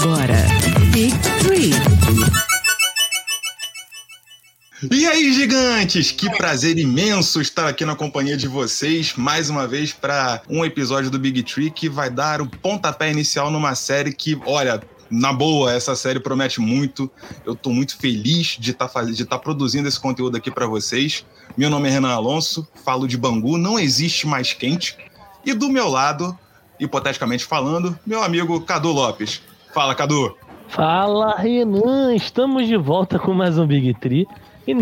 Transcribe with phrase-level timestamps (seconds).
[0.00, 0.34] agora
[0.92, 1.72] Big Three.
[4.90, 6.10] E aí, gigantes!
[6.10, 11.10] Que prazer imenso estar aqui na companhia de vocês mais uma vez para um episódio
[11.10, 15.70] do Big Tree que vai dar o pontapé inicial numa série que, olha, na boa,
[15.70, 17.10] essa série promete muito.
[17.44, 21.26] Eu tô muito feliz de estar tá, de tá produzindo esse conteúdo aqui para vocês.
[21.58, 24.96] Meu nome é Renan Alonso, falo de Bangu, não existe mais quente.
[25.44, 26.38] E do meu lado,
[26.78, 29.42] hipoteticamente falando, meu amigo Cadu Lopes.
[29.72, 30.36] Fala, Cadu!
[30.68, 32.14] Fala, Renan!
[32.14, 34.26] Estamos de volta com mais um Big Tree.
[34.66, 34.74] E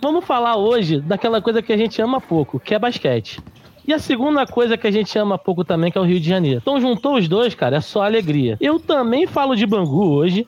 [0.00, 3.40] vamos falar hoje daquela coisa que a gente ama pouco, que é basquete.
[3.86, 6.28] E a segunda coisa que a gente ama pouco também, que é o Rio de
[6.28, 6.60] Janeiro.
[6.62, 8.56] Então juntou os dois, cara, é só alegria.
[8.60, 10.46] Eu também falo de Bangu hoje.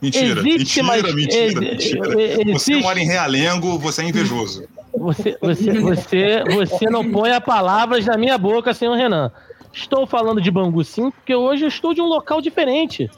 [0.00, 2.22] Mentira, existe mentira, mentira, mentira.
[2.22, 2.52] Existe...
[2.52, 4.64] Você mora em Realengo, você é invejoso.
[4.96, 9.32] Você, você, você, você não põe a palavras na minha boca, senhor Renan.
[9.76, 13.10] Estou falando de Bangu sim, porque hoje eu estou de um local diferente.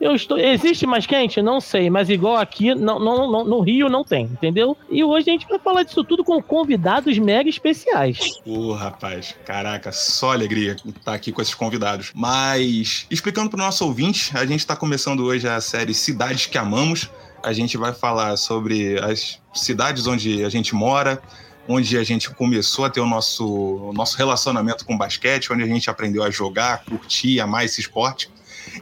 [0.00, 0.38] Eu estou.
[0.38, 1.42] Existe mais quente?
[1.42, 4.76] Não sei, mas igual aqui, não, não, não, no Rio não tem, entendeu?
[4.88, 8.38] E hoje a gente vai falar disso tudo com convidados mega especiais.
[8.46, 12.12] Ô, oh, rapaz, caraca, só alegria estar aqui com esses convidados.
[12.14, 16.56] Mas, explicando para o nosso ouvinte, a gente está começando hoje a série Cidades que
[16.56, 17.10] Amamos.
[17.42, 21.20] A gente vai falar sobre as cidades onde a gente mora,
[21.68, 25.66] onde a gente começou a ter o nosso, o nosso relacionamento com basquete, onde a
[25.66, 28.30] gente aprendeu a jogar, curtir, amar esse esporte.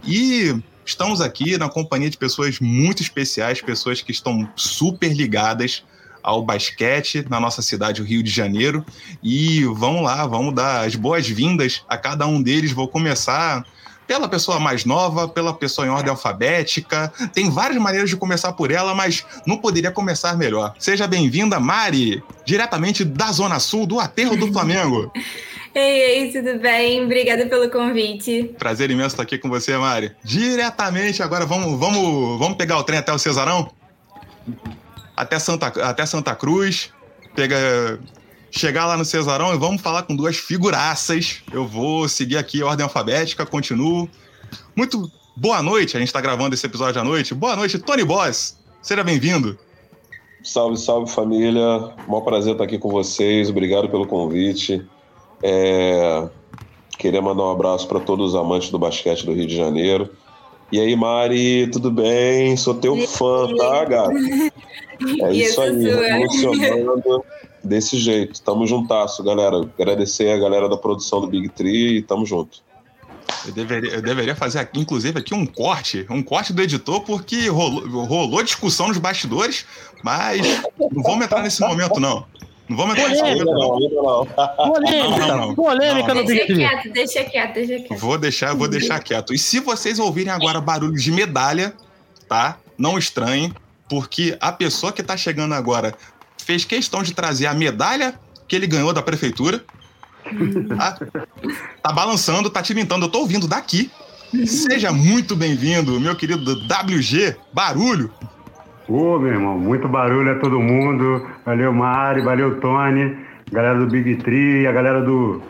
[0.04, 0.54] E
[0.86, 5.82] Estamos aqui na companhia de pessoas muito especiais, pessoas que estão super ligadas
[6.22, 8.86] ao basquete na nossa cidade, o Rio de Janeiro.
[9.20, 12.70] E vamos lá, vamos dar as boas-vindas a cada um deles.
[12.70, 13.66] Vou começar
[14.06, 17.12] pela pessoa mais nova, pela pessoa em ordem alfabética.
[17.32, 20.74] Tem várias maneiras de começar por ela, mas não poderia começar melhor.
[20.78, 25.12] Seja bem-vinda, Mari, diretamente da Zona Sul, do Aterro do Flamengo.
[25.76, 27.04] Ei, ei, tudo bem?
[27.04, 28.44] Obrigada pelo convite.
[28.58, 30.10] Prazer imenso estar aqui com você, Mari.
[30.24, 33.70] Diretamente, agora vamos, vamos, vamos pegar o trem até o Cesarão?
[35.14, 36.90] Até Santa, até Santa Cruz.
[37.34, 38.00] Pega,
[38.56, 41.42] chegar lá no Cesarão e vamos falar com duas figuraças.
[41.52, 44.08] Eu vou seguir aqui a ordem alfabética, continuo.
[44.74, 47.34] Muito boa noite, a gente está gravando esse episódio à noite.
[47.34, 48.56] Boa noite, Tony Boss.
[48.80, 49.58] Seja bem-vindo.
[50.42, 51.92] Salve, salve família.
[52.08, 53.50] Mó prazer estar aqui com vocês.
[53.50, 54.82] Obrigado pelo convite.
[55.42, 56.26] É...
[56.98, 60.08] Queria mandar um abraço para todos os amantes do basquete do Rio de Janeiro.
[60.72, 62.56] E aí, Mari, tudo bem?
[62.56, 64.14] Sou teu fã, tá, gata?
[64.98, 67.22] É isso aí, emocionando
[67.66, 68.40] desse jeito.
[68.42, 69.58] Tamo juntasso, galera.
[69.58, 72.64] Agradecer a galera da produção do Big Tree e tamo junto.
[73.44, 77.48] Eu deveria, eu deveria fazer, aqui, inclusive, aqui um corte, um corte do editor, porque
[77.48, 79.66] rolou, rolou discussão nos bastidores,
[80.02, 82.24] mas não vamos entrar nesse momento, não.
[82.68, 84.26] Não vamos entrar nesse momento, não.
[84.56, 87.98] Polêmica, não, não, polêmica no Big Deixa quieto, deixa quieto, deixa quieto.
[87.98, 89.34] Vou deixar, vou deixar quieto.
[89.34, 91.74] E se vocês ouvirem agora barulho de medalha,
[92.28, 92.58] tá?
[92.78, 93.52] Não estranhem,
[93.88, 95.94] porque a pessoa que tá chegando agora
[96.46, 98.14] fez questão de trazer a medalha
[98.46, 99.62] que ele ganhou da prefeitura.
[100.76, 100.98] Tá,
[101.80, 103.06] tá balançando, tá timentando.
[103.06, 103.92] Eu tô ouvindo daqui.
[104.44, 108.10] Seja muito bem-vindo, meu querido WG Barulho.
[108.88, 111.24] Ô, meu irmão, muito barulho a todo mundo.
[111.44, 113.16] Valeu, Mari, valeu, Tony,
[113.52, 115.40] galera do Big Tree, a galera do,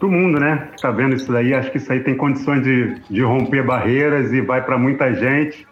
[0.00, 0.70] do mundo, né?
[0.74, 1.54] Que tá vendo isso daí.
[1.54, 5.64] Acho que isso aí tem condições de, de romper barreiras e vai para muita gente.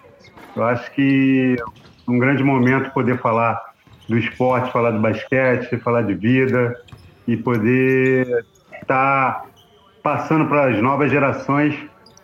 [0.54, 3.71] Eu acho que é um grande momento poder falar
[4.08, 6.76] do esporte, falar do basquete, falar de vida
[7.26, 8.44] e poder
[8.80, 9.46] estar tá
[10.02, 11.74] passando para as novas gerações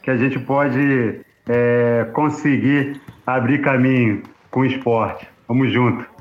[0.02, 5.28] que a gente pode é, conseguir abrir caminho com o esporte.
[5.46, 6.17] Vamos junto.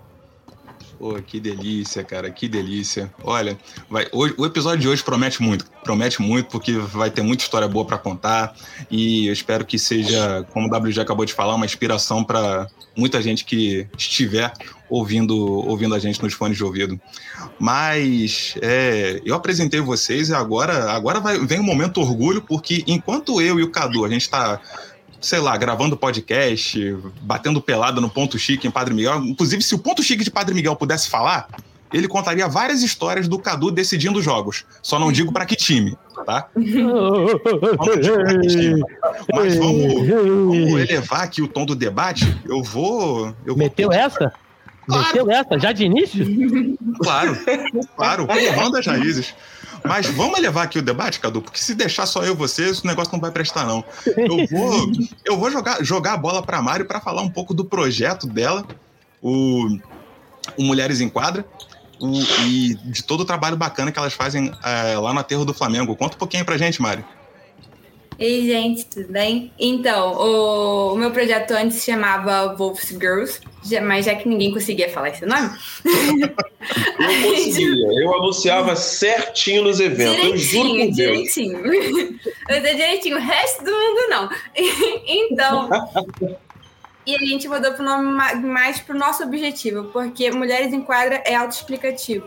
[0.97, 3.13] Pô, que delícia, cara, que delícia.
[3.23, 7.43] Olha, vai, hoje, o episódio de hoje promete muito, promete muito, porque vai ter muita
[7.43, 8.55] história boa para contar
[8.89, 13.21] e eu espero que seja, como o WG acabou de falar, uma inspiração para muita
[13.21, 14.51] gente que estiver
[14.89, 16.99] ouvindo, ouvindo a gente nos fones de ouvido.
[17.59, 23.39] Mas é, eu apresentei vocês e agora, agora vai, vem um momento orgulho, porque enquanto
[23.39, 24.59] eu e o Cadu, a gente está
[25.19, 29.23] sei lá, gravando podcast, batendo pelada no Ponto Chique em Padre Miguel.
[29.23, 31.47] Inclusive, se o Ponto Chique de Padre Miguel pudesse falar,
[31.93, 34.65] ele contaria várias histórias do Cadu decidindo jogos.
[34.81, 36.47] Só não digo para que time, tá?
[39.33, 42.37] Mas vamos, vamos, elevar aqui o tom do debate.
[42.45, 43.33] Eu vou.
[43.45, 43.97] Eu Meteu vou...
[43.97, 44.33] essa?
[44.85, 45.07] Claro.
[45.07, 45.59] Meteu essa?
[45.59, 46.25] Já de início?
[47.01, 47.37] Claro,
[47.95, 49.33] claro, provando as raízes.
[49.83, 52.85] Mas vamos levar aqui o debate, Cadu, porque se deixar só eu e você, esse
[52.85, 53.83] negócio não vai prestar, não.
[54.05, 54.91] Eu vou,
[55.25, 58.27] eu vou jogar, jogar a bola para a Mari para falar um pouco do projeto
[58.27, 58.65] dela,
[59.21, 59.77] o,
[60.57, 61.45] o Mulheres em Quadra,
[61.99, 62.11] o,
[62.45, 65.95] e de todo o trabalho bacana que elas fazem é, lá no Aterro do Flamengo.
[65.95, 67.03] Conta um pouquinho pra gente, Mari.
[68.19, 69.51] Ei, gente, tudo bem?
[69.59, 73.39] Então, o, o meu projeto antes se chamava Wolves Girls,
[73.83, 75.51] mas já que ninguém conseguia falar esse nome.
[75.85, 80.95] eu conseguia, eu anunciava certinho nos eventos, eu juro por Deus.
[80.95, 82.17] Direitinho.
[82.49, 84.29] Eu dei direitinho, o resto do mundo não.
[85.05, 85.69] Então.
[87.05, 90.81] e a gente mudou para o nome mais para o nosso objetivo, porque Mulheres em
[90.81, 92.25] Quadra é autoexplicativo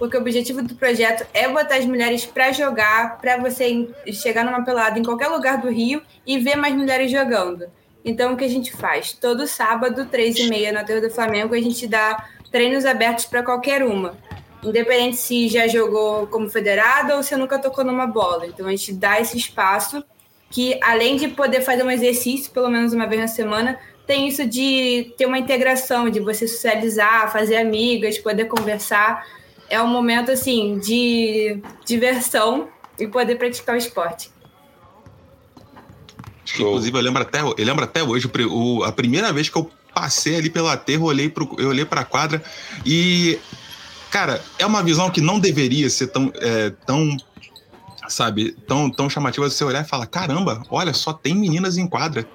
[0.00, 4.64] porque o objetivo do projeto é botar as mulheres para jogar, para você chegar numa
[4.64, 7.66] pelada em qualquer lugar do Rio e ver mais mulheres jogando.
[8.02, 9.12] Então, o que a gente faz?
[9.12, 13.42] Todo sábado, três e meia, na Terra do Flamengo, a gente dá treinos abertos para
[13.42, 14.16] qualquer uma.
[14.64, 18.46] Independente se já jogou como federada ou se nunca tocou numa bola.
[18.46, 20.02] Então, a gente dá esse espaço
[20.48, 24.46] que, além de poder fazer um exercício, pelo menos uma vez na semana, tem isso
[24.46, 29.22] de ter uma integração, de você socializar, fazer amigas, poder conversar
[29.70, 32.68] é um momento assim de diversão
[32.98, 34.30] e poder praticar o esporte.
[36.54, 40.36] Inclusive, eu lembro até, eu lembro até hoje, o, a primeira vez que eu passei
[40.36, 42.42] ali pelo aterro, eu olhei, pro, eu olhei pra quadra
[42.84, 43.38] e.
[44.10, 47.16] Cara, é uma visão que não deveria ser tão, é, tão
[48.08, 52.28] sabe, tão, tão chamativa você olhar e falar: caramba, olha, só tem meninas em quadra.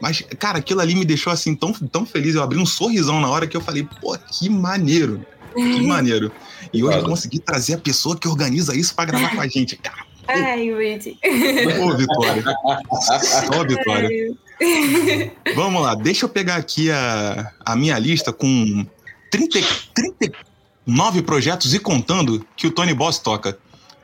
[0.00, 2.34] Mas, cara, aquilo ali me deixou assim tão, tão feliz.
[2.34, 5.24] Eu abri um sorrisão na hora que eu falei: pô, que maneiro.
[5.54, 6.30] Que maneiro.
[6.74, 9.76] E hoje eu consegui trazer a pessoa que organiza isso para gravar com a gente,
[9.78, 10.04] cara.
[10.26, 11.18] Ai, Luigi.
[11.80, 12.44] Ô, Vitória.
[13.56, 14.34] Ô, Vitória.
[15.54, 18.86] Vamos lá, deixa eu pegar aqui a, a minha lista com
[19.30, 19.60] 30,
[19.94, 23.56] 39 projetos e contando que o Tony Boss toca.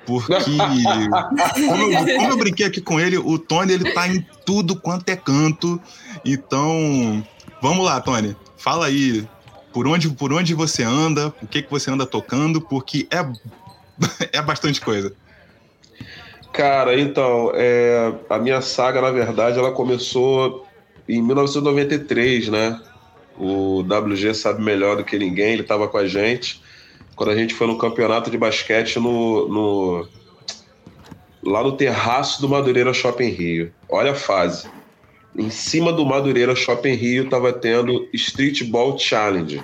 [0.07, 4.75] Porque, como eu, como eu, brinquei aqui com ele, o Tony ele tá em tudo
[4.75, 5.81] quanto é canto.
[6.25, 7.25] Então,
[7.63, 8.35] vamos lá, Tony.
[8.57, 9.27] Fala aí
[9.73, 13.25] por onde, por onde você anda, o que, que você anda tocando, porque é,
[14.39, 15.15] é bastante coisa.
[16.53, 20.67] Cara, então, é, a minha saga, na verdade, ela começou
[21.09, 22.81] em 1993, né?
[23.39, 26.61] O WG sabe melhor do que ninguém, ele estava com a gente.
[27.15, 30.09] Quando a gente foi no campeonato de basquete no, no
[31.43, 33.73] lá no terraço do Madureira Shopping Rio.
[33.89, 34.69] Olha a fase
[35.37, 39.62] em cima do Madureira Shopping Rio estava tendo Street Ball Challenge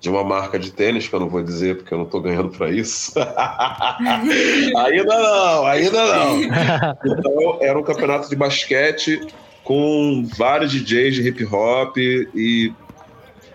[0.00, 2.50] de uma marca de tênis que eu não vou dizer porque eu não estou ganhando
[2.50, 3.12] para isso.
[3.18, 6.42] ainda não, ainda não.
[6.42, 9.20] Então era um campeonato de basquete
[9.64, 12.72] com vários DJs de hip hop e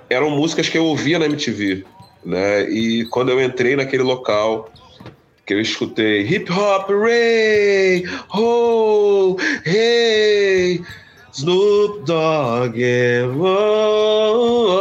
[0.10, 1.86] eram músicas que eu ouvia na MTV,
[2.26, 2.70] né?
[2.70, 4.70] E quando eu entrei naquele local
[5.46, 10.82] que eu escutei hip hop, Ray, oh, hey,
[11.34, 12.78] Snoop Dogg.
[13.40, 14.72] Oh,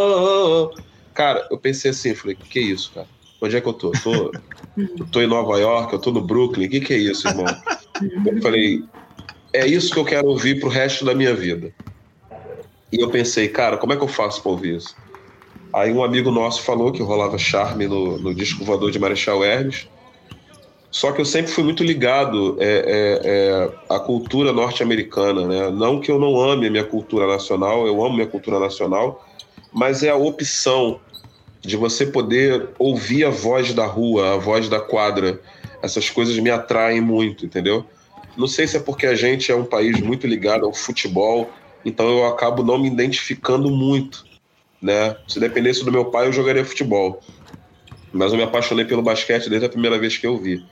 [0.68, 0.74] oh.
[1.14, 3.08] Cara, eu pensei assim, falei, que isso, cara?
[3.40, 3.92] Onde é que eu tô?
[3.92, 4.32] Eu tô,
[4.76, 7.46] eu tô em Nova York, eu tô no Brooklyn, o que, que é isso, irmão?
[8.26, 8.82] Eu falei,
[9.52, 11.72] é isso que eu quero ouvir pro resto da minha vida.
[12.92, 14.96] E eu pensei, cara, como é que eu faço pra ouvir isso?
[15.74, 19.88] Aí um amigo nosso falou que rolava charme no, no disco voador de Marechal Hermes.
[20.92, 25.70] Só que eu sempre fui muito ligado é, é, é, à cultura norte-americana, né?
[25.70, 29.26] Não que eu não ame a minha cultura nacional, eu amo minha cultura nacional,
[29.72, 31.00] mas é a opção
[31.62, 35.40] de você poder ouvir a voz da rua, a voz da quadra.
[35.82, 37.86] Essas coisas me atraem muito, entendeu?
[38.36, 41.50] Não sei se é porque a gente é um país muito ligado ao futebol,
[41.86, 44.26] então eu acabo não me identificando muito,
[44.80, 45.16] né?
[45.26, 47.22] Se dependesse do meu pai, eu jogaria futebol.
[48.12, 50.62] Mas eu me apaixonei pelo basquete desde a primeira vez que eu vi.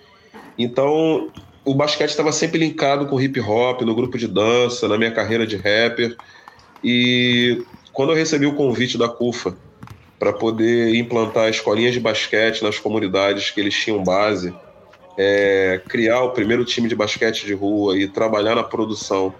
[0.62, 1.30] Então,
[1.64, 5.46] o basquete estava sempre linkado com hip hop, no grupo de dança, na minha carreira
[5.46, 6.14] de rapper.
[6.84, 7.64] E
[7.94, 9.56] quando eu recebi o convite da CUFA
[10.18, 14.54] para poder implantar escolinhas de basquete nas comunidades que eles tinham base,
[15.16, 19.34] é, criar o primeiro time de basquete de rua e trabalhar na produção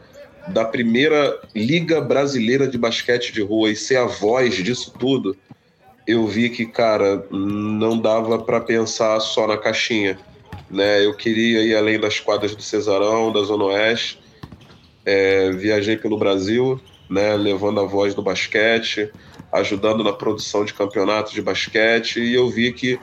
[0.48, 5.36] da primeira Liga Brasileira de Basquete de Rua e ser a voz disso tudo,
[6.06, 10.18] eu vi que, cara, não dava para pensar só na caixinha
[10.70, 11.04] né?
[11.04, 14.20] Eu queria ir além das quadras do Cesarão, da Zona Oeste.
[15.04, 19.10] É, viajei pelo Brasil, né, levando a voz do basquete,
[19.52, 23.00] ajudando na produção de campeonatos de basquete, e eu vi que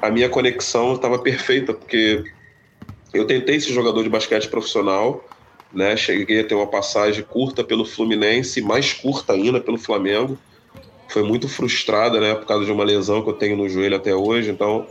[0.00, 2.24] a minha conexão estava perfeita, porque
[3.12, 5.22] eu tentei ser jogador de basquete profissional,
[5.72, 10.38] né, cheguei a ter uma passagem curta pelo Fluminense, mais curta ainda pelo Flamengo.
[11.08, 14.14] Foi muito frustrada, né, por causa de uma lesão que eu tenho no joelho até
[14.14, 14.86] hoje, então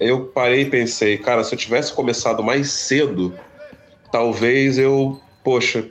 [0.00, 3.38] eu parei e pensei, cara, se eu tivesse começado mais cedo,
[4.10, 5.86] talvez eu, poxa,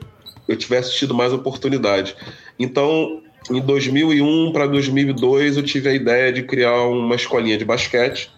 [0.48, 2.16] eu tivesse tido mais oportunidade.
[2.58, 8.32] Então, em 2001 para 2002, eu tive a ideia de criar uma escolinha de basquete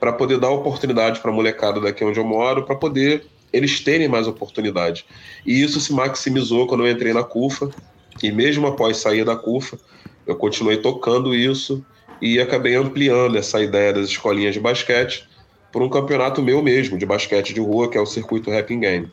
[0.00, 4.08] para poder dar oportunidade para a molecada daqui onde eu moro, para poder eles terem
[4.08, 5.04] mais oportunidade.
[5.46, 7.70] E isso se maximizou quando eu entrei na CUFA,
[8.20, 9.78] e mesmo após sair da CUFA,
[10.26, 11.84] eu continuei tocando isso
[12.22, 15.28] e acabei ampliando essa ideia das escolinhas de basquete
[15.72, 19.12] por um campeonato meu mesmo, de basquete de rua, que é o Circuito Rapping Game.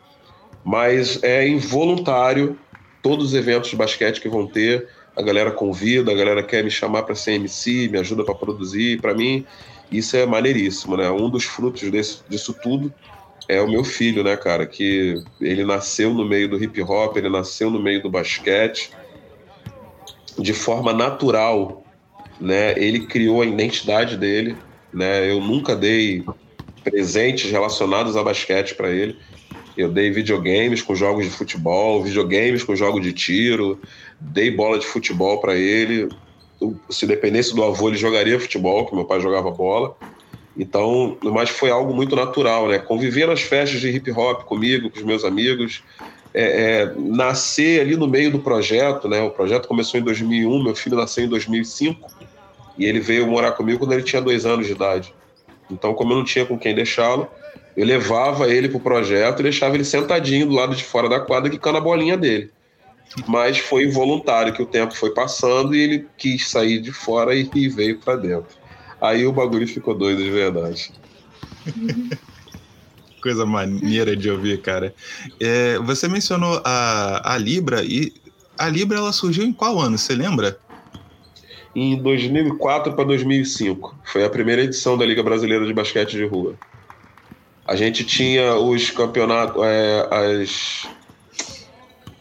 [0.64, 2.56] Mas é involuntário
[3.02, 6.70] todos os eventos de basquete que vão ter, a galera convida, a galera quer me
[6.70, 9.44] chamar para ser MC, me ajuda para produzir, para mim
[9.92, 11.10] isso é maneiríssimo, né?
[11.10, 12.94] Um dos frutos desse, disso tudo
[13.48, 14.68] é o meu filho, né, cara?
[14.68, 18.92] Que ele nasceu no meio do hip hop, ele nasceu no meio do basquete,
[20.38, 21.84] de forma natural,
[22.40, 22.74] né?
[22.78, 24.56] Ele criou a identidade dele,
[24.94, 25.30] né?
[25.30, 26.24] Eu nunca dei
[26.84, 29.18] presentes relacionados a basquete para ele.
[29.78, 33.80] Eu dei videogames com jogos de futebol, videogames com jogos de tiro,
[34.20, 36.10] dei bola de futebol para ele.
[36.90, 39.96] Se dependesse do avô, ele jogaria futebol, que meu pai jogava bola.
[40.58, 42.80] Então, mas foi algo muito natural, né?
[42.80, 45.82] Conviver nas festas de hip hop comigo, com os meus amigos,
[46.34, 49.22] é, é, nascer ali no meio do projeto, né?
[49.22, 52.29] O projeto começou em 2001, meu filho nasceu em 2005
[52.80, 55.14] e ele veio morar comigo quando ele tinha dois anos de idade.
[55.70, 57.30] Então, como eu não tinha com quem deixá-lo,
[57.76, 61.50] eu levava ele pro projeto e deixava ele sentadinho do lado de fora da quadra,
[61.50, 62.50] quicando a bolinha dele.
[63.28, 67.50] Mas foi involuntário que o tempo foi passando e ele quis sair de fora e,
[67.54, 68.58] e veio para dentro.
[69.02, 70.92] Aí o bagulho ficou doido de verdade.
[73.22, 74.94] Coisa maneira de ouvir, cara.
[75.40, 78.14] É, você mencionou a, a Libra e
[78.58, 79.98] a Libra ela surgiu em qual ano?
[79.98, 80.58] Você lembra?
[81.76, 83.96] Em 2004 para 2005.
[84.04, 86.56] Foi a primeira edição da Liga Brasileira de Basquete de Rua.
[87.66, 90.88] A gente tinha os campeonatos, é, as,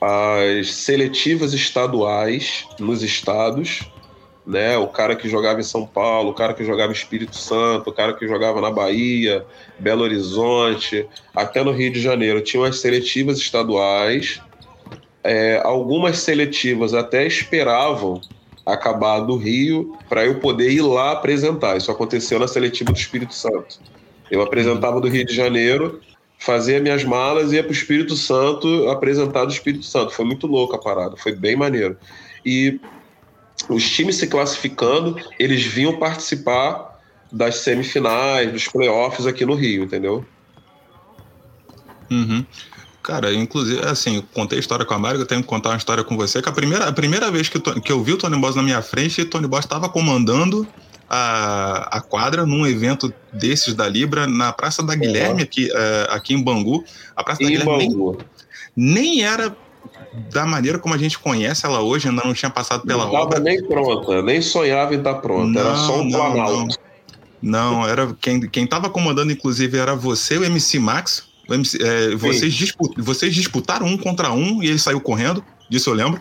[0.01, 3.91] as seletivas estaduais nos estados
[4.49, 4.79] né?
[4.79, 7.93] O cara que jogava em São Paulo, o cara que jogava em Espírito Santo, o
[7.93, 9.45] cara que jogava na Bahia,
[9.79, 12.41] Belo Horizonte, até no Rio de Janeiro.
[12.41, 14.41] Tinham as seletivas estaduais,
[15.23, 18.23] é, algumas seletivas até esperavam
[18.73, 21.77] acabar do Rio para eu poder ir lá apresentar.
[21.77, 23.81] Isso aconteceu na seletiva do Espírito Santo.
[24.31, 26.01] Eu apresentava do Rio de Janeiro,
[26.39, 30.13] fazia minhas malas e ia para o Espírito Santo apresentar do Espírito Santo.
[30.13, 31.97] Foi muito louco a parada, foi bem maneiro.
[32.45, 32.79] E
[33.69, 37.01] os times se classificando, eles vinham participar
[37.33, 40.25] das semifinais, dos playoffs aqui no Rio, entendeu?
[42.11, 42.45] Uhum.
[43.09, 46.05] Cara, inclusive, assim, contei a história com a Mário, eu tenho que contar uma história
[46.05, 48.55] com você, que a primeira, a primeira vez que, que eu vi o Tony Boss
[48.55, 50.69] na minha frente, o Tony Boss estava comandando
[51.09, 56.35] a, a quadra num evento desses da Libra na Praça da Guilherme, aqui, uh, aqui
[56.35, 56.85] em Bangu.
[57.17, 58.17] A Praça da Guilherme nem,
[58.77, 59.57] nem era
[60.31, 63.41] da maneira como a gente conhece ela hoje, ainda não tinha passado pela não obra.
[63.41, 66.79] nem pronta, nem sonhava em estar pronta, não, era só um planalto.
[67.41, 71.28] Não, não, era quem quem estava comandando inclusive era você o MC Max.
[71.55, 75.45] MC, é, vocês, disput, vocês disputaram um contra um e ele saiu correndo.
[75.71, 76.21] Disso eu lembro.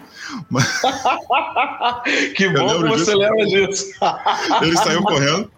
[0.49, 0.81] Mas...
[2.35, 3.17] que bom que você disso.
[3.17, 3.85] lembra disso.
[4.61, 5.51] ele saiu correndo.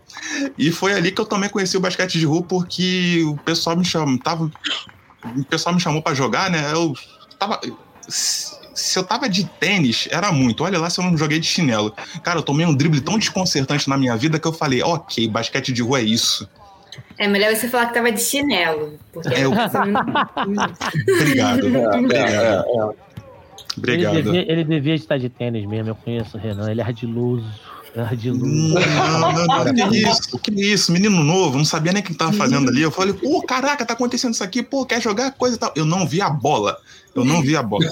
[0.57, 3.85] E foi ali que eu também conheci o basquete de rua, porque o pessoal me
[3.85, 4.51] chamou, tava,
[5.35, 6.71] o pessoal me chamou para jogar, né?
[6.71, 6.93] Eu
[7.37, 7.59] tava,
[8.07, 10.63] se eu tava de tênis, era muito.
[10.63, 11.93] Olha lá se eu não joguei de chinelo.
[12.23, 15.73] Cara, eu tomei um drible tão desconcertante na minha vida que eu falei, ok, basquete
[15.73, 16.47] de rua é isso.
[17.17, 18.97] É melhor você falar que tava de chinelo.
[19.11, 19.51] Porque é, eu...
[21.15, 21.65] Obrigado.
[21.67, 22.13] Obrigado.
[22.13, 23.09] É, é,
[23.77, 24.15] Obrigado.
[24.15, 25.89] Ele devia, ele devia, estar de tênis mesmo.
[25.89, 27.45] Eu conheço o Renan, ele é ardiloso.
[27.95, 28.45] Ardiloso.
[28.45, 32.33] Não, não, não, que isso, que isso, menino novo, não sabia nem o que tava
[32.33, 32.81] fazendo ali.
[32.81, 35.71] Eu falei, pô, caraca, tá acontecendo isso aqui, pô, quer jogar coisa e tal.
[35.75, 36.77] Eu não vi a bola.
[37.15, 37.85] Eu não vi a bola.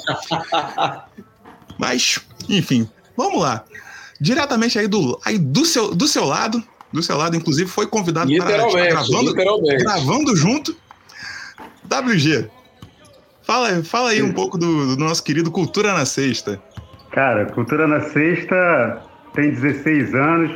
[1.77, 3.63] Mas, enfim, vamos lá.
[4.19, 6.63] Diretamente aí do, aí do, seu, do seu lado,
[7.15, 10.75] lado, inclusive, foi convidado para gravando, gravando junto.
[11.83, 12.49] WG,
[13.43, 16.61] fala, fala aí um pouco do, do nosso querido Cultura na Sexta.
[17.11, 19.01] Cara, Cultura na Sexta
[19.33, 20.51] tem 16 anos,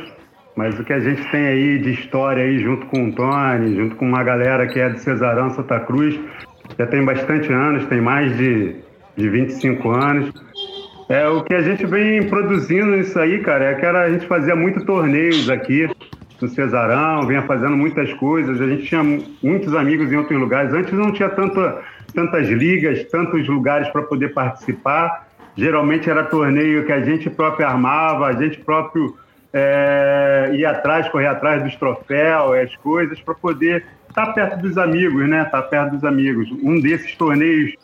[0.56, 3.96] mas o que a gente tem aí de história aí junto com o Tony, junto
[3.96, 6.18] com uma galera que é de Cesarão, Santa Cruz,
[6.78, 8.76] já tem bastante anos, tem mais de,
[9.16, 10.32] de 25 anos.
[11.08, 14.26] É, o que a gente vem produzindo nisso aí, cara, é que era, a gente
[14.26, 15.88] fazia muito torneios aqui
[16.42, 19.02] no Cesarão, vinha fazendo muitas coisas, a gente tinha
[19.42, 20.72] muitos amigos em outros lugares.
[20.74, 25.28] Antes não tinha tantas ligas, tantos lugares para poder participar.
[25.56, 29.16] Geralmente era torneio que a gente próprio armava, a gente próprio
[29.52, 34.78] é, ia atrás, correr atrás dos troféus, as coisas, para poder estar tá perto dos
[34.78, 35.42] amigos, né?
[35.42, 36.50] Estar tá perto dos amigos.
[36.62, 37.74] Um desses torneios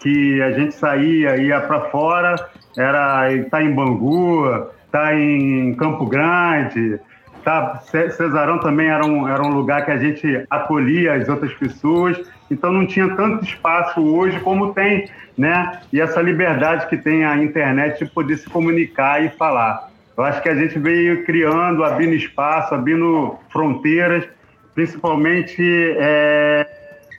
[0.00, 2.36] que a gente saía, ia para fora,
[2.76, 6.98] era estar tá em Bangu, estar tá em Campo Grande,
[7.44, 12.20] Tá, Cesarão também era um, era um lugar que a gente acolhia as outras pessoas,
[12.50, 15.80] então não tinha tanto espaço hoje como tem, né?
[15.90, 19.90] E essa liberdade que tem a internet de poder se comunicar e falar.
[20.16, 24.28] Eu acho que a gente veio criando, abrindo espaço, abrindo fronteiras,
[24.74, 25.62] principalmente
[25.98, 26.66] é,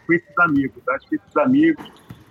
[0.06, 0.84] com esses amigos.
[0.88, 1.84] Acho que esses amigos,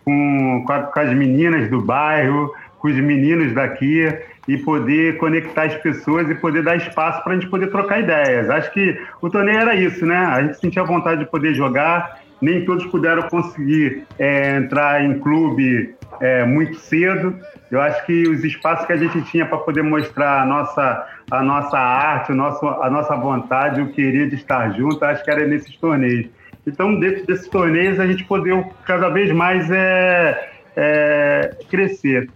[0.05, 4.07] com, com, as meninas do bairro, com os meninos daqui,
[4.49, 8.49] e poder conectar as pessoas e poder dar espaço para a gente poder trocar ideias.
[8.51, 10.17] Acho que o torneio era isso, né?
[10.17, 15.95] A gente sentia vontade de poder jogar, nem todos puderam conseguir é, entrar em clube
[16.21, 17.37] é, muito cedo.
[17.71, 21.43] Eu acho que os espaços que a gente tinha para poder mostrar a nossa, a
[21.43, 25.47] nossa arte, o nosso, a nossa vontade, o querer de estar junto, acho que era
[25.47, 26.29] nesses torneios.
[26.67, 32.29] Então, dentro desses torneios, a gente poder cada vez mais é, é, crescer.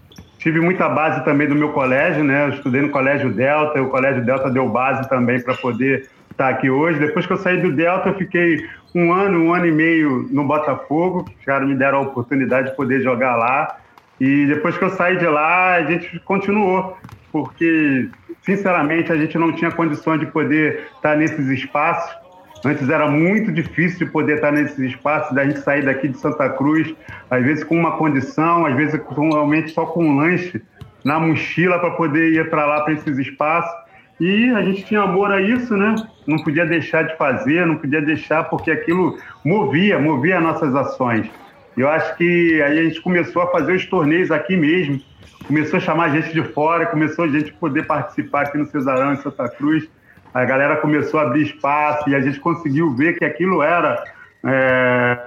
[0.45, 2.45] Tive muita base também do meu colégio, né?
[2.45, 6.69] Eu estudei no Colégio Delta, o Colégio Delta deu base também para poder estar aqui
[6.69, 6.99] hoje.
[6.99, 8.63] Depois que eu saí do Delta, eu fiquei
[8.95, 11.25] um ano, um ano e meio no Botafogo.
[11.39, 13.79] Os caras me deram a oportunidade de poder jogar lá.
[14.21, 16.95] E depois que eu saí de lá, a gente continuou,
[17.33, 18.11] porque,
[18.43, 22.15] sinceramente, a gente não tinha condições de poder estar nesses espaços.
[22.65, 26.49] Antes era muito difícil de poder estar nesses espaços, da gente sair daqui de Santa
[26.49, 26.95] Cruz,
[27.31, 30.63] às vezes com uma condição, às vezes realmente só com um lanche
[31.05, 33.71] na mochila para poder ir para lá, para esses espaços.
[34.19, 35.95] E a gente tinha amor a isso, né?
[36.27, 41.29] Não podia deixar de fazer, não podia deixar, porque aquilo movia, movia nossas ações.
[41.77, 45.01] Eu acho que aí a gente começou a fazer os torneios aqui mesmo,
[45.47, 49.17] começou a chamar gente de fora, começou a gente poder participar aqui no Cesarão, em
[49.17, 49.87] Santa Cruz
[50.35, 54.03] a galera começou a abrir espaço e a gente conseguiu ver que aquilo era
[54.45, 55.19] é,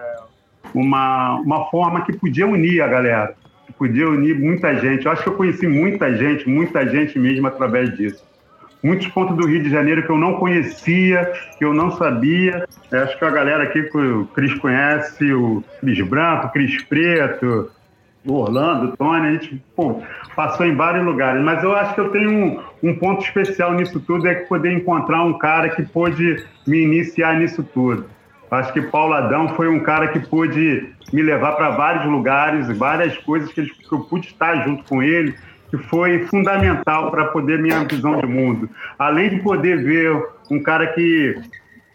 [0.73, 3.33] uma, uma forma que podia unir a galera,
[3.65, 5.05] que podia unir muita gente.
[5.05, 8.27] Eu acho que eu conheci muita gente, muita gente mesmo através disso.
[8.83, 12.67] Muitos pontos do Rio de Janeiro que eu não conhecia, que eu não sabia.
[12.91, 17.71] Eu acho que a galera aqui o Cris conhece, o Cris Branco, o Cris Preto,
[18.33, 19.63] Orlando, Tony, a gente
[20.35, 21.43] passou em vários lugares.
[21.43, 24.71] Mas eu acho que eu tenho um, um ponto especial nisso tudo, é que poder
[24.71, 28.05] encontrar um cara que pôde me iniciar nisso tudo.
[28.49, 33.17] Acho que Paulo Adão foi um cara que pôde me levar para vários lugares, várias
[33.17, 35.35] coisas que, que eu pude estar junto com ele,
[35.69, 38.69] que foi fundamental para poder minha visão de mundo.
[38.97, 41.35] Além de poder ver um cara que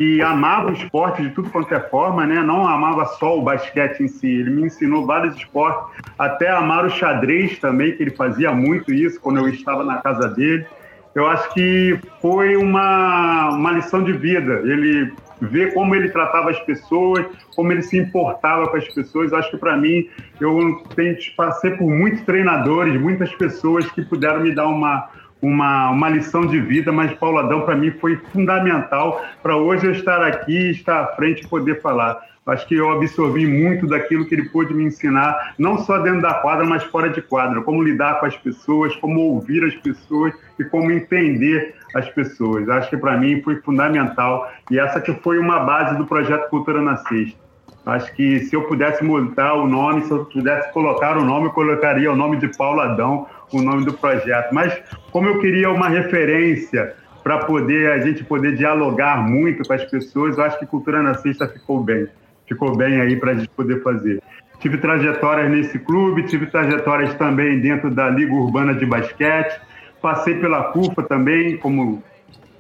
[0.03, 2.43] que amava o esporte de tudo quanto é forma, né?
[2.43, 4.27] Não amava só o basquete em si.
[4.27, 9.21] Ele me ensinou vários esportes, até amar o xadrez também, que ele fazia muito isso
[9.21, 10.67] quando eu estava na casa dele.
[11.15, 14.63] Eu acho que foi uma, uma lição de vida.
[14.65, 19.33] Ele ver como ele tratava as pessoas, como ele se importava com as pessoas.
[19.33, 20.09] Acho que para mim,
[20.41, 25.09] eu tenho, passei por muitos treinadores, muitas pessoas que puderam me dar uma
[25.43, 29.93] uma, uma lição de vida, mas Paulo Adão para mim foi fundamental para hoje eu
[29.93, 32.23] estar aqui, estar à frente e poder falar.
[32.47, 36.35] Acho que eu absorvi muito daquilo que ele pôde me ensinar, não só dentro da
[36.35, 40.65] quadra, mas fora de quadra, como lidar com as pessoas, como ouvir as pessoas e
[40.65, 42.69] como entender as pessoas.
[42.69, 46.81] Acho que para mim foi fundamental e essa que foi uma base do projeto Cultura
[46.83, 47.43] na Sexta.
[47.85, 51.51] Acho que se eu pudesse mudar o nome, se eu pudesse colocar o nome, eu
[51.51, 53.27] colocaria o nome de Paulo Adão,
[53.59, 54.53] o nome do projeto.
[54.53, 54.79] Mas
[55.11, 60.37] como eu queria uma referência para poder a gente poder dialogar muito com as pessoas,
[60.37, 62.09] eu acho que Cultura na Sexta ficou bem.
[62.47, 64.21] Ficou bem aí para a gente poder fazer.
[64.59, 69.61] Tive trajetórias nesse clube, tive trajetórias também dentro da Liga Urbana de Basquete,
[70.01, 72.03] passei pela CUFA também como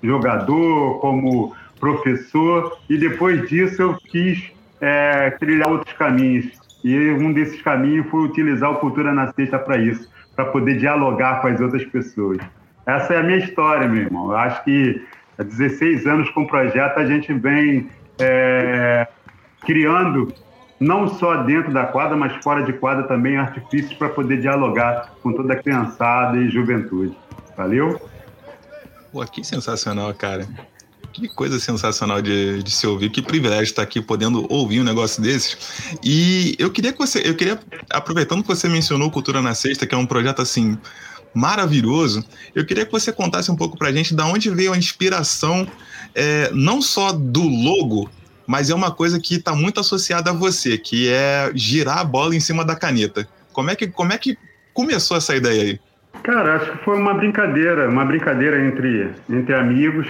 [0.02, 6.46] jogador, como professor, e depois disso eu quis é, trilhar outros caminhos.
[6.84, 11.40] E um desses caminhos foi utilizar o Cultura na Sexta para isso, para poder dialogar
[11.40, 12.38] com as outras pessoas.
[12.86, 14.30] Essa é a minha história, meu irmão.
[14.30, 15.04] Eu acho que
[15.38, 19.06] há 16 anos com o projeto a gente vem é,
[19.60, 20.32] criando,
[20.80, 25.32] não só dentro da quadra, mas fora de quadra também, artifícios para poder dialogar com
[25.32, 27.16] toda a criançada e juventude.
[27.56, 28.00] Valeu?
[29.12, 30.46] Pô, que sensacional, cara.
[31.12, 35.22] Que coisa sensacional de, de se ouvir, que privilégio estar aqui podendo ouvir um negócio
[35.22, 35.98] desses.
[36.02, 37.58] E eu queria que você, eu queria,
[37.90, 40.78] aproveitando que você mencionou Cultura na Sexta, que é um projeto assim
[41.34, 45.66] maravilhoso, eu queria que você contasse um pouco pra gente da onde veio a inspiração,
[46.14, 48.10] é, não só do logo,
[48.46, 52.34] mas é uma coisa que está muito associada a você, que é girar a bola
[52.34, 53.26] em cima da caneta.
[53.52, 54.36] Como é que, como é que
[54.74, 55.80] começou essa ideia aí?
[56.22, 60.06] Cara, acho que foi uma brincadeira, uma brincadeira entre, entre amigos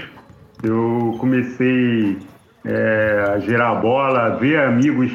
[0.62, 2.18] eu comecei
[2.64, 5.12] é, a girar a bola, ver amigos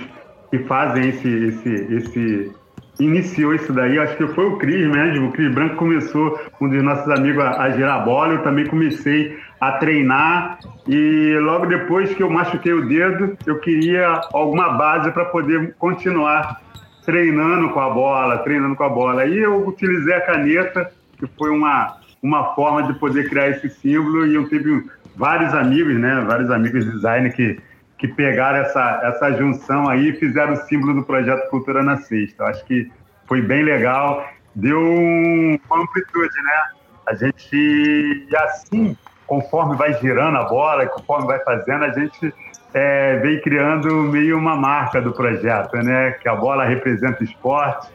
[0.50, 2.52] que fazem esse, esse, esse,
[3.00, 5.30] iniciou isso daí, acho que foi o Cris mesmo.
[5.30, 8.34] O Cris Branco começou, um dos nossos amigos, a, a a bola.
[8.34, 14.22] Eu também comecei a treinar e logo depois que eu machuquei o dedo, eu queria
[14.34, 16.62] alguma base para poder continuar
[17.06, 19.22] treinando com a bola, treinando com a bola.
[19.22, 24.28] Aí eu utilizei a caneta, que foi uma, uma forma de poder criar esse símbolo
[24.28, 24.84] e eu tive
[25.18, 27.60] vários amigos, né, vários amigos de design que
[27.98, 32.46] que pegaram essa, essa junção aí e fizeram o símbolo do projeto Cultura na Sexta.
[32.46, 32.92] Acho que
[33.26, 34.26] foi bem legal,
[34.56, 36.64] deu uma amplitude, né?
[37.08, 42.34] A gente, assim, conforme vai girando a bola, conforme vai fazendo, a gente
[42.74, 46.12] é, vem criando meio uma marca do projeto, né?
[46.12, 47.90] Que a bola representa esporte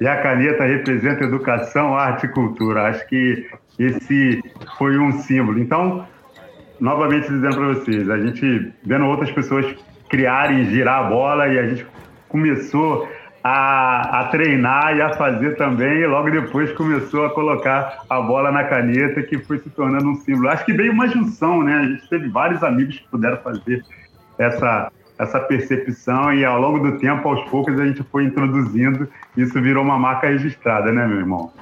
[0.00, 2.88] e a caneta representa educação, arte e cultura.
[2.88, 4.42] Acho que esse
[4.78, 5.58] foi um símbolo.
[5.58, 6.06] Então,
[6.82, 9.64] novamente dizendo para vocês, a gente vendo outras pessoas
[10.10, 11.86] criarem, girar a bola e a gente
[12.28, 13.08] começou
[13.42, 18.50] a, a, treinar e a fazer também, e logo depois começou a colocar a bola
[18.50, 20.48] na caneta, que foi se tornando um símbolo.
[20.48, 21.76] Acho que veio uma junção, né?
[21.76, 23.84] A gente teve vários amigos que puderam fazer
[24.36, 29.42] essa, essa percepção, e ao longo do tempo, aos poucos, a gente foi introduzindo, e
[29.42, 31.52] isso virou uma marca registrada, né, meu irmão?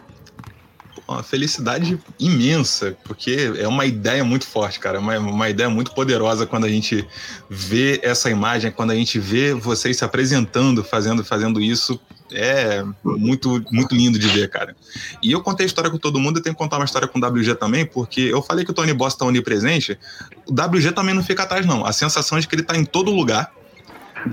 [1.11, 4.99] Uma felicidade imensa, porque é uma ideia muito forte, cara.
[4.99, 7.05] É uma, uma ideia muito poderosa quando a gente
[7.49, 12.01] vê essa imagem, quando a gente vê vocês se apresentando, fazendo, fazendo isso.
[12.33, 14.77] É muito, muito lindo de ver, cara.
[15.21, 17.19] E eu contei a história com todo mundo, eu tenho que contar uma história com
[17.19, 19.99] o WG também, porque eu falei que o Tony Boss tá onipresente.
[20.47, 21.85] O WG também não fica atrás, não.
[21.85, 23.53] A sensação é de que ele tá em todo lugar.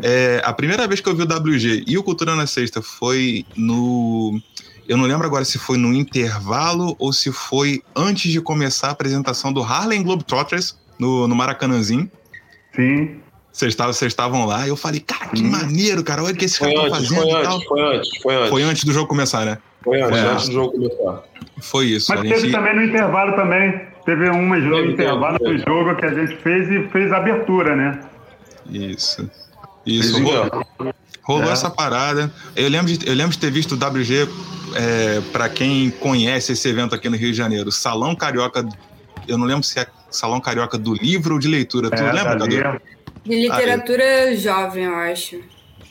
[0.04, 3.46] É, a primeira vez que eu vi o WG e o Cultura na Sexta foi
[3.56, 4.40] no
[4.88, 8.92] eu não lembro agora se foi no intervalo ou se foi antes de começar a
[8.92, 12.10] apresentação do Harlem Globetrotters no, no Maracanãzinho.
[12.76, 13.20] Sim.
[13.52, 15.50] Vocês estavam lá e eu falei, cara, que hum.
[15.50, 16.24] maneiro, cara.
[16.24, 17.62] Olha o que esse cara tá fazendo foi e antes, tal.
[17.64, 18.50] Foi antes, foi antes.
[18.50, 19.58] Foi antes do jogo começar, né?
[19.84, 20.22] Foi antes, é.
[20.22, 21.24] antes do jogo começar.
[21.62, 22.06] Foi isso.
[22.10, 22.52] Mas teve gente...
[22.52, 23.82] também no intervalo também.
[24.06, 27.76] Teve uma jogo no intervalo do jogo que a gente fez e fez a abertura,
[27.76, 28.00] né?
[28.70, 29.30] Isso.
[29.86, 30.22] Isso.
[30.22, 30.66] Rolou,
[31.24, 31.52] rolou é.
[31.52, 32.32] essa parada.
[32.56, 34.30] Eu lembro, de, eu lembro de ter visto o WG
[34.76, 38.68] é, para quem conhece esse evento aqui no Rio de Janeiro, Salão Carioca,
[39.28, 41.90] eu não lembro se é Salão Carioca do livro ou de leitura.
[41.90, 42.82] Tu é, lembra, Cadu?
[43.26, 45.40] De literatura jovem, eu acho.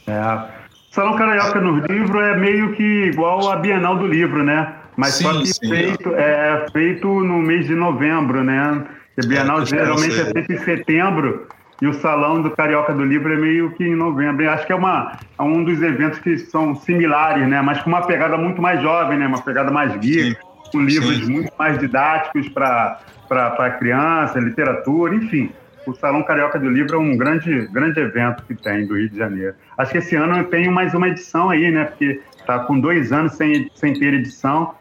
[0.07, 0.67] É.
[0.91, 4.75] Salão Carioca no livro é meio que igual a Bienal do Livro, né?
[4.97, 6.65] Mas sim, só que sim, feito, é.
[6.65, 8.87] é feito no mês de novembro, né?
[9.23, 11.47] A Bienal é, geralmente é sempre em setembro
[11.81, 14.43] e o Salão do Carioca do Livro é meio que em novembro.
[14.43, 17.61] Eu acho que é, uma, é um dos eventos que são similares, né?
[17.61, 19.27] Mas com uma pegada muito mais jovem, né?
[19.27, 20.37] Uma pegada mais geek,
[20.73, 21.33] com livros Sim.
[21.33, 25.51] muito mais didáticos para criança, literatura, enfim.
[25.87, 29.17] O Salão Carioca do Livro é um grande, grande evento que tem do Rio de
[29.17, 29.55] Janeiro.
[29.79, 31.85] Acho que esse ano eu tenho mais uma edição aí, né?
[31.85, 34.75] Porque tá com dois anos sem, sem ter edição.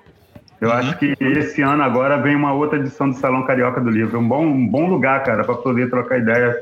[0.61, 0.75] Eu uhum.
[0.75, 4.17] acho que esse ano agora vem uma outra edição do Salão Carioca do Livro.
[4.17, 6.55] Um bom, um bom lugar, cara, para poder trocar ideia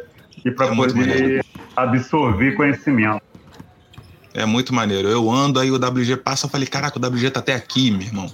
[0.46, 3.22] e para é poder absorver conhecimento.
[4.34, 5.08] É muito maneiro.
[5.08, 8.02] Eu ando, aí o WG passa, eu falei, caraca, o WG tá até aqui, meu
[8.02, 8.32] irmão.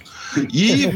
[0.50, 0.88] E,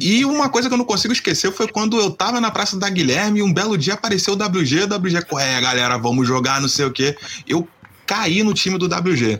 [0.00, 2.88] e uma coisa que eu não consigo esquecer foi quando eu tava na Praça da
[2.88, 6.68] Guilherme e um belo dia apareceu o WG, o WG, é, galera, vamos jogar, não
[6.68, 7.14] sei o quê.
[7.46, 7.68] Eu
[8.06, 9.38] caí no time do WG.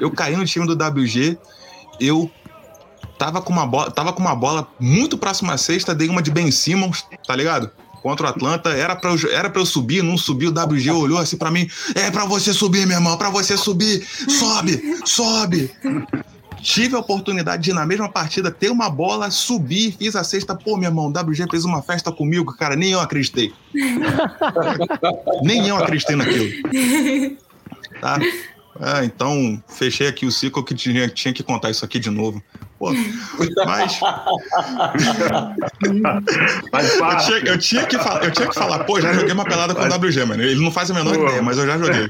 [0.00, 1.36] Eu caí no time do WG,
[2.00, 2.30] eu
[3.18, 6.30] tava com uma bola, tava com uma bola muito próxima à sexta, dei uma de
[6.30, 7.70] Ben Simmons, tá ligado?
[8.04, 8.68] Contra o Atlanta.
[8.68, 10.46] Era pra, eu, era pra eu subir, não subi.
[10.46, 14.06] O WG olhou assim pra mim: É pra você subir, meu irmão, pra você subir.
[14.28, 15.70] Sobe, sobe.
[16.60, 20.54] Tive a oportunidade de, na mesma partida, ter uma bola, subir, fiz a sexta.
[20.54, 23.52] Pô, meu irmão, o WG fez uma festa comigo, cara, nem eu acreditei.
[25.42, 26.50] nem eu acreditei naquilo.
[28.00, 28.18] Tá?
[28.80, 32.42] Ah, então fechei aqui o ciclo que tinha, tinha que contar isso aqui de novo.
[32.92, 34.00] Pô, mas.
[36.82, 39.74] eu, tinha, eu, tinha que falar, eu tinha que falar, pô, já joguei uma pelada
[39.74, 40.42] com o WG, mano.
[40.42, 41.24] Ele não faz a menor pô.
[41.24, 42.06] ideia, mas eu já joguei.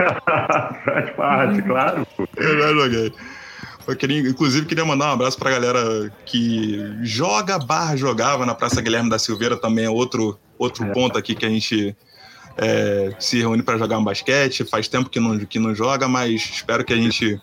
[0.85, 2.07] Faz parte, claro.
[2.37, 3.13] Eu já joguei.
[3.87, 8.81] Eu queria, inclusive, queria mandar um abraço pra galera que joga barra jogava na Praça
[8.81, 10.93] Guilherme da Silveira também, é outro, outro é.
[10.93, 11.95] ponto aqui que a gente
[12.57, 14.65] é, se reúne para jogar um basquete.
[14.65, 17.41] Faz tempo que não, que não joga, mas espero que a gente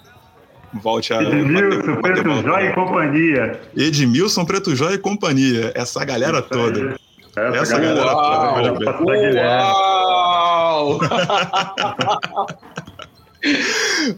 [0.73, 1.21] volte a.
[1.21, 3.59] Edmilson, Preto Jóia e companhia.
[3.75, 5.71] Edmilson, Preto Jóia e companhia.
[5.75, 6.95] Essa galera Isso toda.
[7.35, 9.41] Essa, Essa galera, galera toda.
[9.41, 10.99] Uau!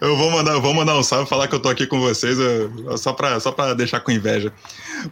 [0.01, 2.97] eu vou mandar, vou mandar um salve falar que eu tô aqui com vocês, eu,
[2.97, 4.51] só, pra, só pra deixar com inveja.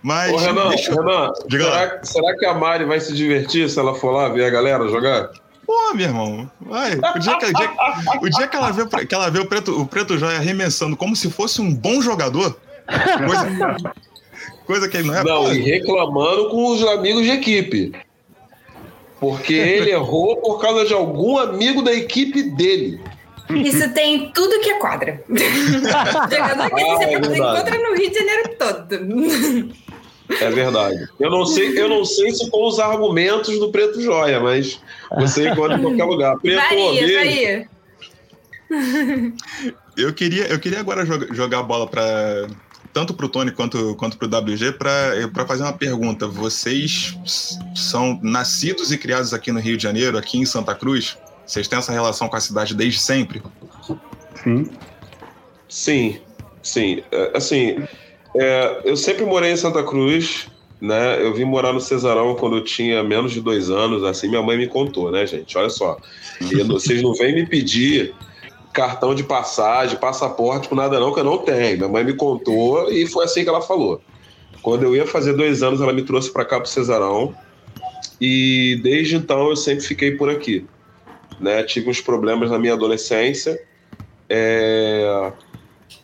[0.02, 0.34] Mas.
[0.34, 0.92] Ô, Renan, deixa...
[0.92, 4.50] Renan será, será, que a Mari vai se divertir se ela for lá ver a
[4.50, 5.30] galera jogar?
[5.72, 6.96] Pô, meu irmão, vai.
[6.96, 7.72] O dia que, o dia,
[8.24, 11.16] o dia que ela vê, que ela vê o, preto, o Preto Joia arremessando como
[11.16, 12.60] se fosse um bom jogador,
[13.26, 13.78] coisa,
[14.66, 15.24] coisa que ele não é.
[15.24, 17.94] Não, pô, e reclamando com os amigos de equipe.
[19.18, 23.00] Porque ele errou por causa de algum amigo da equipe dele.
[23.50, 25.24] Isso tem tudo que é quadra.
[25.32, 29.74] Jogador que Ah, você é encontra no Rio de Janeiro todo.
[30.40, 31.08] É verdade.
[31.20, 34.80] Eu não sei, eu não sei se com os argumentos do Preto Joia, mas
[35.18, 36.38] você encontra em qualquer lugar.
[36.40, 37.68] Preto, Varia,
[39.98, 42.48] eu, queria, eu queria agora joga- jogar a bola para
[42.94, 46.28] tanto pro Tony quanto, quanto pro WG para fazer uma pergunta.
[46.28, 47.18] Vocês
[47.76, 51.18] são nascidos e criados aqui no Rio de Janeiro, aqui em Santa Cruz?
[51.46, 53.42] Vocês têm essa relação com a cidade desde sempre?
[54.44, 54.70] Sim.
[55.68, 56.20] Sim,
[56.64, 57.04] sim.
[57.12, 57.78] É, Assim,
[58.36, 60.48] é, eu sempre morei em Santa Cruz,
[60.80, 61.22] né?
[61.22, 64.58] Eu vim morar no Cesarão quando eu tinha menos de dois anos, assim minha mãe
[64.58, 65.58] me contou, né, gente?
[65.58, 65.98] Olha só.
[66.42, 68.14] E vocês não vêm me pedir
[68.74, 71.78] cartão de passagem, passaporte, por nada não, que eu não tenho.
[71.78, 74.02] Minha mãe me contou e foi assim que ela falou.
[74.62, 77.36] Quando eu ia fazer dois anos, ela me trouxe para cá pro Cesarão.
[78.20, 80.66] E desde então eu sempre fiquei por aqui.
[81.40, 81.64] Né?
[81.64, 83.60] Tive uns problemas na minha adolescência.
[84.30, 85.32] É,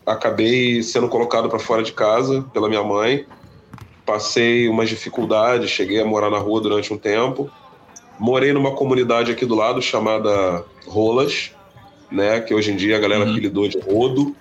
[0.08, 3.26] acabei sendo colocado para fora de casa pela minha mãe.
[4.06, 7.52] Passei umas dificuldades, cheguei a morar na rua durante um tempo.
[8.18, 11.52] Morei numa comunidade aqui do lado chamada Rolas,
[12.10, 12.40] né?
[12.40, 13.32] Que hoje em dia a galera Uhum.
[13.32, 14.34] apelidou de Rodo.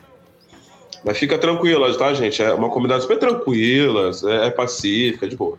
[1.05, 2.41] Mas fica tranquila, tá, gente?
[2.43, 5.59] É uma comunidade super tranquila, é, é pacífica, de boa.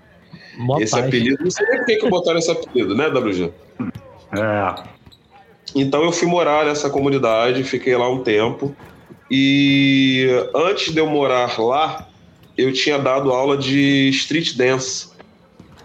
[0.58, 1.06] Mó esse paz.
[1.06, 3.52] apelido, não sei nem por que que botaram esse apelido, né, WG?
[4.34, 4.76] É.
[5.76, 8.76] Então eu fui morar nessa comunidade, fiquei lá um tempo.
[9.30, 12.08] E antes de eu morar lá,
[12.58, 15.10] eu tinha dado aula de street dance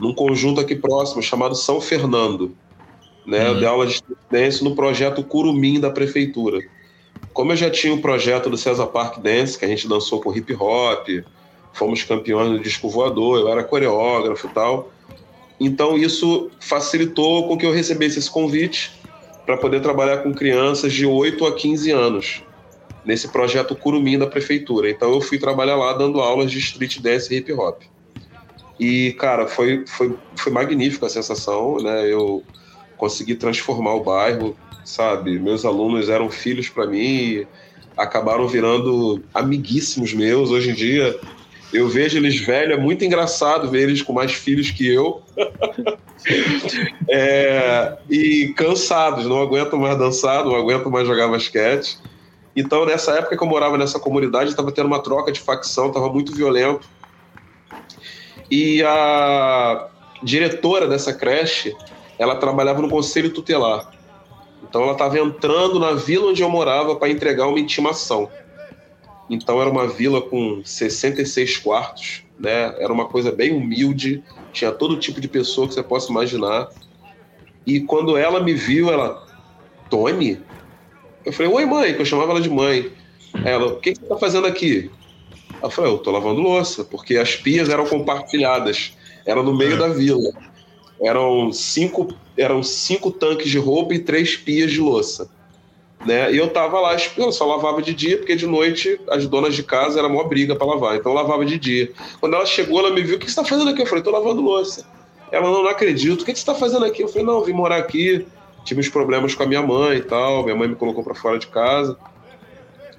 [0.00, 2.57] num conjunto aqui próximo chamado São Fernando.
[3.26, 3.46] Né?
[3.46, 3.59] Eu Uhum.
[3.59, 6.61] dei aula de street dance no projeto Curumim da prefeitura.
[7.33, 10.35] Como eu já tinha o projeto do César Park Dance, que a gente dançou com
[10.37, 11.09] hip hop,
[11.72, 14.92] fomos campeões no disco voador, eu era coreógrafo e tal.
[15.59, 18.92] Então isso facilitou com que eu recebesse esse convite
[19.46, 22.42] para poder trabalhar com crianças de 8 a 15 anos
[23.05, 24.91] nesse projeto Curumim da prefeitura.
[24.91, 27.83] Então eu fui trabalhar lá dando aulas de street dance e hip hop.
[28.79, 32.12] E cara, foi foi foi magnífica a sensação, né?
[32.12, 32.43] Eu
[32.97, 35.38] consegui transformar o bairro, sabe?
[35.38, 37.47] Meus alunos eram filhos para mim,
[37.97, 41.19] acabaram virando amiguíssimos meus hoje em dia.
[41.73, 45.23] Eu vejo eles velhos, é muito engraçado ver eles com mais filhos que eu.
[47.09, 51.99] É, e cansados, não aguentam mais dançar, não aguentam mais jogar basquete.
[52.55, 56.12] Então, nessa época que eu morava nessa comunidade, estava tendo uma troca de facção, estava
[56.12, 56.87] muito violento.
[58.51, 59.88] E a
[60.23, 61.75] diretora dessa creche,
[62.19, 63.91] ela trabalhava no conselho tutelar.
[64.62, 68.31] Então, ela estava entrando na vila onde eu morava para entregar uma intimação.
[69.29, 72.75] Então, era uma vila com 66 quartos, né?
[72.79, 76.69] Era uma coisa bem humilde, tinha todo tipo de pessoa que você possa imaginar.
[77.67, 79.27] E quando ela me viu, ela,
[79.88, 80.45] Tony?
[81.24, 82.90] Eu falei, oi mãe, que eu chamava ela de mãe.
[83.44, 84.90] Ela, o que, que você tá fazendo aqui?
[85.62, 88.92] Eu falei, eu tô lavando louça, porque as pias eram compartilhadas,
[89.24, 89.76] era no meio É.
[89.76, 90.32] da vila.
[91.00, 95.30] Eram cinco, eram cinco tanques de roupa e três pias de louça.
[96.04, 96.32] Né?
[96.32, 99.62] E eu tava lá, eu só lavava de dia, porque de noite as donas de
[99.62, 101.92] casa era mó briga para lavar, então eu lavava de dia.
[102.20, 103.82] Quando ela chegou, ela me viu, o que você tá fazendo aqui?
[103.82, 104.85] Eu falei, tô lavando louça.
[105.30, 107.02] Ela, não, não acredito, o que você tá fazendo aqui?
[107.02, 108.26] Eu falei, não, eu vim morar aqui,
[108.64, 111.38] tive uns problemas com a minha mãe e tal, minha mãe me colocou para fora
[111.38, 111.96] de casa.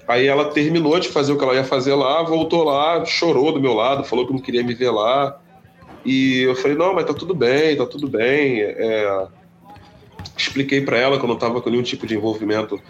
[0.06, 3.60] Aí ela terminou de fazer o que ela ia fazer lá, voltou lá, chorou do
[3.60, 5.40] meu lado, falou que não queria me ver lá.
[6.04, 8.60] E eu falei, não, mas tá tudo bem, tá tudo bem.
[8.60, 9.26] É...
[10.36, 12.80] Expliquei para ela que eu não tava com nenhum tipo de envolvimento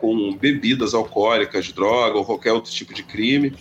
[0.00, 3.54] com bebidas alcoólicas, droga ou qualquer outro tipo de crime.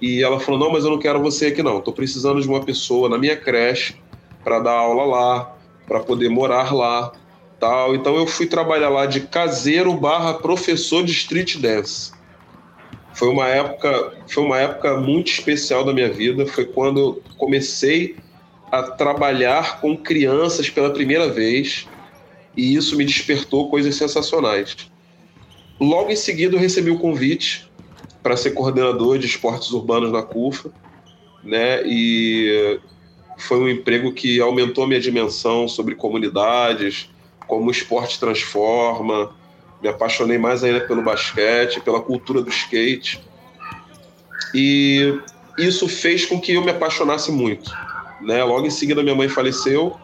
[0.00, 2.62] E ela falou, não, mas eu não quero você aqui não, tô precisando de uma
[2.62, 3.96] pessoa na minha creche
[4.42, 5.56] para dar aula lá,
[5.86, 7.12] para poder morar lá,
[7.60, 7.94] tal.
[7.94, 12.12] Então eu fui trabalhar lá de caseiro barra professor de street dance.
[13.12, 16.46] Foi uma época, foi uma época muito especial da minha vida.
[16.46, 18.16] Foi quando eu comecei
[18.72, 21.86] a trabalhar com crianças pela primeira vez
[22.56, 24.76] e isso me despertou coisas sensacionais.
[25.78, 27.70] Logo em seguida eu recebi o convite
[28.22, 30.70] para ser coordenador de esportes urbanos na CUFA,
[31.42, 31.82] né?
[31.86, 32.78] E
[33.38, 37.08] foi um emprego que aumentou a minha dimensão sobre comunidades,
[37.50, 39.30] como o esporte transforma.
[39.82, 43.22] Me apaixonei mais ainda pelo basquete, pela cultura do skate.
[44.54, 45.18] E
[45.58, 47.70] isso fez com que eu me apaixonasse muito.
[48.22, 48.42] Né?
[48.44, 49.98] Logo em seguida, minha mãe faleceu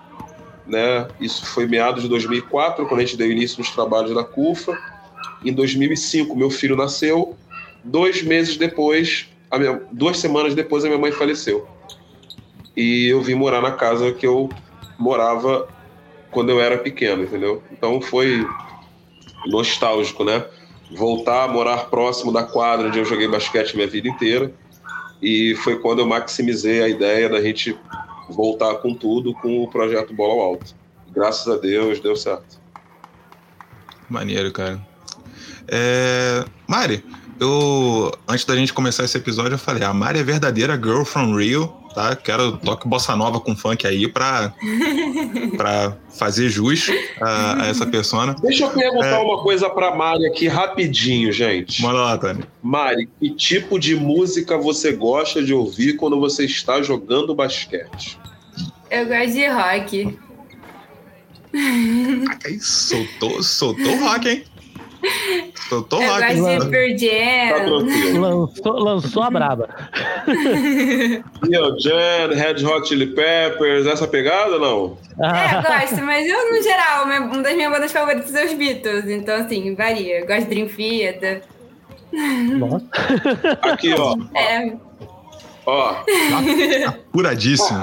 [0.66, 1.06] né?
[1.20, 4.76] Isso foi meados de 2004, quando a gente deu início nos trabalhos da CUFA.
[5.44, 7.36] Em 2005, meu filho nasceu.
[7.84, 11.66] Dois meses depois, minha, duas semanas depois, a minha mãe faleceu.
[12.76, 14.48] E eu vim morar na casa que eu
[14.98, 15.68] morava
[16.36, 17.62] quando eu era pequeno, entendeu?
[17.72, 18.46] Então foi
[19.46, 20.44] nostálgico, né?
[20.94, 24.52] Voltar a morar próximo da quadra onde eu joguei basquete minha vida inteira.
[25.22, 27.74] E foi quando eu maximizei a ideia da gente
[28.28, 30.74] voltar com tudo com o projeto Bola Alto.
[31.10, 32.60] Graças a Deus deu certo.
[34.06, 34.86] Maneiro, cara.
[35.66, 36.44] É...
[36.66, 37.02] Mari,
[37.40, 41.34] eu antes da gente começar esse episódio, eu falei: a Mari é verdadeira girl from
[41.34, 42.14] Rio, tá?
[42.14, 44.52] Quero toque bossa nova com funk aí pra,
[45.56, 48.36] pra fazer jus a, a essa persona.
[48.42, 49.18] Deixa eu perguntar é...
[49.18, 51.80] uma coisa pra Mari aqui rapidinho, gente.
[51.80, 52.46] Manda lá, Tânia.
[52.62, 58.18] Mari, que tipo de música você gosta de ouvir quando você está jogando basquete?
[58.90, 60.18] Eu gosto de rock.
[62.44, 64.44] Aí, soltou, soltou rock, hein?
[65.70, 66.36] Rock.
[66.36, 68.20] gosto de Pearl Jam.
[68.20, 69.68] Lançou, lançou a braba.
[70.26, 74.98] Pearl Jam, Red Hot Chili Peppers, essa pegada não?
[75.20, 79.36] É, gosto, mas eu, no geral, uma das minhas bandas favoritas é os Beatles, então,
[79.36, 80.20] assim, varia.
[80.20, 81.42] Eu gosto de Dream Theater.
[82.58, 82.86] Nossa.
[83.62, 84.16] Aqui, ó.
[84.36, 84.72] É,
[85.68, 85.96] Ó,
[86.86, 87.80] Apuradíssimo.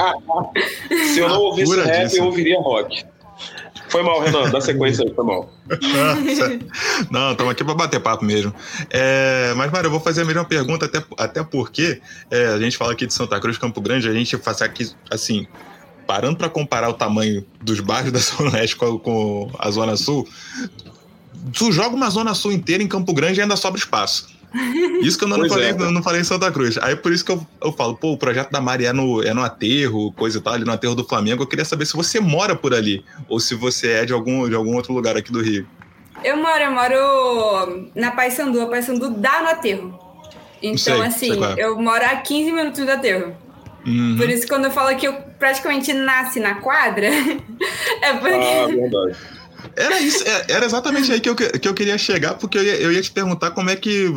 [1.11, 3.03] se eu não ouvisse rap, eu ouviria rock.
[3.93, 4.49] Foi mal, Renan.
[4.49, 5.53] Dá sequência aí, foi mal.
[7.11, 8.51] Não, estamos aqui para bater papo mesmo.
[8.89, 12.01] É, mas, Mário, eu vou fazer a mesma pergunta, até, até porque
[12.31, 15.45] é, a gente fala aqui de Santa Cruz, Campo Grande, a gente faz aqui, assim,
[16.07, 20.27] parando para comparar o tamanho dos bairros da Zona Oeste com, com a Zona Sul,
[21.55, 24.27] tu joga uma Zona Sul inteira em Campo Grande e ainda sobra espaço.
[25.01, 25.71] Isso que eu não, falei, é.
[25.71, 26.77] eu não falei em Santa Cruz.
[26.77, 29.33] Aí por isso que eu, eu falo, pô, o projeto da Mari é no, é
[29.33, 31.43] no aterro, coisa e tal, ali no aterro do Flamengo.
[31.43, 34.55] Eu queria saber se você mora por ali ou se você é de algum, de
[34.55, 35.67] algum outro lugar aqui do Rio.
[36.23, 38.61] Eu moro, eu moro na Paysandu.
[38.61, 39.99] A Paysandu dá no aterro.
[40.61, 41.65] Então, Sei, assim, sei é.
[41.65, 43.35] eu moro a 15 minutos do aterro.
[43.85, 44.15] Uhum.
[44.17, 47.07] Por isso, quando eu falo que eu praticamente nasci na quadra,
[48.01, 48.35] é porque.
[48.35, 49.17] Ah, verdade.
[49.75, 52.75] Era isso, é- era exatamente aí que eu, que eu queria chegar, porque eu ia,
[52.75, 54.07] eu ia te perguntar como é que,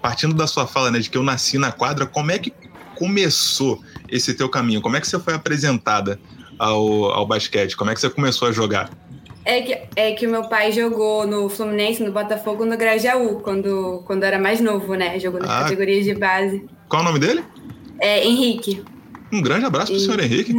[0.00, 2.52] partindo da sua fala, né, de que eu nasci na quadra, como é que
[2.94, 4.80] começou esse teu caminho?
[4.80, 6.20] Como é que você foi apresentada
[6.58, 7.76] ao, ao basquete?
[7.76, 8.90] Como é que você começou a jogar?
[9.44, 14.02] É que, é que o meu pai jogou no Fluminense, no Botafogo, no Grajaú, quando,
[14.06, 15.18] quando era mais novo, né?
[15.18, 15.62] Jogou nas Ah.
[15.64, 16.64] categorias de base.
[16.88, 17.42] Qual é o nome dele?
[17.98, 18.84] É, Henrique.
[19.32, 20.54] Um grande abraço pro senhor Henrique.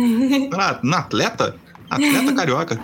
[0.54, 1.56] Ah, um atleta?
[1.90, 2.80] Atleta carioca.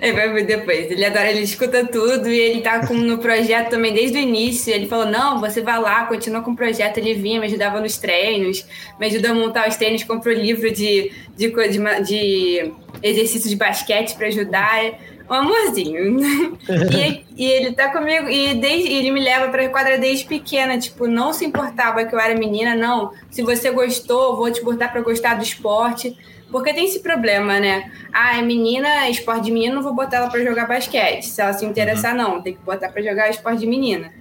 [0.00, 0.90] Ele vai ver depois.
[0.90, 4.72] Ele adora, ele escuta tudo e ele tá com, no projeto também desde o início.
[4.72, 6.98] Ele falou: não, você vai lá, continua com o projeto.
[6.98, 8.66] Ele vinha, me ajudava nos treinos,
[8.98, 14.14] me ajudou a montar os treinos, comprou livro de, de, de, de exercício de basquete
[14.14, 15.13] para ajudar.
[15.28, 16.18] É Um amorzinho.
[16.92, 20.78] e, e ele tá comigo, e desde, ele me leva pra quadra desde pequena.
[20.78, 23.12] Tipo, não se importava que eu era menina, não.
[23.30, 26.16] Se você gostou, vou te botar pra gostar do esporte.
[26.50, 27.90] Porque tem esse problema, né?
[28.12, 31.24] Ah, é menina, esporte de menino, não vou botar ela pra jogar basquete.
[31.24, 32.40] Se ela se interessar, não.
[32.40, 34.12] Tem que botar pra jogar esporte de menina.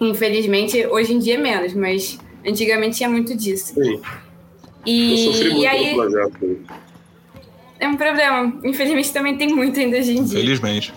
[0.00, 3.74] Infelizmente, hoje em dia é menos, mas antigamente tinha muito disso.
[3.74, 4.02] Sim, eu
[4.84, 6.58] E, sofri muito e aí, projeto.
[7.80, 8.52] É um problema.
[8.64, 10.38] Infelizmente também tem muito ainda hoje em dia.
[10.40, 10.92] Felizmente.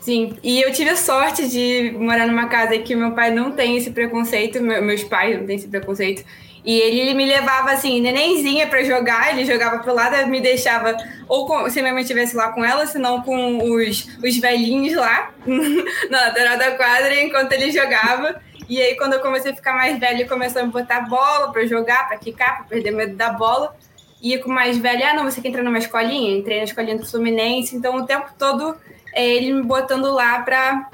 [0.00, 3.76] Sim, e eu tive a sorte de morar numa casa que meu pai não tem
[3.76, 6.24] esse preconceito, meu- meus pais não têm esse preconceito.
[6.64, 10.96] E ele, me levava assim, nenenzinha pra jogar, ele jogava pro lado, me deixava,
[11.28, 15.30] ou com- se minha mãe estivesse lá com ela, senão com os, os velhinhos lá,
[16.10, 18.40] na lateral da quadra, enquanto ele jogava.
[18.68, 21.50] E aí, quando eu comecei a ficar mais velha, ele começou a me botar bola
[21.52, 23.74] pra eu jogar, pra quicar, pra perder medo da bola.
[24.20, 26.36] E com mais velha, ah, não, você quer entrar numa escolinha?
[26.36, 28.74] Entrei na escolinha do Fluminense, então o tempo todo
[29.14, 30.90] é ele me botando lá pra,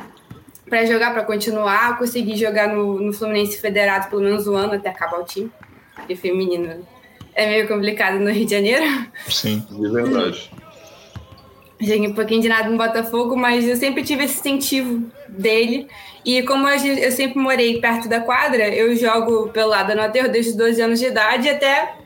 [0.69, 1.99] pra jogar, pra continuar.
[1.99, 5.51] Consegui jogar no, no Fluminense Federado pelo menos um ano até acabar o time.
[5.95, 6.87] Porque feminino
[7.35, 8.85] é meio complicado no Rio de Janeiro.
[9.27, 9.67] Sim.
[9.71, 10.51] De verdade.
[11.81, 15.89] Joguei um pouquinho de nada no Botafogo, mas eu sempre tive esse incentivo dele.
[16.25, 20.29] E como eu, eu sempre morei perto da quadra, eu jogo pelo lado no aterro
[20.29, 22.04] desde os 12 anos de idade até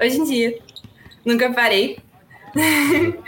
[0.00, 0.58] hoje em dia.
[1.24, 1.98] Nunca parei.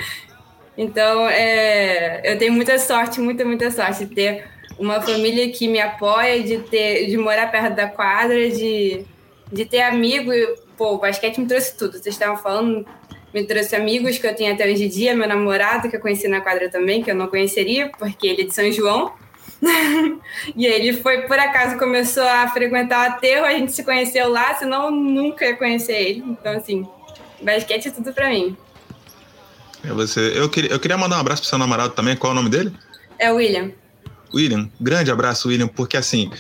[0.76, 4.44] então, é, eu tenho muita sorte, muita, muita sorte de ter
[4.78, 9.04] uma família que me apoia, de, ter, de morar perto da quadra, de,
[9.52, 10.30] de ter amigo.
[10.76, 11.92] Pô, o basquete me trouxe tudo.
[11.92, 12.86] Vocês estavam falando,
[13.34, 16.26] me trouxe amigos que eu tenho até hoje em dia, meu namorado, que eu conheci
[16.28, 19.12] na quadra também, que eu não conheceria, porque ele é de São João.
[20.56, 24.54] e ele foi, por acaso, começou a frequentar o aterro, a gente se conheceu lá,
[24.54, 26.24] senão eu nunca ia conhecer ele.
[26.26, 26.86] Então, assim,
[27.42, 28.56] basquete é tudo pra mim.
[29.84, 30.32] É você.
[30.34, 32.16] Eu queria, eu queria mandar um abraço pro seu namorado também.
[32.16, 32.72] Qual é o nome dele?
[33.18, 33.70] É o William.
[34.32, 34.68] William.
[34.80, 36.30] Grande abraço, William, porque assim,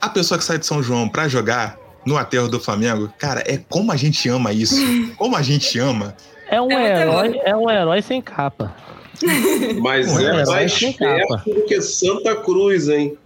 [0.00, 3.56] a pessoa que sai de São João pra jogar no aterro do Flamengo, cara, é
[3.56, 4.76] como a gente ama isso.
[5.16, 6.14] Como a gente ama.
[6.48, 7.42] É um É herói, bom.
[7.44, 8.72] é um herói sem capa.
[9.80, 13.16] Mas Não, é é, mais perto do que Santa Cruz, hein?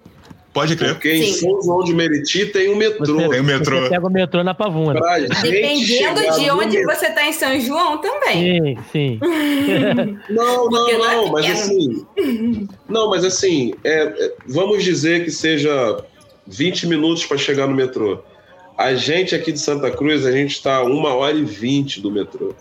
[0.52, 0.94] Pode crer.
[0.94, 1.32] Porque em Sim.
[1.34, 3.06] São João de Meriti tem um metrô.
[3.20, 3.82] Você, Tem o metrô.
[3.82, 4.98] você pega o metrô na pavuna.
[5.42, 8.76] Dependendo de onde metrô- você tá em São João também.
[8.76, 9.20] Sim, sim.
[10.28, 12.06] Não, não, é não, mas assim.
[12.88, 16.02] Não, mas assim, é, é, vamos dizer que seja
[16.48, 18.18] 20 minutos para chegar no metrô.
[18.76, 22.10] A gente aqui de Santa Cruz, a gente está a uma hora e vinte do
[22.10, 22.54] metrô.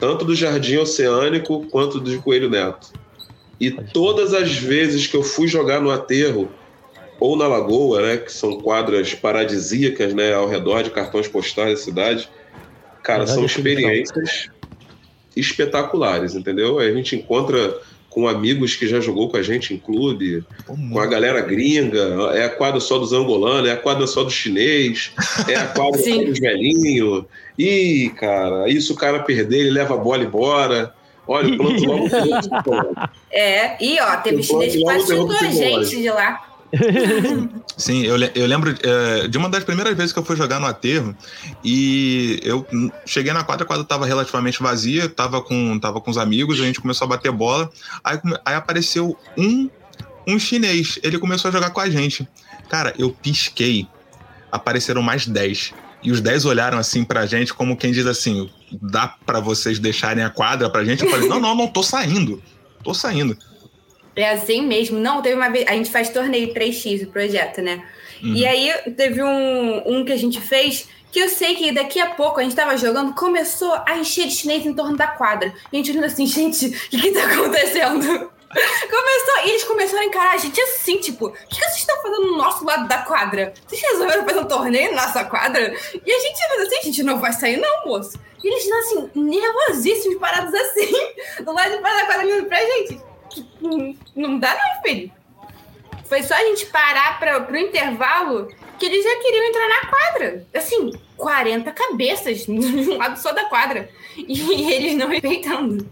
[0.00, 2.88] Tanto do Jardim Oceânico quanto do Coelho Neto.
[3.60, 6.50] E todas as vezes que eu fui jogar no aterro
[7.20, 11.84] ou na Lagoa, né, que são quadras paradisíacas, né, ao redor de cartões postais da
[11.84, 12.30] cidade,
[13.02, 14.48] cara, Melhor são experiências
[15.36, 16.78] espetaculares, entendeu?
[16.78, 17.78] A gente encontra
[18.10, 22.32] com amigos que já jogou com a gente em clube, Pô, com a galera gringa,
[22.34, 25.12] é a quadra só dos angolanos, é a quadra só do chinês,
[25.48, 27.24] é a quadra só dos velhinhos.
[27.56, 30.92] Ih, cara, se o cara perder, ele leva a bola embora.
[31.26, 32.08] Olha, o planto logo
[32.64, 32.74] pô.
[33.32, 36.49] É, e ó, teve chinês que logo chutou a gente de lá.
[37.76, 40.66] Sim, eu, eu lembro é, de uma das primeiras vezes que eu fui jogar no
[40.66, 41.16] aterro
[41.64, 42.66] e eu
[43.04, 46.64] cheguei na quadra, a quadra tava relativamente vazia, tava com, tava com os amigos, a
[46.64, 47.70] gente começou a bater bola,
[48.04, 49.68] aí, aí apareceu um,
[50.26, 52.28] um chinês, ele começou a jogar com a gente.
[52.68, 53.88] Cara, eu pisquei,
[54.50, 55.74] apareceram mais 10.
[56.02, 58.48] E os 10 olharam assim pra gente, como quem diz assim:
[58.80, 61.04] dá pra vocês deixarem a quadra pra gente?
[61.04, 62.42] Eu falei: não, não, não, tô saindo.
[62.82, 63.36] Tô saindo.
[64.22, 64.98] É assim mesmo.
[64.98, 65.66] Não, teve uma vez.
[65.68, 67.82] A gente faz torneio 3x, o projeto, né?
[68.22, 68.34] Uhum.
[68.34, 72.10] E aí teve um, um que a gente fez que eu sei que daqui a
[72.10, 75.52] pouco a gente tava jogando, começou a encher de chinês em torno da quadra.
[75.72, 78.30] E a gente olhando assim, gente, o que que tá acontecendo?
[78.50, 82.02] Começou, e eles começaram a encarar a gente assim, tipo, o que, que vocês estão
[82.02, 83.54] fazendo no nosso lado da quadra?
[83.64, 85.72] Vocês resolveram fazer um torneio na nossa quadra?
[86.04, 88.18] E a gente olhando assim, a gente não vai sair não, moço.
[88.42, 90.90] E eles assim, nervosíssimos, parados assim,
[91.44, 93.09] do lado de fora da quadra, olhando pra gente.
[93.60, 95.10] Não- Não dá não, filho.
[96.04, 100.46] Foi só a gente parar pra, pro intervalo que eles já queriam entrar na quadra.
[100.54, 103.88] Assim, 40 cabeças de um lado só da quadra.
[104.16, 105.86] E eles não respeitando.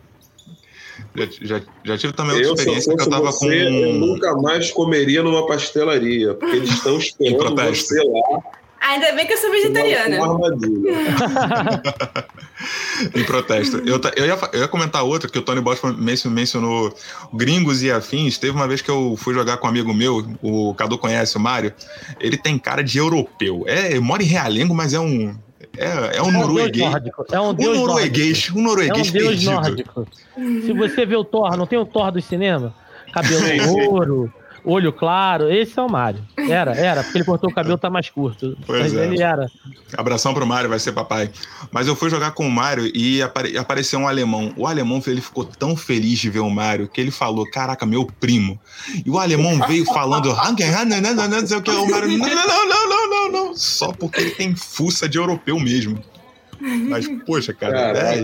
[1.15, 3.93] Já, já, já tive também outra Eu, eu experiência que eu tava você, eu com.
[3.99, 8.41] nunca mais comeria numa pastelaria, porque eles estão esperando você lá
[8.81, 10.19] Ainda bem que eu sou vegetariana.
[13.15, 13.79] em protesto.
[13.79, 15.83] Eu, eu, ia, eu ia comentar outra, que o Tony Bosch
[16.27, 16.95] mencionou,
[17.33, 18.39] gringos e afins.
[18.39, 21.41] Teve uma vez que eu fui jogar com um amigo meu, o Cadu conhece, o
[21.41, 21.73] Mário.
[22.21, 23.65] Ele tem cara de europeu.
[23.67, 25.37] É, ele mora em Realengo, mas é um.
[25.77, 27.29] É, é um É um deus norueguês.
[27.33, 28.51] É um Um deus norueguês.
[28.51, 28.97] Um nórdico.
[28.97, 29.53] É norueguês um deus perdido.
[29.53, 30.07] nórdico.
[30.67, 32.75] Se você vê o Thor, não tem o Thor do cinema?
[33.13, 34.33] Cabelo ouro,
[34.65, 35.51] olho claro.
[35.53, 36.21] Esse é o Mário.
[36.37, 38.57] Era, era, porque ele cortou o cabelo, tá mais curto.
[38.67, 39.07] Pois Mas é.
[39.07, 39.51] ele era.
[39.97, 41.31] Abração pro Mário, vai ser papai.
[41.73, 44.53] Mas eu fui jogar com o Mário e apare- apareceu um alemão.
[44.57, 48.07] O alemão ele ficou tão feliz de ver o Mário que ele falou: Caraca, meu
[48.21, 48.59] primo.
[49.05, 51.71] E o alemão veio falando: "Ah, não, não, não, não, não sei o que.
[51.71, 53.57] O Mário: Não, não, não, não, não, não, não.
[53.57, 55.99] Só porque ele tem fuça de europeu mesmo.
[56.61, 58.21] Mas, poxa, cara, é,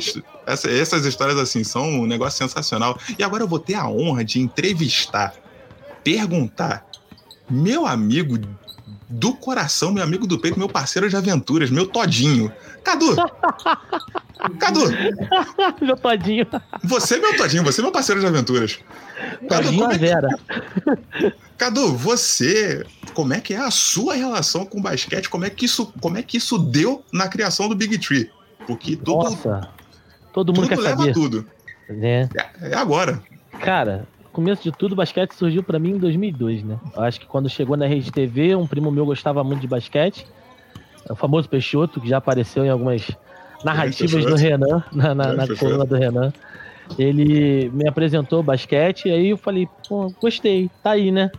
[0.47, 2.99] essa- essas histórias assim são um negócio sensacional.
[3.16, 5.32] E agora eu vou ter a honra de entrevistar,
[6.05, 6.86] perguntar,
[7.50, 8.38] meu amigo
[9.09, 12.52] do coração, meu amigo do peito, meu parceiro de aventuras, meu Todinho.
[12.82, 13.16] Cadu!
[14.59, 14.80] Cadu,
[15.80, 16.46] Meu todinho.
[16.82, 18.78] você é meu Todinho, você é meu parceiro de aventuras.
[19.48, 21.34] Cadu, Todinho como a é que-.
[21.57, 22.84] Cadu, você,
[23.14, 25.30] como é que é a sua relação com o basquete?
[25.30, 28.30] Como é que isso, como é que isso deu na criação do Big Tree?
[28.66, 29.70] Porque tudo, Nossa.
[30.32, 31.12] Todo mundo tudo quer leva saber.
[31.14, 31.46] tudo.
[31.88, 32.28] É,
[32.61, 33.22] é agora.
[33.61, 36.78] Cara, começo de tudo, o basquete surgiu pra mim em 2002, né?
[36.95, 40.26] Eu acho que quando chegou na Rede TV, um primo meu gostava muito de basquete.
[41.09, 43.11] É o famoso Peixoto, que já apareceu em algumas
[43.64, 44.35] narrativas do.
[44.35, 46.32] Renan, na, na, na coluna do Renan.
[46.99, 51.30] Ele me apresentou basquete, e aí eu falei, pô, gostei, tá aí, né?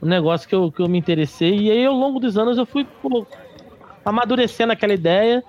[0.00, 1.56] Um negócio que eu, que eu me interessei.
[1.56, 3.26] E aí, ao longo dos anos, eu fui pô,
[4.04, 5.44] amadurecendo aquela ideia.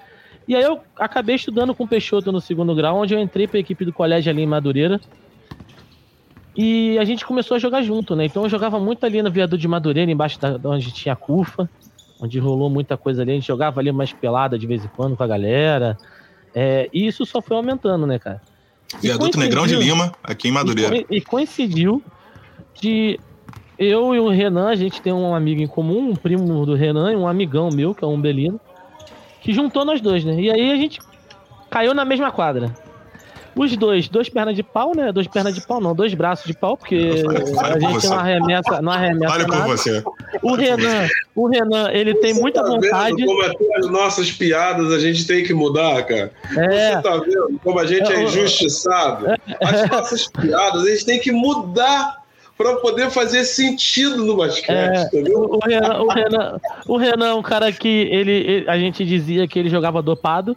[0.47, 3.57] E aí eu acabei estudando com o Peixoto no segundo grau, onde eu entrei pra
[3.57, 4.99] equipe do colégio ali em Madureira.
[6.55, 8.25] E a gente começou a jogar junto, né?
[8.25, 11.67] Então eu jogava muito ali no viaduto de Madureira, embaixo da onde tinha a CUFA,
[12.19, 13.31] onde rolou muita coisa ali.
[13.31, 15.97] A gente jogava ali mais pelada de vez em quando com a galera.
[16.53, 18.41] É, e isso só foi aumentando, né, cara?
[19.01, 20.95] Viaduto Negrão de Lima, aqui em Madureira.
[21.09, 22.03] E, co- coincidiu
[22.79, 23.19] de
[23.79, 27.11] eu e o Renan, a gente tem um amigo em comum, um primo do Renan
[27.11, 28.61] e um amigão meu, que é um Belino,
[29.41, 30.39] que juntou nós dois, né?
[30.39, 30.99] E aí a gente
[31.71, 32.71] caiu na mesma quadra.
[33.55, 35.11] Os dois, dois pernas de pau, né?
[35.11, 37.23] Dois pernas de pau, não, dois braços de pau, porque
[37.61, 39.67] a gente não arremessa, não arremessa Olha por nada.
[39.67, 40.03] você.
[40.41, 43.15] O Renan, o Renan, ele tem muita tá vontade.
[43.15, 46.31] Vendo como até as nossas piadas a gente tem que mudar, cara?
[46.57, 49.25] É, Você tá vendo como a gente é Eu- injustiçado?
[49.61, 52.23] As nossas piadas a gente tem que mudar
[52.57, 55.39] para poder fazer sentido no basquete, É, entendeu?
[55.39, 59.03] o, o Renan, o, Renan, o Renan é um cara que ele, ele- a gente
[59.05, 60.55] dizia que ele jogava dopado,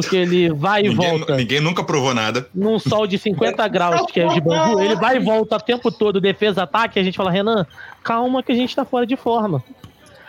[0.00, 2.48] porque ele vai e Ninguém, volta ninguém nunca provou nada.
[2.54, 5.90] num sol de 50 graus, que é de bambu, ele vai e volta o tempo
[5.90, 7.66] todo, defesa, ataque, a gente fala, Renan,
[8.02, 9.62] calma que a gente tá fora de forma.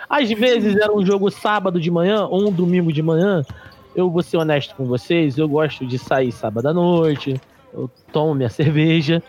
[0.10, 3.44] Às vezes era um jogo sábado de manhã ou um domingo de manhã.
[3.96, 7.40] Eu vou ser honesto com vocês, eu gosto de sair sábado à noite,
[7.72, 9.22] eu tomo minha cerveja.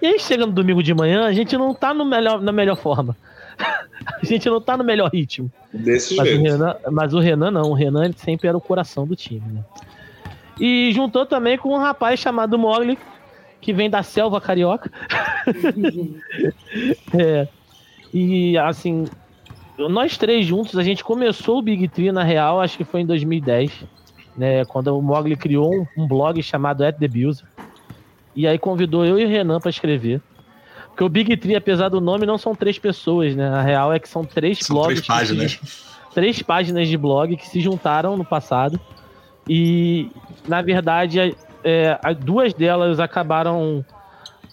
[0.00, 2.76] E aí chega no domingo de manhã, a gente não tá no melhor, na melhor
[2.76, 3.16] forma.
[4.20, 5.50] A gente não tá no melhor ritmo.
[5.72, 6.42] Desse Mas o, jeito.
[6.42, 9.64] Renan, mas o Renan não, o Renan sempre era o coração do time, né?
[10.60, 12.98] E juntou também com um rapaz chamado Mogli,
[13.60, 14.90] que vem da selva carioca.
[17.14, 17.46] É,
[18.14, 19.06] e assim,
[19.76, 23.06] nós três juntos, a gente começou o Big Tree na real, acho que foi em
[23.06, 23.84] 2010,
[24.36, 24.64] né?
[24.64, 27.44] Quando o Mogli criou um, um blog chamado At The Builder.
[28.34, 30.20] E aí convidou eu e o Renan para escrever.
[30.92, 33.48] Porque o Big Tree, apesar do nome, não são três pessoas, né?
[33.48, 35.00] A real é que são três São blogs.
[35.00, 35.52] três páginas.
[35.62, 38.78] se- três páginas de blog que se juntaram no passado.
[39.48, 40.10] E,
[40.46, 41.34] na verdade,
[41.64, 43.84] é, as duas delas acabaram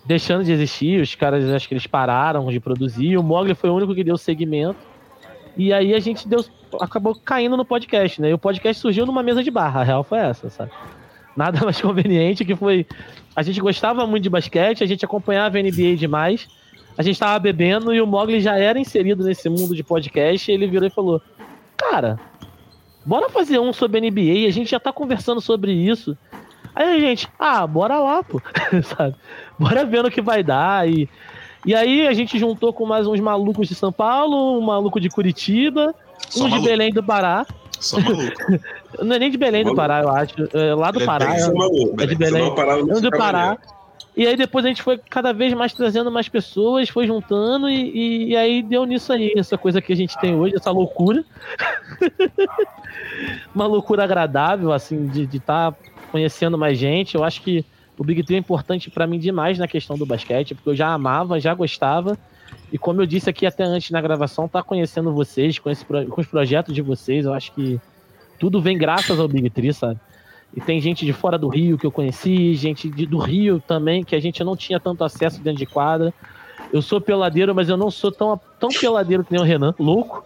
[0.06, 1.02] deixando de existir.
[1.02, 3.18] Os caras, acho que eles pararam de produzir.
[3.18, 4.80] O Mogli foi o único que deu segmento.
[5.58, 6.44] E aí a gente deu,
[6.80, 8.30] acabou caindo no podcast, né?
[8.30, 9.82] E o podcast surgiu numa mesa de barra.
[9.82, 10.72] A real foi essa, sabe?
[11.36, 12.88] Nada mais conveniente que foi.
[13.40, 16.50] A gente gostava muito de basquete, a gente acompanhava a NBA demais.
[16.98, 20.52] A gente tava bebendo e o Mogli já era inserido nesse mundo de podcast.
[20.52, 21.22] E ele virou e falou:
[21.78, 22.20] Cara,
[23.06, 24.46] bora fazer um sobre NBA.
[24.46, 26.18] A gente já tá conversando sobre isso.
[26.76, 28.42] Aí a gente, ah, bora lá, pô.
[28.84, 29.16] Sabe?
[29.58, 30.90] Bora ver no que vai dar.
[30.90, 31.08] E,
[31.66, 35.08] e aí a gente juntou com mais uns malucos de São Paulo, um maluco de
[35.08, 35.96] Curitiba,
[36.28, 36.68] Só um de maluco.
[36.68, 37.46] Belém do Pará.
[37.80, 38.34] Só maluco.
[39.04, 39.82] Não é nem de Belém do Maluco.
[39.82, 40.34] Pará, eu acho.
[40.58, 41.36] É lá do é Pará.
[41.36, 42.02] é- é maluco.
[42.02, 42.54] é de Belém.
[42.56, 43.58] Parava de é do Pará.
[44.18, 48.32] E aí depois a gente foi cada vez mais trazendo mais pessoas, foi juntando e,
[48.32, 51.24] e- aí deu nisso aí, essa coisa que a gente tem hoje, essa loucura.
[53.54, 55.74] Uma loucura agradável, assim, de estar
[56.12, 57.16] conhecendo mais gente.
[57.16, 57.64] Eu acho que
[57.98, 60.88] o Big Three é importante pra mim demais na questão do basquete, porque eu já
[60.90, 62.18] amava, já gostava.
[62.72, 66.22] E como eu disse aqui até antes na gravação, tá conhecendo vocês, com, esse com
[66.22, 67.80] os projetos de vocês, eu acho que
[68.38, 70.00] tudo vem graças ao Big Tree, sabe?
[70.56, 74.04] E tem gente de fora do Rio que eu conheci, gente de- do Rio também,
[74.04, 76.14] que a gente não tinha tanto acesso dentro de quadra.
[76.72, 80.26] Eu sou peladeiro, mas eu não sou tão, tão peladeiro que nem o Renan, louco.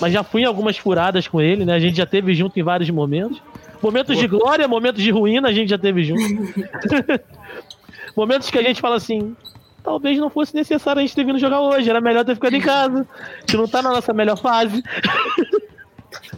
[0.00, 1.74] Mas já fui em algumas furadas com ele, né?
[1.74, 3.40] A gente já teve junto em vários momentos.
[3.82, 6.20] Momentos de glória, momentos de ruína, a gente já teve junto.
[8.16, 9.36] momentos que a gente fala assim,
[9.82, 12.60] talvez não fosse necessário a gente ter vindo jogar hoje, era melhor ter ficado em
[12.60, 13.06] casa.
[13.36, 14.82] A gente não tá na nossa melhor fase.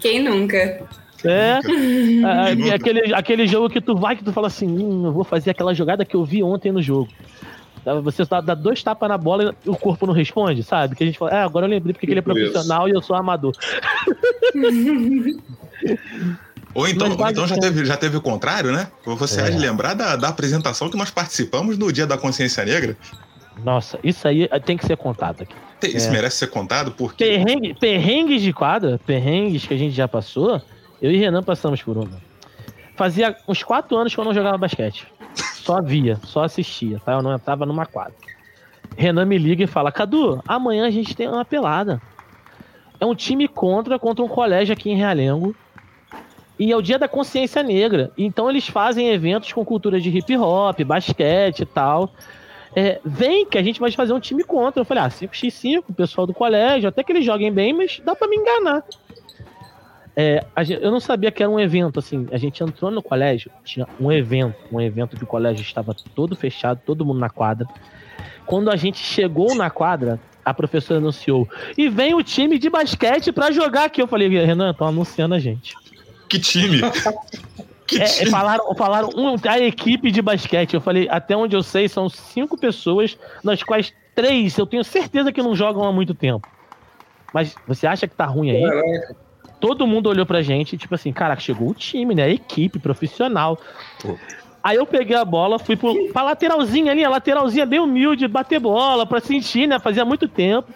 [0.01, 0.83] Quem nunca?
[1.25, 1.61] É.
[2.25, 2.75] Ah, Nunca.
[2.75, 5.73] aquele, aquele jogo que tu vai que tu fala assim, hum, eu vou fazer aquela
[5.73, 7.09] jogada que eu vi ontem no jogo.
[7.85, 10.97] Tá, Você dá, dá dois tapas na bola e o corpo não responde, sabe?
[10.97, 12.51] Que a gente fala, é, agora eu lembrei porque que ele é Tipo isso.
[12.53, 13.53] profissional e eu sou amador.
[16.75, 18.89] Ou então, Mas ou então já, teve, já teve o contrário, né?
[19.05, 19.45] Você É.
[19.45, 22.97] há de lembrar da, da apresentação que nós participamos no Dia da Consciência Negra.
[23.65, 25.55] Nossa, isso aí tem que ser contado aqui.
[25.97, 26.11] Isso É.
[26.13, 30.61] merece ser contado porque Perrengue, perrengues de quadra, perrengues que a gente já passou,
[31.01, 32.21] eu e Renan passamos por uma.
[32.97, 35.07] Fazia uns quatro anos que eu não jogava basquete.
[35.55, 37.13] Só via, só assistia, tá?
[37.13, 38.15] Eu não entrava numa quadra.
[38.97, 42.01] Renan me liga e fala: Cadu, amanhã a gente tem uma pelada.
[43.01, 45.55] É um time contra contra um colégio aqui em Realengo.
[46.59, 48.13] E é o dia da consciência negra.
[48.17, 52.13] Então eles fazem eventos com cultura de hip hop, basquete e tal.
[52.75, 54.81] É, vem que a gente vai fazer um time contra.
[54.81, 58.15] Eu falei, ah, 5x5, o pessoal do colégio, até que eles joguem bem, mas dá
[58.15, 58.83] pra me enganar.
[60.15, 62.27] É, a gente- eu não sabia que era um evento, assim.
[62.33, 66.37] A gente entrou no colégio, tinha um evento, um evento que o colégio estava todo
[66.37, 67.67] fechado, todo mundo na quadra.
[68.45, 71.49] Quando a gente chegou na quadra, a professora anunciou:
[71.79, 74.03] e vem o time de basquete pra jogar aqui.
[74.03, 75.75] Eu falei, Renan, estão anunciando a gente.
[76.29, 76.81] que time?
[78.01, 80.75] É, falaram falaram um, a equipe de basquete.
[80.75, 85.33] Eu falei, até onde eu sei, são cinco pessoas, nas quais três eu tenho certeza
[85.33, 86.49] que não jogam há muito tempo.
[87.33, 88.63] Mas você acha que tá ruim aí?
[88.63, 89.17] Caraca.
[89.61, 92.25] Todo mundo olhou pra gente, tipo assim, caraca, chegou o time, né?
[92.25, 93.59] A equipe profissional.
[94.03, 94.19] Pô.
[94.63, 98.61] Aí eu peguei a bola, fui pro, pra lateralzinha ali, a lateralzinha bem humilde, bater
[98.61, 99.79] bola pra sentir, né?
[99.79, 100.73] Fazia muito tempo.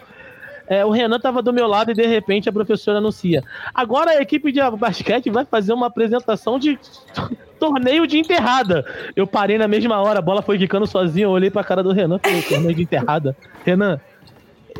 [0.68, 3.42] É, o Renan tava do meu lado e de repente a professora anuncia.
[3.74, 6.78] Agora a equipe de basquete vai fazer uma apresentação de
[7.58, 8.84] torneio de enterrada.
[9.14, 11.92] Eu parei na mesma hora, a bola foi quicando sozinha, eu olhei pra cara do
[11.92, 13.36] Renan e falei, torneio de enterrada.
[13.64, 14.00] Renan,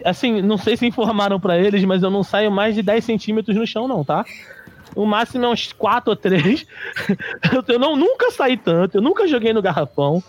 [0.05, 3.57] assim, não sei se informaram para eles, mas eu não saio mais de 10 centímetros
[3.57, 4.25] no chão, não, tá?
[4.95, 6.67] O máximo é uns 4 ou 3.
[7.69, 10.23] eu não, nunca saí tanto, eu nunca joguei no garrafão.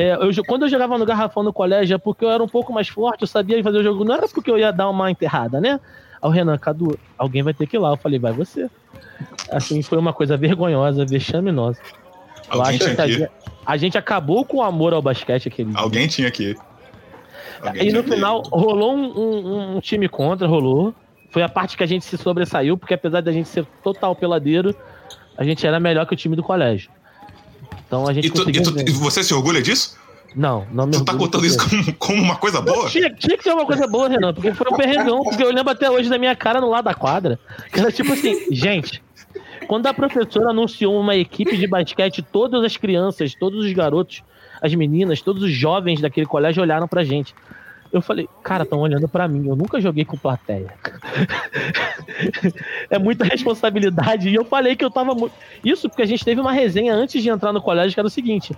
[0.00, 2.72] É, eu, quando eu jogava no garrafão no colégio é porque eu era um pouco
[2.72, 4.04] mais forte, eu sabia fazer o jogo.
[4.04, 5.80] Não era porque eu ia dar uma enterrada, né?
[6.22, 7.90] Ao Renan, Cadu, alguém vai ter que ir lá.
[7.90, 8.70] Eu falei, vai você.
[9.50, 11.80] Assim, foi uma coisa vergonhosa, vexaminosa.
[12.52, 13.12] Eu Alguém acho tinha que a ir.
[13.12, 13.30] gente,
[13.66, 15.80] a gente acabou com o amor ao basquete aquele dia.
[15.80, 16.58] Alguém tinha que ir.
[17.60, 18.14] Alguém E no que ir.
[18.14, 20.94] final rolou um, um- um time contra, rolou.
[21.30, 24.74] Foi a parte que a gente se sobressaiu, porque apesar da gente ser total peladeiro,
[25.36, 26.88] a gente era melhor que o time do colégio.
[27.86, 29.96] Então a gente E, tu- e tu- e você se orgulha disso?
[30.36, 32.88] Não, não me Tu tá contando isso como, como uma coisa boa?
[32.88, 35.70] Tinha, tinha que ter uma coisa boa, Renan, porque foi um perregão, porque eu lembro
[35.72, 37.38] até hoje da minha cara no lado da quadra.
[37.72, 39.02] Que era tipo assim, gente,
[39.66, 44.22] quando a professora anunciou uma equipe de basquete, todas as crianças, todos os garotos,
[44.60, 47.34] as meninas, todos os jovens daquele colégio olharam pra gente.
[47.92, 50.74] Eu falei, cara, estão olhando pra mim, eu nunca joguei com plateia.
[52.90, 54.28] é muita responsabilidade.
[54.28, 55.34] E eu falei que eu tava muito.
[55.64, 58.10] Isso porque a gente teve uma resenha antes de entrar no colégio que era o
[58.10, 58.54] seguinte: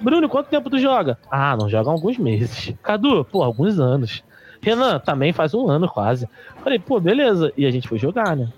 [0.00, 1.18] Bruno, quanto tempo tu joga?
[1.30, 2.74] Ah, não joga há alguns meses.
[2.82, 4.22] Cadu, pô, alguns anos.
[4.60, 6.28] Renan, também faz um ano quase.
[6.62, 7.52] Falei, pô, beleza.
[7.56, 8.48] E a gente foi jogar, né?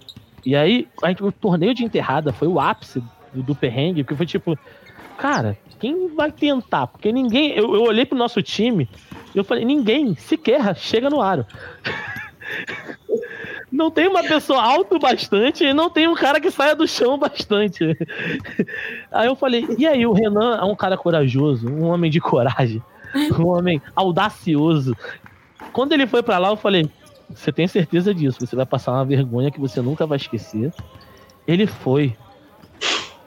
[0.45, 3.03] E aí, a gente, o torneio de enterrada foi o ápice
[3.33, 4.59] do, do perrengue, porque foi tipo,
[5.17, 6.87] cara, quem vai tentar?
[6.87, 7.53] Porque ninguém.
[7.53, 8.89] Eu, eu olhei pro nosso time
[9.35, 11.47] eu falei, ninguém sequer chega no aro.
[13.71, 17.19] Não tem uma pessoa alto bastante e não tem um cara que saia do chão
[17.19, 17.85] bastante.
[19.11, 22.81] Aí eu falei, e aí, o Renan é um cara corajoso, um homem de coragem,
[23.37, 24.97] um homem audacioso.
[25.73, 26.89] Quando ele foi pra lá, eu falei,
[27.29, 30.73] você tem certeza disso, você vai passar uma vergonha que você nunca vai esquecer.
[31.47, 32.17] Ele foi.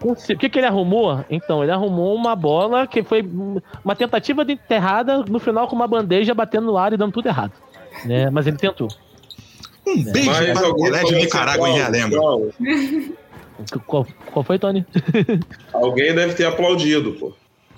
[0.01, 1.23] O que, que ele arrumou?
[1.29, 3.27] Então, ele arrumou uma bola que foi
[3.83, 7.27] uma tentativa de enterrada, no final com uma bandeja batendo no ar e dando tudo
[7.27, 7.53] errado.
[8.05, 8.29] Né?
[8.29, 8.87] Mas ele tentou.
[9.87, 12.53] Um beijo Mas para o alguém Colégio falou Nicarágua em assim, Realengo.
[13.85, 14.85] Qual, qual foi, Tony?
[15.73, 17.33] Alguém deve ter aplaudido, pô.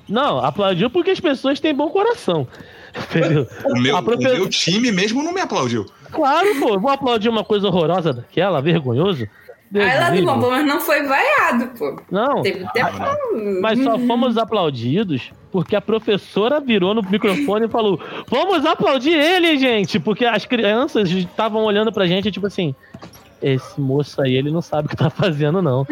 [0.10, 2.48] Não, aplaudiu porque as pessoas têm bom coração.
[3.16, 3.48] Entendeu?
[3.66, 5.86] O meu, A o profe- meu time mesmo não me aplaudiu.
[6.12, 6.80] Claro, pô.
[6.80, 9.28] Vou aplaudir uma coisa horrorosa daquela, vergonhoso.
[9.72, 10.40] Deus Aí lá me do livre.
[10.40, 11.96] bom, mas não foi vaiado, pô.
[12.10, 13.18] Não, Teve até Ah,
[13.62, 19.58] mas só fomos aplaudidos porque a professora virou no microfone e falou: Vamos aplaudir ele,
[19.58, 20.00] gente!
[20.00, 22.74] Porque as crianças estavam olhando pra gente, tipo assim.
[23.42, 25.88] Esse moço aí, ele não sabe o que tá fazendo, não.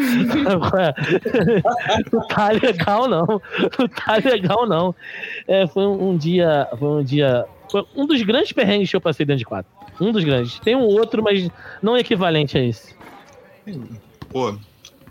[2.11, 3.25] Não tá legal, não.
[3.79, 4.93] Não tá legal, não.
[5.47, 6.67] É, foi um, um dia.
[6.77, 7.45] Foi um dia.
[7.71, 9.71] Foi um dos grandes perrengues que eu passei dentro de quadro.
[10.01, 10.59] Um dos grandes.
[10.59, 11.49] Tem um outro, mas
[11.81, 12.96] não equivalente a esse.
[14.29, 14.57] Pô,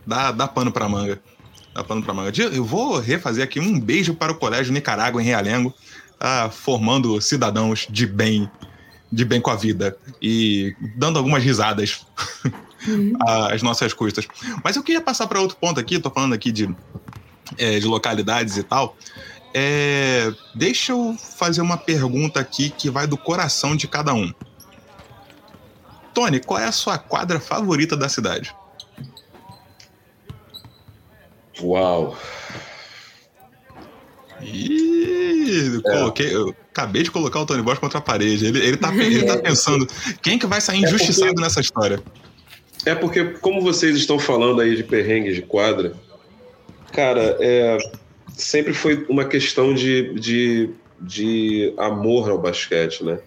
[0.06, 1.20] dá, dá pano pra manga.
[1.74, 2.32] Dá pano pra manga.
[2.40, 5.74] Eu vou refazer aqui um beijo para o Colégio Nicarágua em Realengo,
[6.18, 8.50] tá formando cidadãos de bem,
[9.12, 12.06] de bem com a vida e dando algumas risadas
[13.50, 14.26] às nossas custas.
[14.64, 16.74] Mas eu queria passar para outro ponto aqui, tô falando aqui de,
[17.58, 18.96] é, de localidades e tal.
[19.52, 24.32] É, deixa eu fazer uma pergunta aqui que vai do coração de cada um.
[26.16, 28.56] Tony, qual é a sua quadra favorita da cidade?
[31.60, 32.16] Uau.
[34.40, 38.46] Ih, coloquei, eu acabei de colocar o Tony Bosch contra a parede.
[38.46, 39.86] Ele, ele, tá, ele tá pensando,
[40.22, 42.02] quem que vai sair É injustiçado porque- nessa história?
[42.86, 45.92] É porque, como vocês estão falando aí de perrengues de quadra,
[46.94, 47.76] cara, é,
[48.30, 53.18] sempre foi uma questão de, de, de amor ao basquete, né?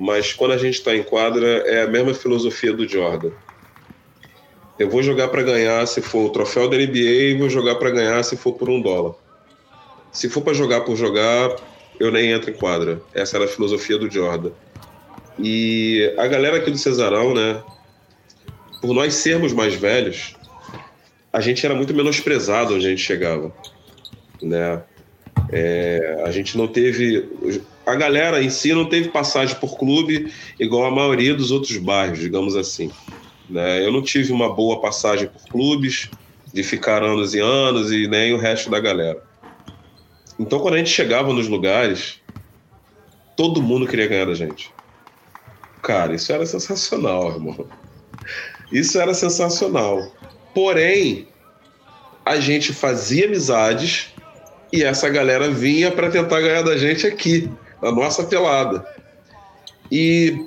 [0.00, 3.30] Mas quando a gente está em quadra, é a mesma filosofia do Jordan.
[4.78, 7.90] Eu vou jogar para ganhar se for o troféu da NBA e vou jogar para
[7.90, 9.14] ganhar se for por um dólar.
[10.10, 11.54] Se for para jogar por jogar,
[12.00, 13.02] eu nem entro em quadra.
[13.12, 14.52] Essa era a filosofia do Jordan.
[15.38, 17.62] E a galera aqui do Cesarão, né?
[18.80, 20.34] por nós sermos mais velhos,
[21.32, 23.52] a gente era muito menosprezado onde a gente chegava,
[24.42, 24.82] né?
[25.52, 27.28] É, a gente não teve,
[27.90, 32.18] a galera em si não teve passagem por clube igual a maioria dos outros bairros,
[32.18, 32.90] digamos assim.
[33.48, 33.84] Né?
[33.84, 36.08] Eu não tive uma boa passagem por clubes,
[36.52, 39.22] de ficar anos e anos e nem o resto da galera.
[40.38, 42.20] Então, quando a gente chegava nos lugares,
[43.36, 44.72] todo mundo queria ganhar da gente.
[45.82, 47.66] Cara, isso era sensacional, irmão.
[48.72, 50.12] Isso era sensacional.
[50.54, 51.28] Porém,
[52.24, 54.14] a gente fazia amizades
[54.72, 57.50] e essa galera vinha para tentar ganhar da gente aqui,
[57.82, 58.84] na nossa pelada.
[59.90, 60.46] E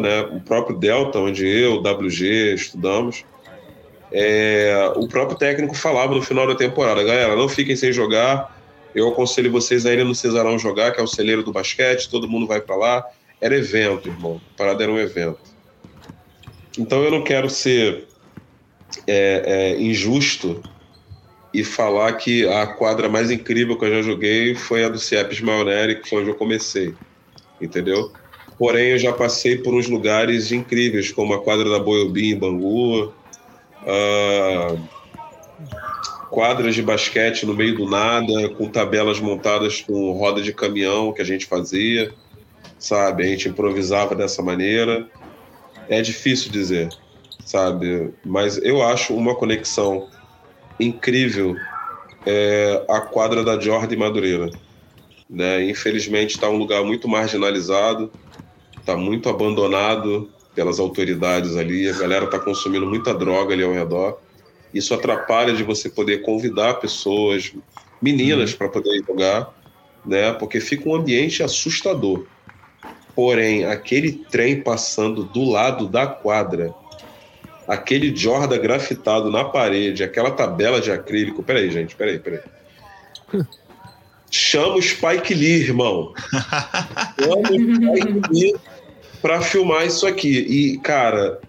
[0.00, 3.24] né, o próprio Delta, onde eu, WG, estudamos,
[4.10, 8.58] é, o próprio técnico falava no final da temporada, galera, não fiquem sem jogar,
[8.94, 12.28] eu aconselho vocês a irem no Cesarão jogar, que é o celeiro do basquete, todo
[12.28, 13.06] mundo vai para lá.
[13.40, 14.40] Era evento, irmão.
[14.54, 15.38] A parada era um evento.
[16.76, 18.08] Então eu não quero ser
[19.06, 20.62] é, é, injusto
[21.52, 25.40] e falar que a quadra mais incrível que eu já joguei foi a do CIEPS
[25.40, 26.94] Maioneri, que foi onde eu comecei.
[27.60, 28.12] Entendeu?
[28.58, 33.14] Porém, eu já passei por uns lugares incríveis, como a quadra da Boiobim em Bangu,
[33.84, 34.88] uh,
[36.28, 41.22] quadras de basquete no meio do nada, com tabelas montadas com roda de caminhão que
[41.22, 42.12] a gente fazia,
[42.78, 43.24] sabe?
[43.24, 45.08] A gente improvisava dessa maneira.
[45.88, 46.88] É difícil dizer,
[47.44, 48.12] sabe?
[48.24, 50.08] Mas eu acho uma conexão
[50.78, 51.56] incrível
[52.26, 54.50] é, a quadra da Jordan Madureira.
[55.28, 55.64] Né?
[55.68, 58.10] Infelizmente está um lugar muito marginalizado,
[58.78, 64.18] está muito abandonado pelas autoridades ali, a galera está consumindo muita droga ali ao redor.
[64.72, 67.52] Isso atrapalha de você poder convidar pessoas,
[68.02, 68.58] meninas, uhum.
[68.58, 69.54] para poder jogar,
[70.04, 70.32] né?
[70.32, 72.26] Porque fica um ambiente assustador.
[73.14, 76.74] Porém, aquele trem passando do lado da quadra,
[77.68, 81.42] aquele Jordan grafitado na parede, aquela tabela de acrílico.
[81.42, 82.40] Peraí, gente, peraí, peraí.
[84.30, 86.14] Chama o Spike Lee, irmão.
[87.20, 88.54] Chama o Spike Lee
[89.20, 90.38] para filmar isso aqui.
[90.38, 91.40] E, cara,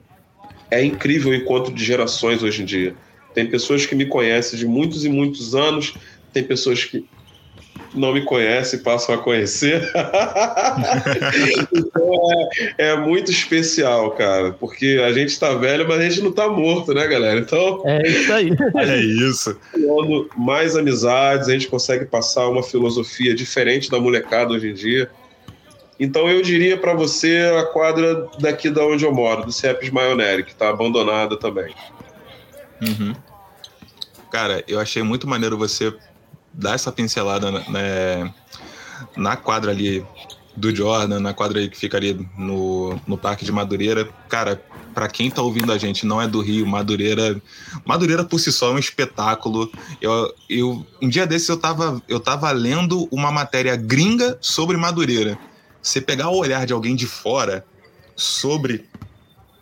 [0.70, 2.94] é incrível o encontro de gerações hoje em dia.
[3.34, 5.94] Tem pessoas que me conhecem de muitos e muitos anos,
[6.34, 7.08] tem pessoas que
[7.94, 9.92] não me conhecem e passam a conhecer.
[11.74, 12.12] então
[12.78, 16.48] é, é, muito especial, cara, porque a gente está velho, mas a gente não está
[16.48, 17.40] morto, né, galera?
[17.40, 17.82] Então.
[17.86, 18.52] É isso aí.
[18.78, 19.58] é isso.
[20.38, 25.10] Mais amizades, a gente consegue passar uma filosofia diferente da molecada hoje em dia.
[26.00, 30.44] Então eu diria para você a quadra daqui da onde eu moro, do CEPS Maioneri,
[30.44, 31.74] que está abandonada também.
[32.82, 33.14] Uhum.
[34.32, 35.94] Cara, eu achei muito maneiro você
[36.54, 38.34] dar essa pincelada né,
[39.16, 40.06] na quadra ali
[40.56, 44.10] do Jordan, na quadra que fica ali no, no Parque de Madureira.
[44.28, 44.62] Cara,
[44.93, 47.41] para quem tá ouvindo a gente não é do Rio, Madureira,
[47.86, 49.72] Madureira por si só é um espetáculo.
[50.02, 55.38] Eu, eu um dia desses eu tava, eu tava lendo uma matéria gringa sobre Madureira.
[55.82, 57.66] Você pegar o olhar de alguém de fora
[58.16, 58.86] sobre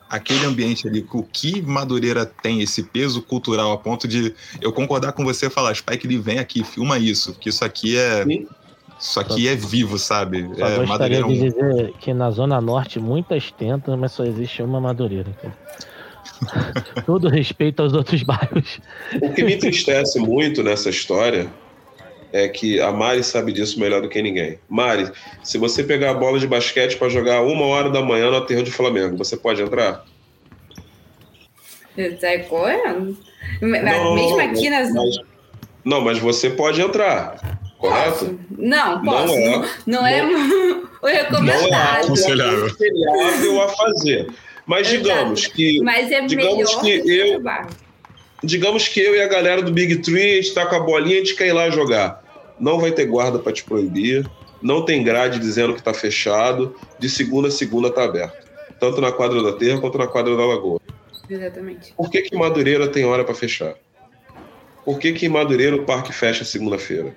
[0.10, 5.12] aquele ambiente ali, o que Madureira tem esse peso cultural a ponto de eu concordar
[5.14, 8.48] com você e falar, Spike ele vem aqui, filma isso, que isso aqui é Sim.
[9.00, 10.50] isso aqui é vivo, sabe?
[10.58, 14.62] Só é, gostaria Madureira de dizer que na zona norte muitas tentam, mas só existe
[14.62, 15.36] uma Madureira.
[17.06, 18.80] Todo respeito aos outros bairros.
[19.22, 21.50] O que me entristece muito nessa história
[22.38, 24.60] é que a Mari sabe disso melhor do que ninguém.
[24.70, 25.12] Mari,
[25.44, 28.64] se você pegar a bola de basquete para jogar uma hora da manhã no aterro
[28.64, 30.06] de Flamengo, você pode entrar?
[31.98, 33.18] Eu saio correndo.
[33.62, 34.94] Não, Mesmo aqui nas.
[34.94, 35.18] Mas,
[35.84, 37.60] não, mas você pode entrar.
[37.80, 38.26] Correto?
[38.26, 38.40] Posso?
[38.58, 39.28] Não, posso.
[39.28, 40.22] Não é, não, não é
[41.02, 41.62] o recomendado.
[41.62, 44.28] Não é aconselhável a fazer.
[44.66, 45.04] Mas Exato.
[45.04, 45.82] digamos que.
[45.82, 47.42] Mas é digamos que eu.
[48.44, 51.16] Digamos que eu e a galera do Big Tree, a gente tá com a bolinha,
[51.16, 52.24] a gente quer ir lá jogar.
[52.60, 54.30] Não vai ter guarda para te proibir,
[54.62, 58.48] não tem grade dizendo que tá fechado, de segunda a segunda tá aberto.
[58.80, 60.80] Tanto na quadra da Terra quanto na quadra da Lagoa.
[61.30, 61.94] Exatamente.
[61.96, 63.76] Por que, que Madureira tem hora para fechar?
[64.86, 67.16] Por que, que em Madureira o parque fecha segunda-feira?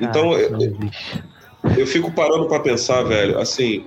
[0.00, 3.86] Então, ah, eu, eu fico parando para pensar, velho, assim,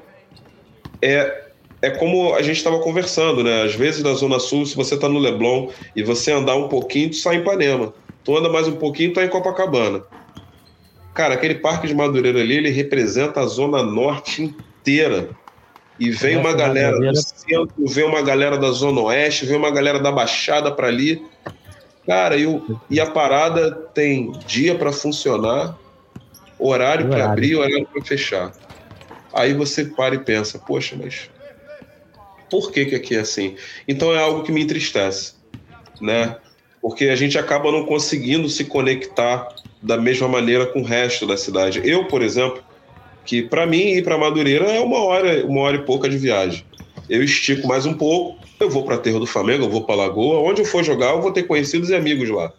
[1.02, 1.46] é
[1.82, 3.62] é como a gente estava conversando, né?
[3.62, 7.12] Às vezes na Zona Sul, se você está no Leblon e você andar um pouquinho,
[7.12, 7.94] tu sai em Ipanema.
[8.24, 10.04] Tu anda mais um pouquinho, tu tá em Copacabana.
[11.16, 15.30] Cara, aquele Parque de Madureira ali, ele representa a Zona Norte inteira.
[15.98, 19.98] E vem uma galera do centro, vem uma galera da Zona Oeste, vem uma galera
[19.98, 21.26] da Baixada para ali.
[22.06, 25.80] Cara, e, o, e a parada tem dia para funcionar,
[26.60, 28.52] horário para abrir, horário para fechar.
[29.34, 31.30] Aí você para e pensa, poxa, mas
[32.52, 33.56] por que, que aqui é assim?
[33.88, 35.36] Então é algo que me entristece,
[36.02, 36.36] né?
[36.82, 39.48] Porque a gente acaba não conseguindo se conectar
[39.86, 41.80] da mesma maneira com o resto da cidade.
[41.84, 42.62] Eu, por exemplo,
[43.24, 46.66] que para mim ir para Madureira é uma hora, uma hora e pouca de viagem.
[47.08, 50.40] Eu estico mais um pouco, eu vou para Terra do Flamengo, eu vou para Lagoa,
[50.40, 52.52] onde eu for jogar, eu vou ter conhecidos e amigos lá.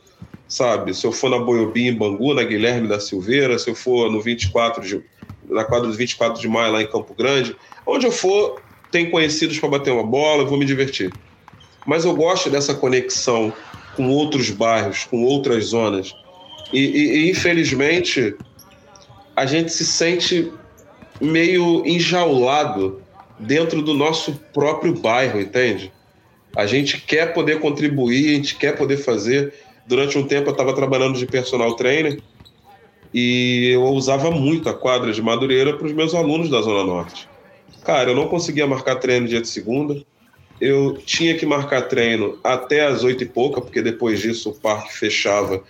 [0.47, 0.95] Sabe?
[0.95, 4.21] Se eu for na Boiobim, em Bangu, na Guilherme da Silveira, se eu for no
[4.21, 5.03] 24 de
[5.49, 7.57] na quadra dos 24 de maio lá em Campo Grande,
[7.87, 8.61] onde eu for,
[8.91, 11.13] tem conhecidos para bater uma bola, eu vou me divertir.
[11.85, 13.53] Mas eu gosto dessa conexão
[13.95, 16.13] com outros bairros, com outras zonas.
[16.73, 18.35] E, e, e infelizmente,
[19.35, 20.53] a gente se sente
[21.21, 23.03] meio enjaulado
[23.39, 25.93] dentro do nosso próprio bairro, entende?
[26.55, 29.53] A gente quer poder contribuir, a gente quer poder fazer.
[29.87, 32.21] Durante um tempo eu estava trabalhando de personal trainer
[33.13, 37.29] e eu usava muito a quadra de Madureira para os meus alunos da Zona Norte.
[37.85, 40.03] Cara, eu não conseguia marcar treino dia de segunda.
[40.61, 44.95] Eu tinha que marcar treino até as oito e pouca, porque depois disso o parque
[44.95, 45.63] fechava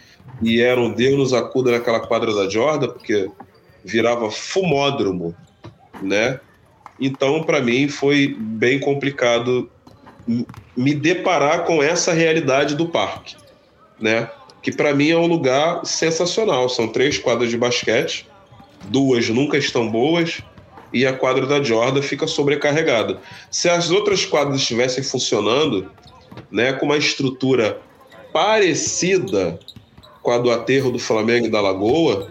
[0.43, 3.30] e era um Deus nos acuda naquela quadra da Jordan, porque
[3.84, 5.34] virava fumódromo,
[6.03, 6.41] né?
[7.01, 9.70] Então, para mim, foi bem complicado
[10.76, 13.37] me deparar com essa realidade do parque,
[14.01, 14.30] né?
[14.62, 16.68] Que para mim é um lugar sensacional.
[16.68, 18.26] São três quadras de basquete,
[18.84, 20.43] duas nunca estão boas
[20.97, 23.18] e a quadra da Jordan fica sobrecarregada.
[23.51, 25.90] Se as outras quadras estivessem funcionando,
[26.51, 27.78] né, com uma estrutura
[28.32, 29.59] parecida
[30.22, 32.30] com a do aterro do Flamengo e da Lagoa,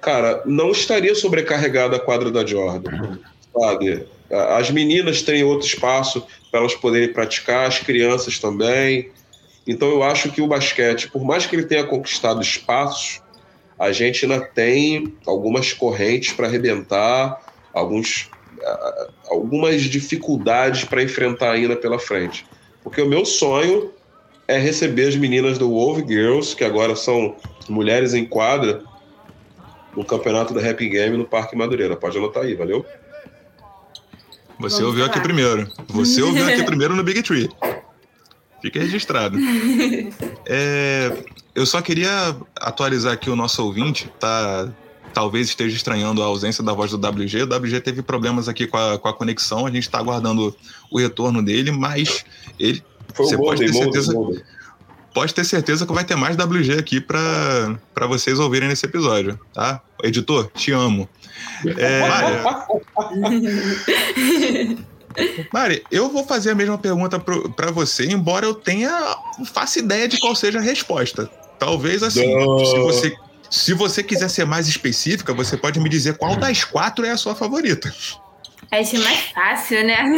[0.00, 3.18] cara, não estaria sobrecarregada a quadra da Jordan,
[3.56, 4.04] sabe?
[4.30, 9.10] As meninas têm outro espaço para elas poderem praticar, as crianças também.
[9.64, 13.20] Então eu acho que o basquete, por mais que ele tenha conquistado espaços,
[13.78, 18.30] a gente ainda tem algumas correntes para arrebentar, alguns,
[19.28, 22.46] algumas dificuldades para enfrentar ainda pela frente.
[22.82, 23.92] Porque o meu sonho
[24.48, 27.36] é receber as meninas do Wolf Girls, que agora são
[27.68, 28.82] mulheres em quadra,
[29.96, 31.96] no campeonato da Happy Game no Parque Madureira.
[31.96, 32.84] Pode anotar aí, valeu?
[34.58, 35.16] Você Vamos ouviu falar.
[35.16, 35.72] aqui primeiro.
[35.88, 37.48] Você ouviu aqui primeiro no Big Tree.
[38.60, 39.38] Fica registrado.
[40.44, 44.68] É, eu só queria atualizar aqui o nosso ouvinte, tá?
[45.12, 47.42] Talvez esteja estranhando a ausência da voz do WG.
[47.42, 50.54] O WG teve problemas aqui com a, com a conexão, a gente está aguardando
[50.90, 52.24] o retorno dele, mas
[52.58, 52.82] ele.
[53.14, 54.14] Foi você pode ter certeza.
[55.14, 59.82] Pode ter certeza que vai ter mais WG aqui para vocês ouvirem nesse episódio, tá?
[60.02, 61.06] Editor, te amo.
[61.76, 62.00] É...
[65.52, 68.90] Mari, eu vou fazer a mesma pergunta para você, embora eu tenha
[69.52, 71.30] faça ideia de qual seja a resposta.
[71.58, 72.22] Talvez assim,
[72.64, 73.14] se você,
[73.52, 77.18] se você quiser ser mais específica, você pode me dizer qual das quatro é a
[77.18, 77.94] sua favorita.
[78.70, 79.98] É ser mais fácil, né?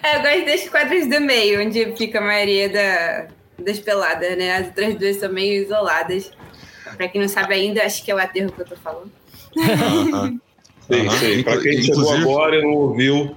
[0.00, 3.26] é, eu gosto das quadras do meio, onde fica a maioria da,
[3.58, 4.58] das peladas, né?
[4.58, 6.30] As outras duas são meio isoladas.
[6.96, 9.10] Pra quem não sabe ainda, acho que é o aterro que eu tô falando.
[9.52, 11.10] Sim, uhum.
[11.18, 11.42] sim.
[11.42, 11.84] Para quem Inclusive...
[11.84, 13.34] chegou agora e não ouviu,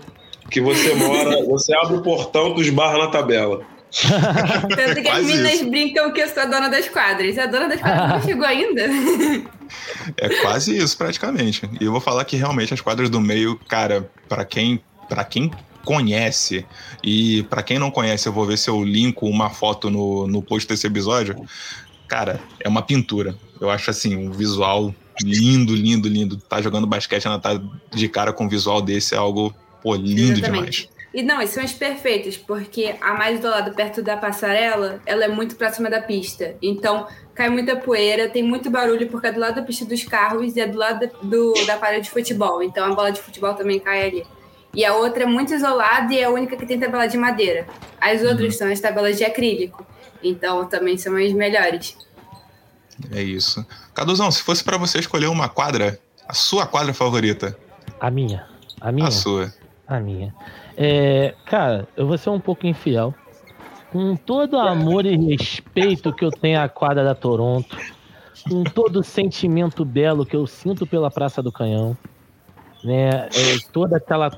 [0.51, 3.65] que você mora, você abre o portão, tu esbarra na tabela.
[4.75, 5.69] Tanto que as meninas isso.
[5.69, 7.37] brincam que eu sou a dona das quadras.
[7.37, 8.83] A dona das quadras não chegou ainda.
[10.17, 11.69] É quase isso, praticamente.
[11.79, 15.51] E eu vou falar que realmente as quadras do meio, cara, para quem, para quem
[15.83, 16.65] conhece
[17.03, 20.41] e para quem não conhece, eu vou ver se eu linko uma foto no, no
[20.41, 21.45] post desse episódio.
[22.07, 23.35] Cara, é uma pintura.
[23.59, 26.37] Eu acho assim, um visual lindo, lindo, lindo.
[26.37, 27.61] Tá jogando basquete, ela tá
[27.93, 30.81] de cara com um visual desse, é algo, pô, lindo Exatamente.
[30.81, 30.90] demais.
[31.14, 35.26] E não, e são as perfeitas, porque a mais do lado, perto da passarela, ela
[35.26, 36.55] é muito próxima da pista.
[36.62, 37.05] Então,
[37.36, 40.62] cai muita poeira, tem muito barulho, porque é do lado da pista dos carros e
[40.62, 42.64] é do lado do, da quadra de futebol.
[42.64, 44.26] Então, a bola de futebol também cai ali.
[44.74, 47.68] E a outra é muito isolada e é a única que tem tabela de madeira.
[47.99, 48.59] As outras uhum.
[48.59, 49.86] são as tabelas de acrílico.
[50.24, 51.97] Então, também são as melhores.
[53.12, 53.66] É isso.
[53.93, 57.57] Caduzão, se fosse para você escolher uma quadra, a sua quadra favorita?
[57.99, 58.47] A minha.
[58.80, 59.09] A minha?
[59.09, 59.53] A sua.
[59.86, 60.34] A minha.
[60.78, 63.13] É, cara, eu vou ser um pouco infiel.
[63.91, 67.78] Com todo o amor e respeito que eu tenho à quadra da Toronto,
[68.47, 71.97] com todo o sentimento belo que eu sinto pela Praça do Canhão,
[72.84, 73.09] né?
[73.09, 73.30] É,
[73.74, 74.32] toda aquela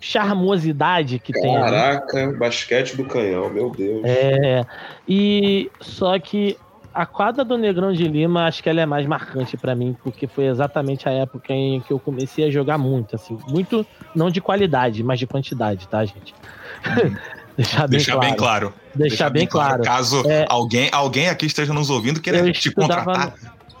[0.00, 2.22] charmosidade que Caraca, tem.
[2.22, 4.02] Caraca, basquete do canhão, meu Deus.
[4.04, 4.64] É,
[5.06, 6.56] e só que
[6.92, 10.26] a quadra do Negrão de Lima, acho que ela é mais marcante para mim, porque
[10.26, 14.40] foi exatamente a época em que eu comecei a jogar muito, assim, muito não de
[14.40, 16.34] qualidade, mas de quantidade, tá, gente?
[17.56, 18.26] Deixar, bem, Deixar claro.
[18.26, 18.74] bem claro.
[18.94, 19.82] Deixar, Deixar bem, claro.
[19.82, 23.34] Caso é, alguém, alguém aqui esteja nos ouvindo queira te contratar.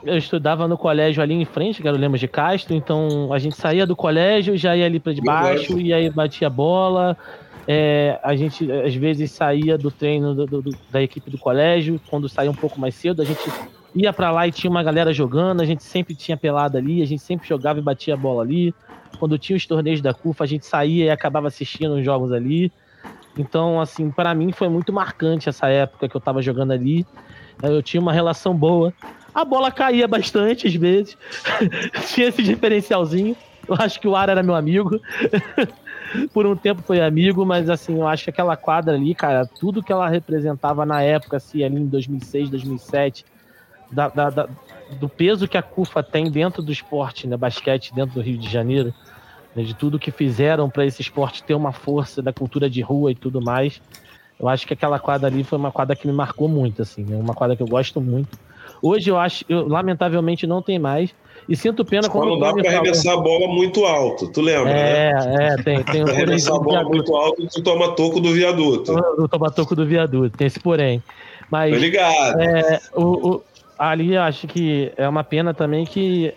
[0.04, 3.38] eu estudava no colégio ali em frente, que era o Lemos de Castro, então a
[3.38, 7.16] gente saía do colégio, já ia ali para debaixo, e aí batia bola,
[7.66, 12.28] é, a gente às vezes saía do treino do, do, da equipe do colégio, quando
[12.28, 13.40] saía um pouco mais cedo, a gente
[13.94, 17.06] ia para lá e tinha uma galera jogando, a gente sempre tinha pelada ali, a
[17.06, 18.74] gente sempre jogava e batia a bola ali.
[19.18, 22.72] Quando tinha os torneios da CUFA, a gente saía e acabava assistindo os jogos ali.
[23.36, 27.06] Então, assim, para mim foi muito marcante essa época que eu tava jogando ali.
[27.62, 28.92] Eu tinha uma relação boa.
[29.34, 31.16] A bola caía bastante às vezes.
[32.12, 33.36] tinha esse diferencialzinho.
[33.68, 35.00] Eu acho que o Ara era meu amigo.
[36.32, 39.82] por um tempo foi amigo, mas assim, eu acho que aquela quadra ali, cara, tudo
[39.82, 43.24] que ela representava na época, assim, ali em 2006, 2007,
[43.90, 44.48] da, da, da,
[44.98, 48.48] do peso que a CUFA tem dentro do esporte, né, basquete dentro do Rio de
[48.48, 48.94] Janeiro,
[49.54, 53.12] né, de tudo que fizeram para esse esporte ter uma força da cultura de rua
[53.12, 53.80] e tudo mais.
[54.38, 57.16] Eu acho que aquela quadra ali foi uma quadra que me marcou muito, assim, é
[57.16, 58.38] uma quadra que eu gosto muito.
[58.82, 61.14] Hoje eu acho, eu, lamentavelmente não tem mais.
[61.50, 62.28] E sinto pena Só quando.
[62.30, 64.70] não dá para arremessar a bola muito alto, tu lembra?
[64.70, 65.48] É, né?
[65.48, 65.82] é, tem.
[65.84, 68.94] tem um arremessar a bola muito alto, tu toma toco do viaduto.
[69.16, 71.02] Tu toma toco do viaduto, tem esse porém.
[71.50, 71.74] Mas.
[71.74, 72.40] Tô ligado.
[72.40, 73.42] É, o, o,
[73.76, 76.32] ali acho que é uma pena também que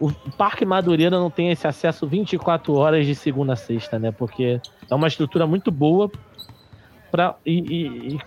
[0.00, 4.12] o Parque Madureira não tem esse acesso 24 horas de segunda a sexta, né?
[4.12, 4.58] Porque
[4.90, 6.10] é uma estrutura muito boa
[7.10, 8.20] pra, e, e, e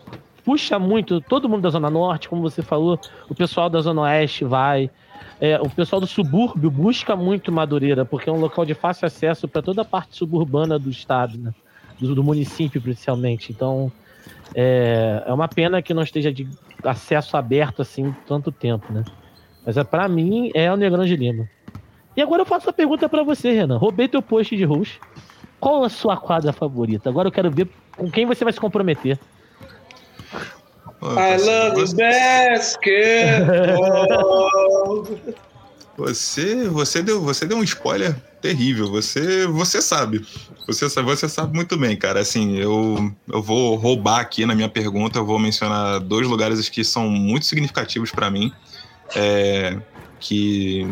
[0.45, 4.45] puxa muito todo mundo da Zona Norte, como você falou, o pessoal da Zona Oeste
[4.45, 4.91] vai.
[5.39, 9.47] É, o pessoal do subúrbio busca muito Madureira, porque é um local de fácil acesso
[9.47, 11.53] para toda a parte suburbana do estado, né?
[11.99, 13.51] do, do município, principalmente.
[13.51, 13.91] Então,
[14.55, 16.47] é, é uma pena que não esteja de
[16.83, 19.03] acesso aberto assim tanto tempo, né?
[19.65, 21.49] Mas é, para mim é o Negrão de Lima.
[22.15, 23.77] E agora eu faço a pergunta para você, Renan.
[23.77, 24.99] Roubei teu post de host.
[25.59, 27.09] Qual a sua quadra favorita?
[27.09, 29.19] Agora eu quero ver com quem você vai se comprometer.
[31.01, 33.45] I love basket.
[35.97, 38.89] Você, você deu, você deu um spoiler terrível.
[38.91, 40.23] Você, você sabe.
[40.67, 42.19] Você, você sabe muito bem, cara.
[42.19, 45.17] Assim, eu, eu vou roubar aqui na minha pergunta.
[45.17, 48.51] Eu vou mencionar dois lugares que são muito significativos para mim.
[49.15, 49.77] É,
[50.19, 50.87] que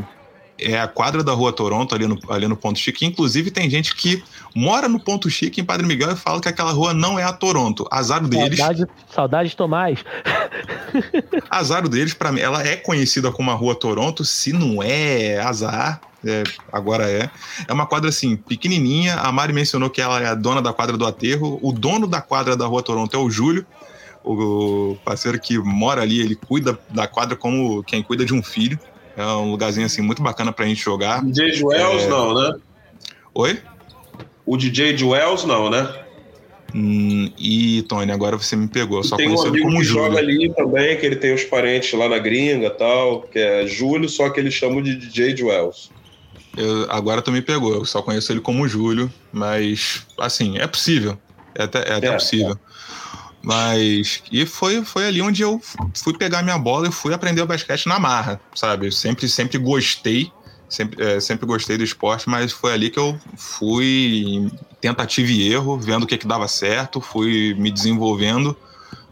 [0.57, 3.05] é a quadra da Rua Toronto, ali no, ali no Ponto Chique.
[3.05, 4.23] Inclusive, tem gente que
[4.55, 7.33] mora no Ponto Chique, em Padre Miguel, e fala que aquela rua não é a
[7.33, 7.87] Toronto.
[7.91, 8.57] Azar deles.
[8.57, 9.99] Saudade, saudade Tomás.
[11.49, 14.23] azar deles, para mim, ela é conhecida como a Rua Toronto.
[14.23, 17.29] Se não é azar, é, agora é.
[17.67, 19.15] É uma quadra assim, pequenininha.
[19.15, 21.59] A Mari mencionou que ela é a dona da quadra do aterro.
[21.61, 23.65] O dono da quadra da Rua Toronto é o Júlio.
[24.23, 28.79] O parceiro que mora ali, ele cuida da quadra como quem cuida de um filho.
[29.17, 31.23] É um lugarzinho assim muito bacana pra gente jogar.
[31.23, 32.07] DJ Joels é...
[32.07, 32.57] não, né?
[33.33, 33.59] Oi?
[34.45, 36.05] O DJ Joels não, né?
[36.73, 39.01] Hum, e Tony, agora você me pegou.
[39.01, 40.03] Só tem um amigo como que Júlio.
[40.03, 44.09] joga ali também, que ele tem os parentes lá na gringa tal, que é Júlio,
[44.09, 45.89] só que eles chamam de DJ Joels.
[46.57, 51.17] Eu, agora tu me pegou, eu só conheço ele como Júlio, mas assim, é possível.
[51.53, 52.51] É até, é até é, possível.
[52.51, 52.74] É.
[53.45, 54.23] Mas.
[54.31, 55.61] E foi, foi ali onde eu
[55.93, 58.91] fui pegar minha bola e fui aprender o basquete na marra, sabe?
[58.91, 60.31] Sempre, sempre gostei,
[60.67, 65.77] sempre, é, sempre gostei do esporte, mas foi ali que eu fui tentativa e erro,
[65.77, 68.57] vendo o que, que dava certo, fui me desenvolvendo,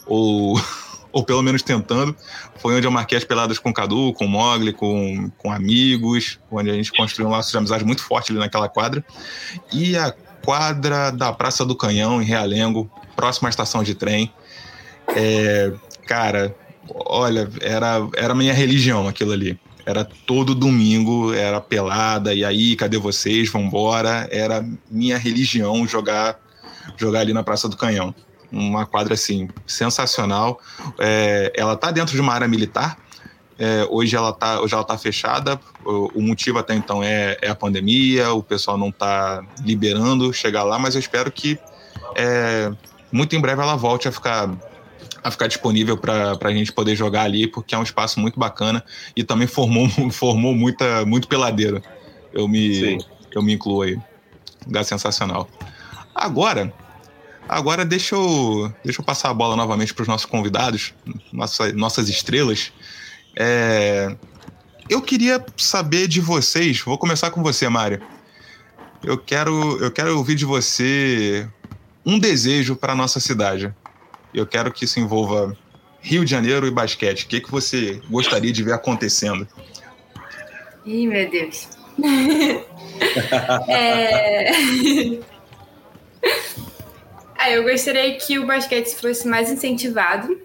[0.08, 0.60] ou,
[1.14, 2.16] ou pelo menos tentando.
[2.58, 6.40] Foi onde eu marquei as peladas com o Cadu, com o Mogli, com, com amigos,
[6.50, 9.06] onde a gente construiu um laço de amizade muito forte ali naquela quadra.
[9.72, 10.12] E a
[10.44, 14.32] quadra da Praça do Canhão, em Realengo, próxima estação de trem.
[15.16, 15.72] É,
[16.07, 16.55] cara,
[16.89, 19.59] olha, era, era minha religião aquilo ali.
[19.86, 23.49] Era todo domingo, era pelada, e aí, cadê vocês?
[23.49, 24.28] Vambora.
[24.32, 26.39] Era minha religião jogar,
[26.95, 28.16] jogar ali na Praça do Canhão.
[28.49, 30.59] Uma quadra, assim, sensacional.
[30.99, 32.97] É, ela tá dentro de uma área militar,
[33.57, 35.59] é, hoje ela está hoje ela tá fechada.
[35.86, 40.64] O, o, motivo até então é, é, a pandemia, o pessoal não está liberando chegar
[40.64, 41.59] lá, mas eu espero que
[42.16, 42.72] é,
[43.14, 44.49] muito em breve ela volte a ficar
[45.24, 48.84] a ficar disponível para a gente poder jogar ali, porque é um espaço muito bacana
[49.16, 51.82] e também formou, formou muita, muito peladeiro.
[52.34, 52.97] Eu me,
[53.32, 53.97] eu me incluo aí.
[54.66, 55.47] Lugar sensacional.
[56.14, 56.74] Agora,
[57.47, 60.93] agora deixa eu, deixa eu passar a bola novamente para os nossos convidados,
[61.32, 62.74] nossa, nossas estrelas.
[63.38, 64.16] É,
[64.89, 68.01] eu queria saber de vocês, vou começar com você, Mário.
[69.03, 71.47] Eu quero, eu quero ouvir de você
[72.06, 73.74] um desejo para nossa cidade.
[74.34, 75.56] Eu quero que isso envolva
[76.01, 77.24] Rio de Janeiro e basquete.
[77.24, 79.47] O que, que você gostaria de ver acontecendo?
[80.86, 81.70] Ih, meu Deus.
[83.70, 84.51] é...
[87.38, 90.38] ah, eu gostaria que o basquete fosse mais incentivado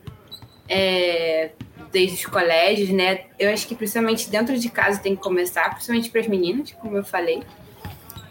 [0.69, 1.51] é...
[1.91, 3.25] desde os colégios, né?
[3.39, 6.97] Eu acho que principalmente dentro de casa tem que começar, principalmente para as meninas, como
[6.97, 7.43] eu falei.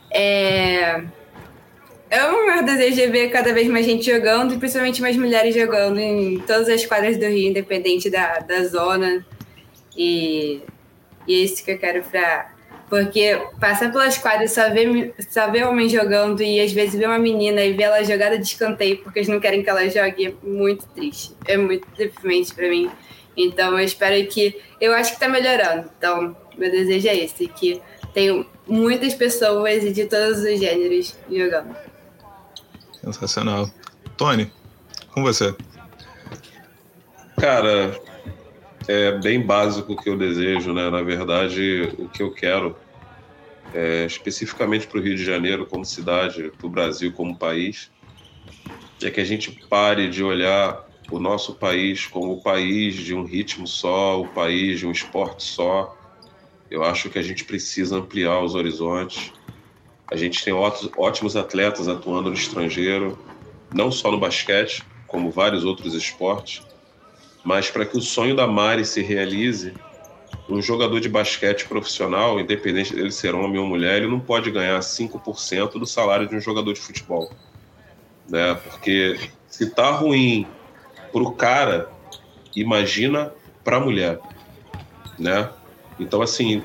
[0.09, 1.03] É...
[2.09, 5.53] É o meu desejo é ver cada vez mais gente jogando, e principalmente mais mulheres
[5.53, 9.25] jogando em todas as quadras do Rio, independente da, da zona.
[9.95, 10.61] E,
[11.27, 12.55] e é isso que eu quero pra.
[12.89, 17.19] Porque passar pelas quadras, só ver, só ver homem jogando e às vezes ver uma
[17.19, 20.33] menina e ver ela jogada de escanteio porque eles não querem que ela jogue é
[20.41, 21.35] muito triste.
[21.45, 22.89] É muito deprimente para mim.
[23.35, 24.55] Então eu espero que.
[24.79, 25.91] Eu acho que tá melhorando.
[25.97, 27.81] Então, meu desejo é esse: que
[28.13, 31.75] tenham muitas pessoas de todos os gêneros jogando.
[33.07, 33.69] Sensacional.
[34.17, 34.51] Tony,
[35.13, 35.55] com você.
[37.39, 37.97] Cara,
[38.87, 40.89] é bem básico o que eu desejo, né?
[40.89, 42.75] Na verdade, o que eu quero,
[43.73, 47.89] é, especificamente para o Rio de Janeiro como cidade, para o Brasil como país,
[49.01, 53.23] é que a gente pare de olhar o nosso país como o país de um
[53.23, 55.95] ritmo só, o país de um esporte só.
[56.69, 59.31] Eu acho que a gente precisa ampliar os horizontes.
[60.09, 63.19] A gente tem ótimos atletas atuando no estrangeiro,
[63.73, 66.65] não só no basquete, como vários outros esportes.
[67.43, 69.73] Mas para que o sonho da Mari se realize,
[70.49, 74.79] um jogador de basquete profissional, independente dele ser homem ou mulher, ele não pode ganhar
[74.79, 77.29] 5% do salário de um jogador de futebol.
[78.29, 78.55] Né?
[78.55, 80.47] Porque se tá ruim
[81.11, 81.89] pro cara,
[82.55, 83.33] imagina
[83.63, 84.19] pra mulher,
[85.19, 85.49] né?
[85.99, 86.63] Então, assim,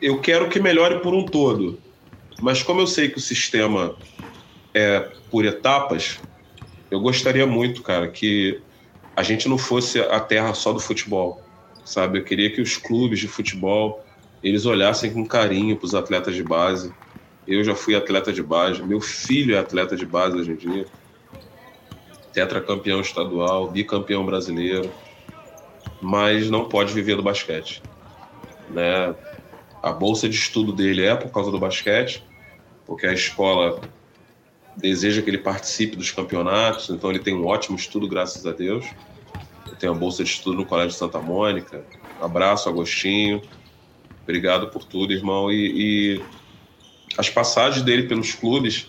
[0.00, 1.78] eu quero que melhore por um todo,
[2.40, 3.96] mas como eu sei que o sistema
[4.74, 6.20] é por etapas,
[6.90, 8.62] eu gostaria muito, cara, que
[9.14, 11.44] a gente não fosse a terra só do futebol,
[11.84, 12.18] sabe?
[12.18, 14.04] Eu queria que os clubes de futebol
[14.42, 16.94] eles olhassem com carinho para os atletas de base.
[17.46, 20.86] Eu já fui atleta de base, meu filho é atleta de base hoje em dia.
[22.32, 24.90] Tetracampeão estadual, bicampeão brasileiro,
[26.00, 27.82] mas não pode viver do basquete.
[28.68, 29.14] Né?
[29.82, 32.29] A bolsa de estudo dele é por causa do basquete,
[32.90, 33.80] porque a escola
[34.76, 38.84] deseja que ele participe dos campeonatos, então ele tem um ótimo estudo, graças a Deus
[39.80, 41.82] tem a bolsa de estudo no Colégio Santa Mônica.
[42.20, 43.40] Abraço, Agostinho.
[44.22, 45.50] Obrigado por tudo, irmão.
[45.50, 46.24] E, e
[47.16, 48.88] as passagens dele pelos clubes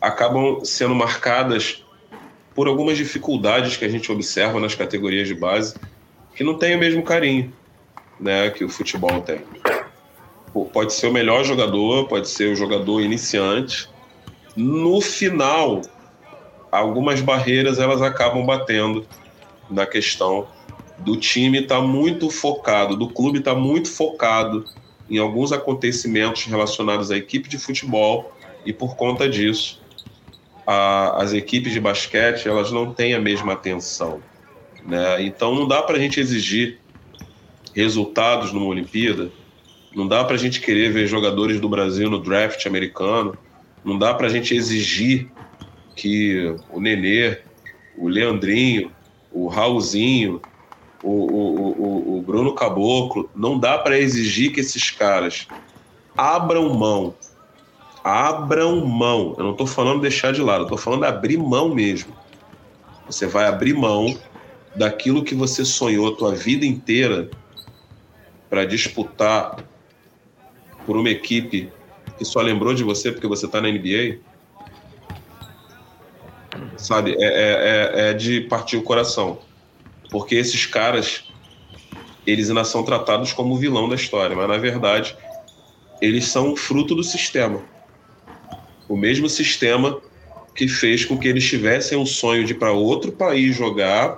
[0.00, 1.84] acabam sendo marcadas
[2.52, 5.76] por algumas dificuldades que a gente observa nas categorias de base,
[6.34, 7.52] que não tem o mesmo carinho
[8.18, 9.40] né, que o futebol tem.
[10.72, 13.88] Pode ser o melhor jogador, pode ser o jogador iniciante.
[14.56, 15.82] No final,
[16.70, 19.06] algumas barreiras elas acabam batendo
[19.70, 20.48] na questão
[20.98, 24.64] do time estar tá muito focado, do clube estar tá muito focado
[25.08, 28.32] em alguns acontecimentos relacionados à equipe de futebol
[28.64, 29.80] e por conta disso
[30.66, 34.20] a, as equipes de basquete elas não têm a mesma atenção,
[34.84, 35.22] né?
[35.22, 36.78] Então não dá para a gente exigir
[37.74, 39.30] resultados numa Olimpíada,
[39.98, 43.36] não dá para a gente querer ver jogadores do Brasil no draft americano,
[43.84, 45.28] não dá para a gente exigir
[45.94, 47.38] que o Nenê,
[47.96, 48.90] o Leandrinho
[49.30, 50.40] o Raulzinho,
[51.02, 55.46] o, o, o, o Bruno Caboclo, não dá para exigir que esses caras
[56.16, 57.14] abram mão.
[58.02, 59.34] Abram mão.
[59.38, 62.12] Eu não estou falando deixar de lado, eu falando abrir mão mesmo.
[63.06, 64.16] Você vai abrir mão
[64.74, 67.30] daquilo que você sonhou a tua vida inteira
[68.48, 69.56] para disputar
[70.88, 71.70] por uma equipe
[72.16, 74.20] que só lembrou de você porque você está na NBA
[76.78, 77.14] sabe?
[77.18, 79.38] É, é, é, é de partir o coração.
[80.10, 81.24] Porque esses caras,
[82.26, 85.14] eles ainda são tratados como vilão da história, mas na verdade,
[86.00, 87.60] eles são fruto do sistema.
[88.88, 90.00] O mesmo sistema
[90.54, 94.16] que fez com que eles tivessem um sonho de ir para outro país jogar,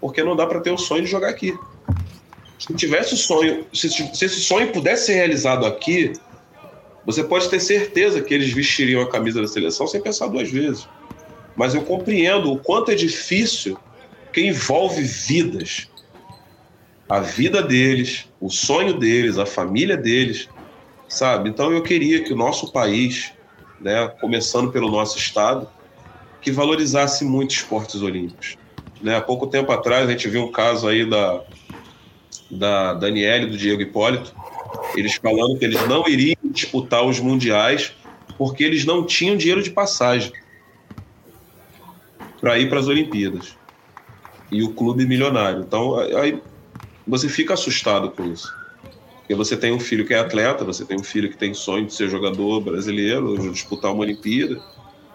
[0.00, 1.52] porque não dá para ter o sonho de jogar aqui.
[2.66, 6.12] Se tivesse o sonho, se, se esse sonho pudesse ser realizado aqui,
[7.04, 10.86] você pode ter certeza que eles vestiriam a camisa da seleção sem pensar duas vezes
[11.56, 13.78] mas eu compreendo o quanto é difícil
[14.32, 15.88] que envolve vidas.
[17.08, 20.48] A vida deles, o sonho deles, a família deles,
[21.08, 21.50] sabe?
[21.50, 23.32] Então eu queria que o nosso país,
[23.80, 25.68] né, começando pelo nosso estado,
[26.40, 28.56] que valorizasse muito esportes olímpicos.
[29.00, 29.16] Né?
[29.16, 31.42] Há pouco tempo atrás a gente viu um caso aí da,
[32.52, 34.34] da Daniele, do Diego Hipólito,
[34.94, 37.94] eles falando que eles não iriam disputar os mundiais
[38.36, 40.32] porque eles não tinham dinheiro de passagem
[42.40, 43.56] para ir para as Olimpíadas.
[44.50, 45.60] E o clube milionário.
[45.60, 46.42] Então, aí
[47.06, 48.54] você fica assustado com isso.
[49.18, 51.86] Porque você tem um filho que é atleta, você tem um filho que tem sonho
[51.86, 54.60] de ser jogador brasileiro, de disputar uma Olimpíada.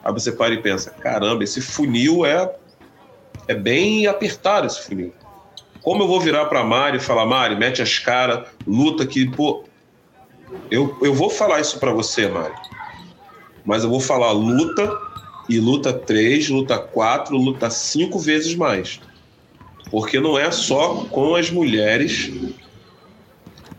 [0.03, 2.55] Aí você para e pensa: caramba, esse funil é,
[3.47, 5.13] é bem apertado esse funil.
[5.87, 9.63] Como eu vou virar para Mari e falar: Mari, mete as caras, luta que, pô.
[10.69, 12.53] Eu, eu vou falar isso para você, Mari.
[13.65, 14.91] Mas eu vou falar: luta
[15.47, 18.99] e luta três, luta quatro, luta cinco vezes mais.
[19.89, 22.33] Porque não é só com as mulheres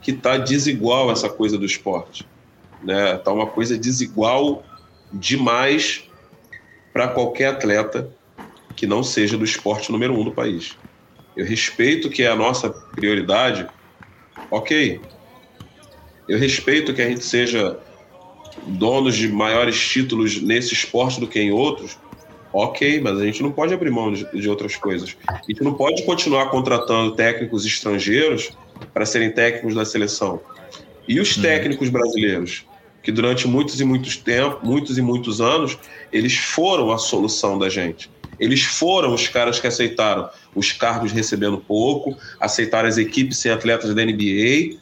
[0.01, 2.27] que tá desigual essa coisa do esporte,
[2.83, 3.19] né?
[3.19, 4.65] Tá uma coisa desigual
[5.13, 6.05] demais
[6.91, 8.11] para qualquer atleta
[8.75, 10.79] que não seja do esporte número um do país.
[11.39, 13.67] Eu respeito que é a nossa prioridade,
[14.51, 15.01] ok.
[16.29, 17.79] Eu respeito que a gente seja
[18.67, 21.97] donos de maiores títulos nesse esporte do que em outros,
[22.53, 25.17] Ok, mas a gente não pode abrir mão de, de outras coisas.
[25.27, 28.51] A gente não pode continuar contratando técnicos estrangeiros
[28.93, 30.41] para serem técnicos da seleção.
[31.07, 32.65] E os técnicos brasileiros,
[33.03, 35.79] que durante muitos e muitos tempos, muitos e muitos anos,
[36.13, 38.11] eles foram a solução da gente.
[38.41, 43.95] Eles foram os caras que aceitaram os cargos recebendo pouco, aceitaram as equipes sem atletas
[43.95, 44.79] da NBA.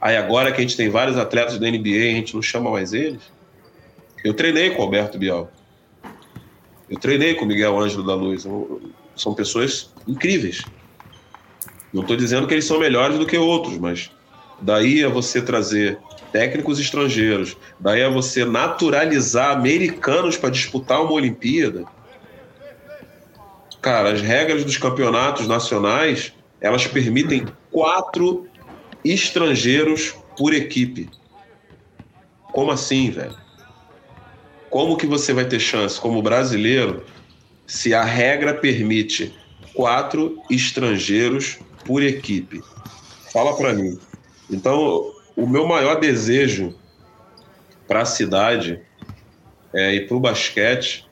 [0.00, 2.92] Aí agora que a gente tem vários atletas da NBA, a gente não chama mais
[2.92, 3.22] eles.
[4.24, 5.50] Eu treinei com o Alberto Bial.
[6.88, 8.46] Eu treinei com o Miguel Ângelo da Luz.
[9.14, 10.62] São pessoas incríveis.
[11.92, 14.10] Não estou dizendo que eles são melhores do que outros, mas
[14.60, 15.98] daí a você trazer
[16.32, 21.84] técnicos estrangeiros, daí a você naturalizar americanos para disputar uma Olimpíada.
[23.86, 28.48] Cara, as regras dos campeonatos nacionais elas permitem quatro
[29.04, 31.08] estrangeiros por equipe.
[32.50, 33.36] Como assim, velho?
[34.68, 37.04] Como que você vai ter chance como brasileiro
[37.64, 39.32] se a regra permite
[39.72, 42.60] quatro estrangeiros por equipe?
[43.32, 43.96] Fala para mim.
[44.50, 46.74] Então, o meu maior desejo
[47.86, 48.80] para a cidade
[49.72, 51.08] é, e para o basquete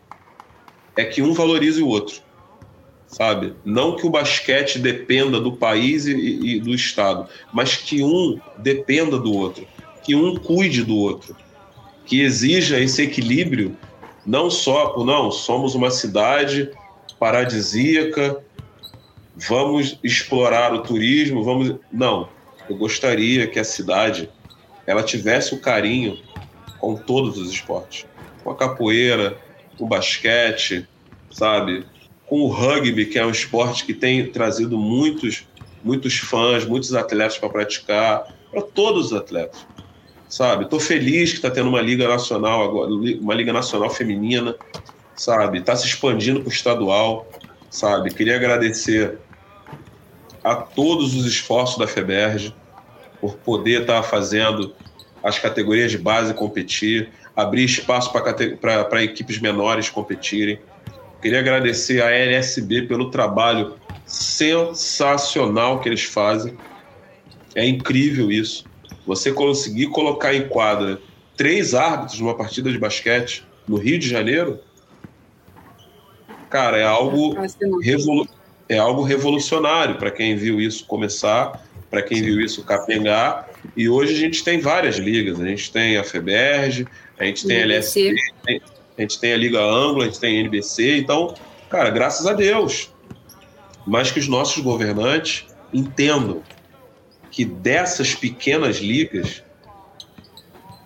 [0.97, 2.24] é que um valorize o outro,
[3.17, 3.55] sabe?
[3.65, 9.17] Não que o basquete dependa do país e, e do estado, mas que um dependa
[9.19, 9.67] do outro,
[10.03, 11.37] que um cuide do outro
[12.05, 13.77] que exija esse equilíbrio,
[14.27, 16.71] não só por não, somos uma cidade
[17.19, 18.43] paradisíaca,
[19.37, 21.77] vamos explorar o turismo, vamos.
[21.93, 22.29] Não,
[22.69, 24.29] eu gostaria que a cidade
[24.87, 26.19] ela tivesse o carinho
[26.79, 28.07] com todos os esportes,
[28.43, 29.39] com a capoeira,
[29.79, 30.87] com o basquete,
[31.31, 31.87] sabe,
[32.27, 35.47] com o rugby, que é um esporte que tem trazido muitos,
[35.83, 39.67] muitos fãs, muitos atletas para praticar, para todos os atletas
[40.35, 40.65] sabe?
[40.69, 44.57] Tô feliz que está tendo uma liga nacional agora, uma liga nacional feminina,
[45.15, 45.59] sabe?
[45.59, 47.29] Está se expandindo para o estadual,
[47.71, 48.13] sabe?
[48.13, 49.19] Queria agradecer
[50.43, 52.53] a todos os esforços da FEBERG
[53.21, 54.75] por poder estar tá fazendo
[55.23, 60.59] as categorias de base competir, abrir espaço para equipes menores competirem.
[61.25, 66.55] Queria agradecer a NSB pelo trabalho sensacional que eles fazem.
[67.55, 68.67] É incrível isso.
[69.07, 71.01] Você conseguir colocar em quadra
[71.35, 74.61] três árbitros numa partida de basquete no Rio de Janeiro,
[76.51, 77.35] cara, é algo,
[77.81, 78.29] revolu
[78.69, 83.49] é algo revolucionário para quem viu isso começar, para quem viu isso capengar.
[83.75, 85.41] E hoje a gente tem várias ligas.
[85.41, 86.87] A gente tem a FEBERG,
[87.19, 88.15] a gente tem a LSP,
[88.97, 90.99] a gente tem a Liga Anglo, a gente tem a NBC.
[90.99, 91.35] Então,
[91.69, 92.93] cara, graças a Deus.
[93.87, 96.43] Mas que os nossos governantes entendam
[97.31, 99.43] que dessas pequenas ligas,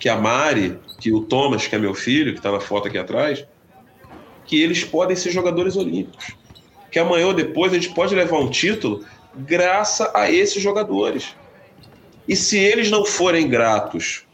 [0.01, 2.97] que a Mari, que o Thomas, que é meu filho, que está na foto aqui
[2.97, 3.45] atrás,
[4.47, 6.35] que eles podem ser jogadores olímpicos.
[6.91, 9.05] Que amanhã ou depois a gente pode levar um título
[9.37, 11.37] graças a esses jogadores.
[12.27, 14.25] E se eles não forem gratos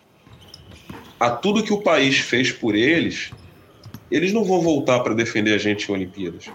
[1.18, 3.32] a tudo que o país fez por eles,
[4.10, 6.50] eles não vão voltar para defender a gente em Olimpíadas.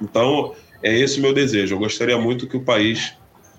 [0.00, 1.74] Então, é esse o meu desejo.
[1.74, 3.14] Eu gostaria muito que o país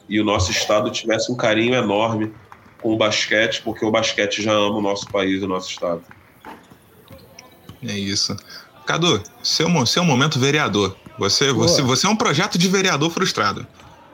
[0.10, 2.34] e o nosso estado tivesse um carinho enorme
[2.82, 6.02] com o basquete, porque o basquete já ama o nosso país e o nosso estado.
[7.88, 8.36] É isso.
[8.86, 10.96] Cadu, seu, seu momento vereador.
[11.18, 13.66] Você, você, você é um projeto de vereador frustrado.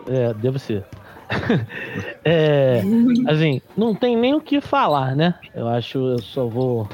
[0.05, 0.85] É, devo ser.
[2.23, 2.81] é,
[3.27, 5.35] assim, não tem nem o que falar, né?
[5.53, 6.87] Eu acho, eu só vou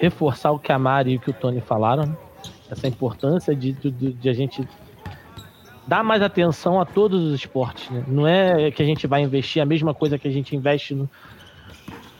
[0.00, 2.16] reforçar o que a Mari e o que o Tony falaram, né?
[2.70, 4.66] essa importância de, de, de a gente
[5.86, 7.90] dar mais atenção a todos os esportes.
[7.90, 8.04] Né?
[8.08, 11.08] Não é que a gente vai investir a mesma coisa que a gente investe no,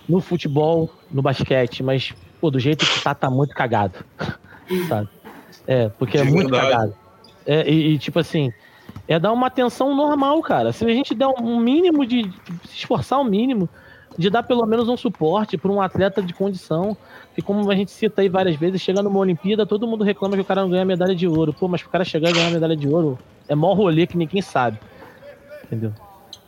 [0.06, 4.04] no futebol, no basquete, mas pô, do jeito que tá, tá muito cagado.
[4.88, 5.08] Sabe?
[5.66, 6.70] É, porque é muito verdade.
[6.70, 6.94] cagado.
[7.46, 8.52] É, e, e, tipo assim,
[9.08, 10.72] é dar uma atenção normal, cara.
[10.72, 12.30] Se a gente der um mínimo de.
[12.64, 13.68] se esforçar o um mínimo
[14.20, 16.94] de dar pelo menos um suporte para um atleta de condição.
[17.36, 20.42] E como a gente cita aí várias vezes, chegando numa Olimpíada, todo mundo reclama que
[20.42, 21.54] o cara não ganha medalha de ouro.
[21.54, 23.18] Pô, mas o cara chegar e ganhar medalha de ouro
[23.48, 24.78] é mó rolê que ninguém sabe.
[25.64, 25.92] Entendeu?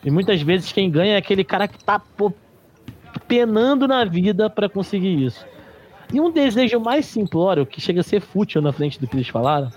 [0.04, 2.30] E muitas vezes quem ganha é aquele cara que tá pô,
[3.26, 5.46] penando na vida para conseguir isso.
[6.12, 9.28] E um desejo mais simplório, que chega a ser fútil na frente do que eles
[9.28, 9.70] falaram,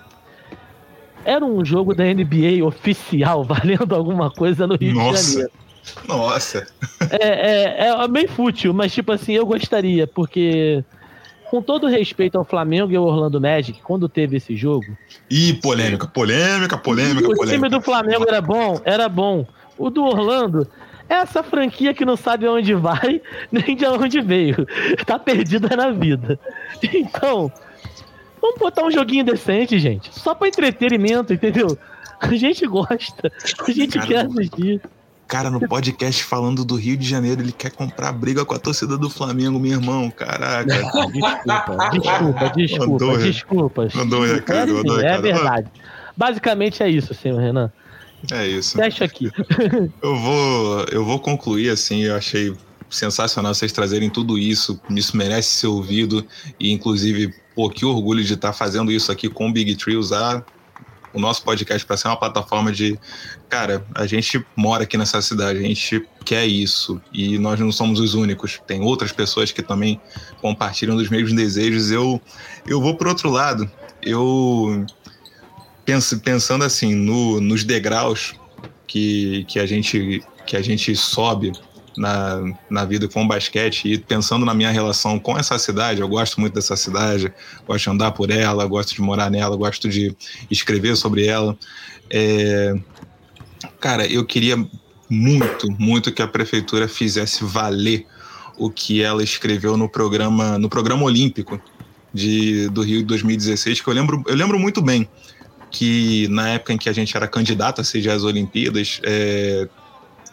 [1.23, 5.23] era um jogo da NBA oficial valendo alguma coisa no Rio Nossa.
[5.23, 5.64] de Janeiro.
[6.07, 6.67] Nossa!
[7.11, 10.83] É, é, é bem fútil, mas tipo assim, eu gostaria, porque
[11.49, 14.85] com todo respeito ao Flamengo e ao Orlando Magic, quando teve esse jogo.
[15.29, 17.55] Ih, polêmica, polêmica, polêmica, o polêmica.
[17.55, 19.45] time do Flamengo era bom, era bom.
[19.77, 20.67] O do Orlando
[21.07, 23.21] é essa franquia que não sabe aonde vai,
[23.51, 24.65] nem de onde veio.
[25.05, 26.39] Tá perdida na vida.
[26.81, 27.51] Então,
[28.45, 30.13] Vamos botar um joguinho decente, gente.
[30.13, 31.75] Só pra entretenimento, entendeu?
[32.19, 33.31] A gente gosta.
[33.67, 34.81] A gente Cara, quer assistir.
[35.27, 38.95] Cara, no podcast falando do Rio de Janeiro, ele quer comprar briga com a torcida
[38.97, 40.11] do Flamengo, meu irmão.
[40.11, 40.65] Caraca.
[40.65, 43.89] Desculpa, desculpa, desculpa, Mandou, desculpa.
[43.95, 45.22] mandou um recado, É, mandou um é recado.
[45.23, 45.72] verdade.
[46.15, 47.72] Basicamente é isso, senhor Renan.
[48.31, 48.77] É isso.
[48.77, 49.30] Fecha aqui.
[50.02, 52.03] Eu vou, eu vou concluir assim.
[52.03, 52.56] Eu achei
[52.89, 54.80] sensacional vocês trazerem tudo isso.
[54.89, 56.26] Isso merece ser ouvido.
[56.60, 60.43] E, inclusive, pô, que orgulho de estar fazendo isso aqui com o Big Tree, usar
[61.15, 62.99] o nosso podcast para ser uma plataforma de.
[63.49, 67.01] Cara, a gente mora aqui nessa cidade, a gente quer isso.
[67.13, 68.61] E nós não somos os únicos.
[68.67, 69.99] Tem outras pessoas que também
[70.41, 71.89] compartilham dos mesmos desejos.
[71.89, 72.21] Eu,
[72.67, 73.69] eu vou por outro lado.
[74.01, 74.85] Eu.
[75.85, 78.33] Penso, pensando assim, no, nos degraus
[78.87, 81.51] que, que, a gente, que a gente sobe
[81.97, 86.07] na, na vida com o basquete e pensando na minha relação com essa cidade, eu
[86.07, 87.31] gosto muito dessa cidade,
[87.67, 90.15] gosto de andar por ela, gosto de morar nela, gosto de
[90.49, 91.57] escrever sobre ela.
[92.09, 92.76] É,
[93.80, 94.57] cara, eu queria
[95.09, 98.05] muito, muito que a prefeitura fizesse valer
[98.57, 101.59] o que ela escreveu no programa, no programa olímpico
[102.13, 105.07] de, do Rio de 2016, que eu lembro, eu lembro muito bem
[105.69, 109.67] que na época em que a gente era candidato a sediar as Olimpíadas, é,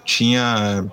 [0.04, 0.86] tinha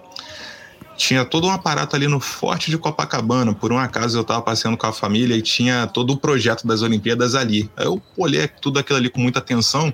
[1.00, 3.54] tinha todo um aparato ali no Forte de Copacabana.
[3.54, 6.82] Por um acaso eu estava passeando com a família e tinha todo o projeto das
[6.82, 7.72] Olimpíadas ali.
[7.78, 9.94] Eu olhei tudo aquilo ali com muita atenção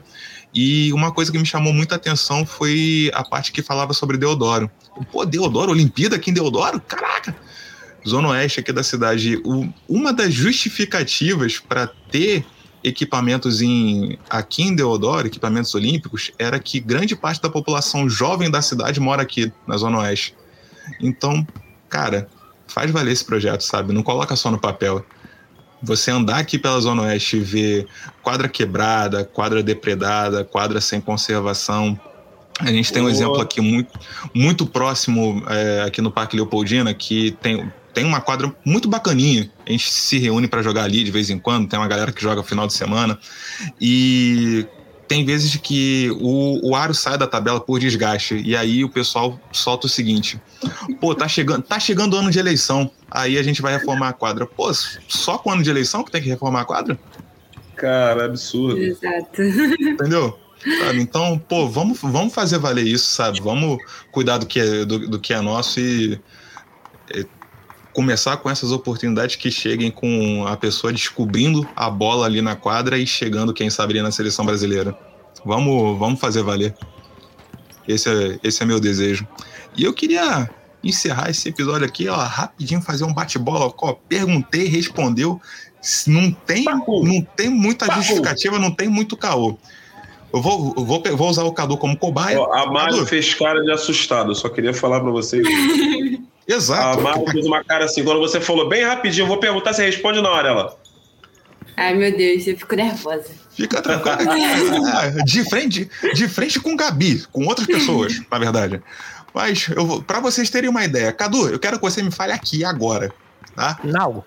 [0.53, 4.69] e uma coisa que me chamou muita atenção foi a parte que falava sobre Deodoro.
[5.11, 6.81] Pô, Deodoro, Olimpíada aqui em Deodoro?
[6.81, 7.35] Caraca!
[8.07, 9.39] Zona Oeste aqui da cidade.
[9.87, 12.43] Uma das justificativas para ter
[12.83, 18.61] equipamentos em, aqui em Deodoro, equipamentos olímpicos, era que grande parte da população jovem da
[18.61, 20.35] cidade mora aqui, na Zona Oeste.
[20.99, 21.45] Então,
[21.89, 22.27] cara,
[22.67, 23.93] faz valer esse projeto, sabe?
[23.93, 25.05] Não coloca só no papel.
[25.81, 27.87] Você andar aqui pela Zona Oeste e ver
[28.21, 31.99] quadra quebrada, quadra depredada, quadra sem conservação.
[32.59, 33.15] A gente tem um Boa.
[33.15, 33.99] exemplo aqui muito,
[34.33, 39.51] muito próximo é, aqui no Parque Leopoldina, que tem, tem uma quadra muito bacaninha.
[39.65, 42.21] A gente se reúne para jogar ali de vez em quando, tem uma galera que
[42.21, 43.19] joga final de semana.
[43.79, 44.65] E
[45.07, 48.41] tem vezes que o, o aro sai da tabela por desgaste.
[48.43, 50.39] E aí o pessoal solta o seguinte:
[50.99, 52.89] pô, tá chegando, tá chegando o ano de eleição.
[53.09, 54.45] Aí a gente vai reformar a quadra.
[54.45, 54.71] Pô,
[55.07, 56.99] só com o ano de eleição que tem que reformar a quadra?
[57.75, 58.77] Cara, absurdo.
[58.77, 59.41] Exato.
[59.41, 60.37] Entendeu?
[60.79, 60.99] Sabe?
[60.99, 63.39] Então, pô, vamos, vamos fazer valer isso, sabe?
[63.41, 63.77] Vamos
[64.11, 66.19] cuidar do que é, do, do que é nosso e,
[67.13, 67.23] e
[67.95, 72.97] começar com essas oportunidades que cheguem com a pessoa descobrindo a bola ali na quadra
[72.97, 74.95] e chegando, quem sabe, ali na seleção brasileira.
[75.45, 76.75] Vamos, vamos fazer valer.
[77.87, 79.25] Esse é, esse é meu desejo.
[79.77, 80.49] E eu queria
[80.83, 83.73] encerrar esse episódio aqui, ó, rapidinho, fazer um bate-bola.
[84.09, 85.39] Perguntei, respondeu.
[86.05, 89.57] Não tem, não tem muita justificativa, não tem muito caô.
[90.33, 92.41] Eu vou, eu vou, vou usar o Cadu como cobaia.
[92.41, 94.31] Ó, a Mário fez cara de assustado.
[94.31, 95.47] Eu só queria falar pra vocês.
[96.47, 97.01] A Exato.
[97.01, 98.03] Mário fez uma cara assim.
[98.03, 100.49] Quando você falou bem rapidinho, eu vou perguntar, você responde na hora.
[100.49, 100.77] Ela.
[101.77, 103.31] Ai, meu Deus, eu fico nervosa.
[103.51, 104.31] Fica tranquilo.
[104.31, 108.81] É, de frente, de frente com o Gabi, com outras pessoas, na verdade.
[109.33, 112.31] Mas eu vou, para vocês terem uma ideia, Cadu, eu quero que você me fale
[112.31, 113.13] aqui agora,
[113.53, 113.77] tá?
[113.83, 114.23] Não.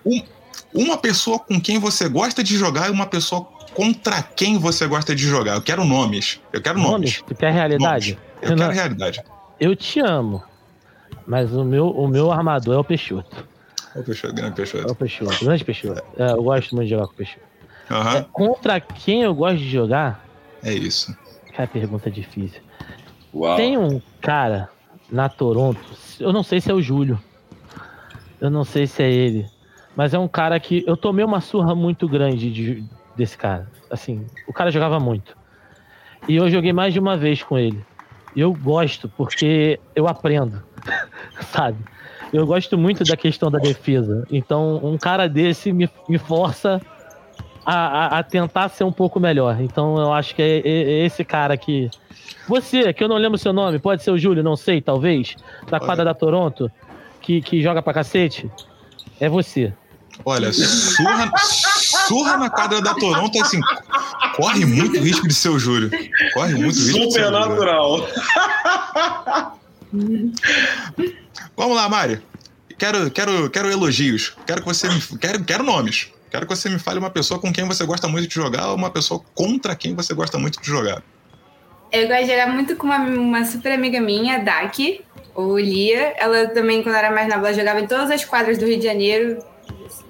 [0.71, 5.15] Uma pessoa com quem você gosta de jogar e uma pessoa contra quem você gosta
[5.15, 5.55] de jogar.
[5.55, 6.39] Eu quero nomes.
[6.53, 6.91] Eu quero nomes.
[6.91, 7.23] Nomes?
[7.27, 8.19] Tu quer realidade?
[8.41, 9.23] Eu Renan, quero realidade.
[9.59, 10.43] eu te amo.
[11.29, 13.47] Mas o meu, o meu armador é o Peixoto.
[13.95, 14.91] Ô, Peixoto, grande É Peixoto.
[14.91, 16.01] o Peixoto, grande Peixoto.
[16.17, 17.45] É, eu gosto muito de jogar com o Peixoto.
[17.91, 20.25] Aham, É, contra quem eu gosto de jogar?
[20.63, 21.15] é isso.
[21.55, 22.61] Cara, pergunta difícil.
[23.33, 23.55] Uau.
[23.57, 24.69] Tem um cara
[25.11, 25.79] na Toronto,
[26.19, 27.19] eu não sei se é o Júlio.
[28.41, 29.45] Eu não sei se é ele.
[29.95, 32.83] Mas é um cara que eu tomei uma surra muito grande de-
[33.15, 33.69] desse cara.
[33.91, 35.37] Assim, o cara jogava muito.
[36.27, 37.83] E eu joguei mais de uma vez com ele.
[38.35, 40.61] Eu gosto, porque eu aprendo.
[41.51, 41.77] Sabe?
[42.31, 44.25] Eu gosto muito da questão da defesa.
[44.31, 46.79] Então, um cara desse me, me força
[47.65, 47.75] a,
[48.15, 49.59] a- a tentar ser um pouco melhor.
[49.61, 50.61] Então, eu acho que é, é-
[51.01, 51.89] é esse cara que.
[52.47, 55.35] Você, que eu não lembro seu nome, pode ser o Júlio, não sei, talvez,
[55.69, 56.71] da quadra da Toronto,
[57.21, 58.49] que, que joga pra cacete.
[59.19, 59.73] É você.
[60.25, 61.31] Olha, surra,
[62.09, 63.61] surra na quadra da Toronto, assim,
[64.35, 65.91] corre muito risco de ser o Júlio.
[66.33, 67.49] Corre muito risco de ser o Júlio.
[67.49, 68.09] Supernatural.
[71.55, 72.21] Vamos lá, Mari.
[72.77, 74.35] Quero, quero, quero elogios.
[74.47, 76.09] Quero que você me, quero, quero nomes.
[76.31, 78.75] Quero que você me fale uma pessoa com quem você gosta muito de jogar ou
[78.75, 81.03] uma pessoa contra quem você gosta muito de jogar.
[81.91, 85.01] Eu gosto de jogar muito com uma, uma super amiga minha, a Daki,
[85.35, 86.13] ou Lia.
[86.17, 88.85] Ela também, quando era mais nova, ela jogava em todas as quadras do Rio de
[88.85, 89.43] Janeiro.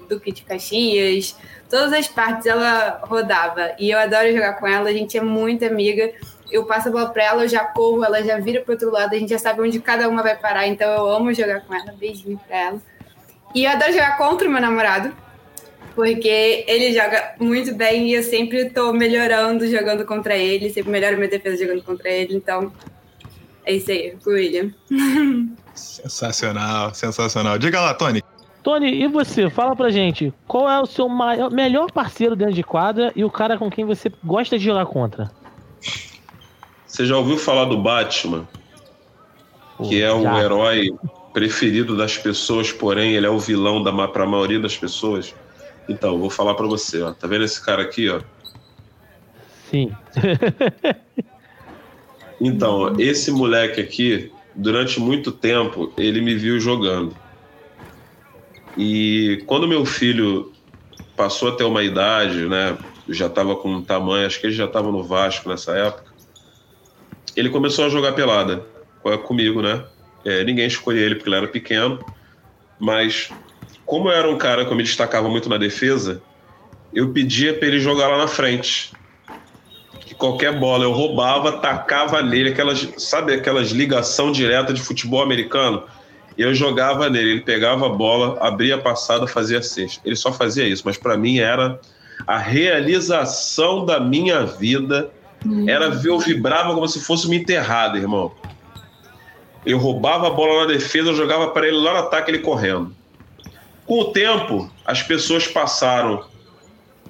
[0.09, 1.35] Duque de Caxias,
[1.69, 3.73] todas as partes ela rodava.
[3.79, 6.11] E eu adoro jogar com ela, a gente é muito amiga.
[6.51, 9.13] Eu passo a bola pra ela, eu já corro, ela já vira pro outro lado,
[9.13, 11.93] a gente já sabe onde cada uma vai parar, então eu amo jogar com ela.
[11.93, 12.81] Beijinho pra ela.
[13.53, 15.15] E eu adoro jogar contra o meu namorado,
[15.93, 21.17] porque ele joga muito bem e eu sempre tô melhorando jogando contra ele, sempre melhoro
[21.17, 22.71] minha defesa jogando contra ele, então
[23.63, 24.73] é isso aí, com o William.
[25.75, 27.57] Sensacional, sensacional.
[27.57, 28.21] Diga lá, Tony.
[28.63, 29.49] Tony, e você?
[29.49, 33.29] Fala pra gente, qual é o seu maior, melhor parceiro dentro de quadra e o
[33.29, 35.31] cara com quem você gosta de jogar contra?
[36.85, 38.47] Você já ouviu falar do Batman?
[39.87, 40.91] que é o herói
[41.33, 45.33] preferido das pessoas, porém ele é o vilão da para a maioria das pessoas.
[45.87, 47.13] Então, vou falar pra você, ó.
[47.13, 48.21] Tá vendo esse cara aqui, ó?
[49.69, 49.91] Sim.
[52.41, 57.13] Então, esse moleque aqui, durante muito tempo, ele me viu jogando.
[58.79, 60.53] E quando meu filho
[61.15, 62.79] passou a ter uma idade, né?
[63.09, 66.09] Já estava com um tamanho, acho que ele já estava no Vasco nessa época.
[67.35, 68.65] Ele começou a jogar pelada
[68.99, 69.85] co- comigo, né?
[70.25, 72.05] É, ninguém escolheu ele porque ele era pequeno,
[72.79, 73.31] mas
[73.85, 76.23] como eu era um cara que eu me destacava muito na defesa,
[76.93, 78.99] eu pedia para ele jogar lá na frente
[80.01, 85.85] que qualquer bola eu roubava, tacava nele, aquelas, sabe aquelas ligação direta de futebol americano?
[86.39, 89.99] Eu jogava nele, ele pegava a bola, abria a passada, fazia a cesta.
[90.05, 91.77] Ele só fazia isso, mas para mim era
[92.25, 95.11] a realização da minha vida.
[95.67, 98.31] Era ver, eu vibrava como se fosse uma enterrada, irmão.
[99.65, 102.95] Eu roubava a bola na defesa, eu jogava para ele lá no ataque, ele correndo.
[103.85, 106.23] Com o tempo, as pessoas passaram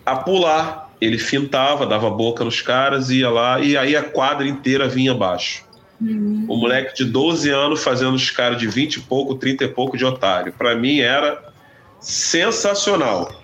[0.04, 0.90] a pular.
[1.00, 5.69] Ele fintava, dava boca nos caras, ia lá, e aí a quadra inteira vinha abaixo.
[6.02, 9.98] O moleque de 12 anos fazendo os caras de 20 e pouco, 30 e pouco
[9.98, 10.54] de otário.
[10.54, 11.52] Para mim era
[12.00, 13.42] sensacional.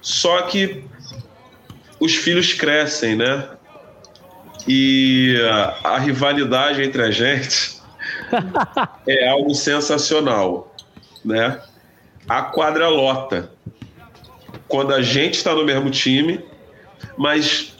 [0.00, 0.84] Só que
[1.98, 3.48] os filhos crescem, né?
[4.68, 5.36] E
[5.82, 7.80] a, a rivalidade entre a gente
[9.08, 10.74] é algo sensacional,
[11.24, 11.60] né?
[12.28, 13.50] A quadra lota.
[14.68, 16.44] Quando a gente está no mesmo time,
[17.16, 17.74] mas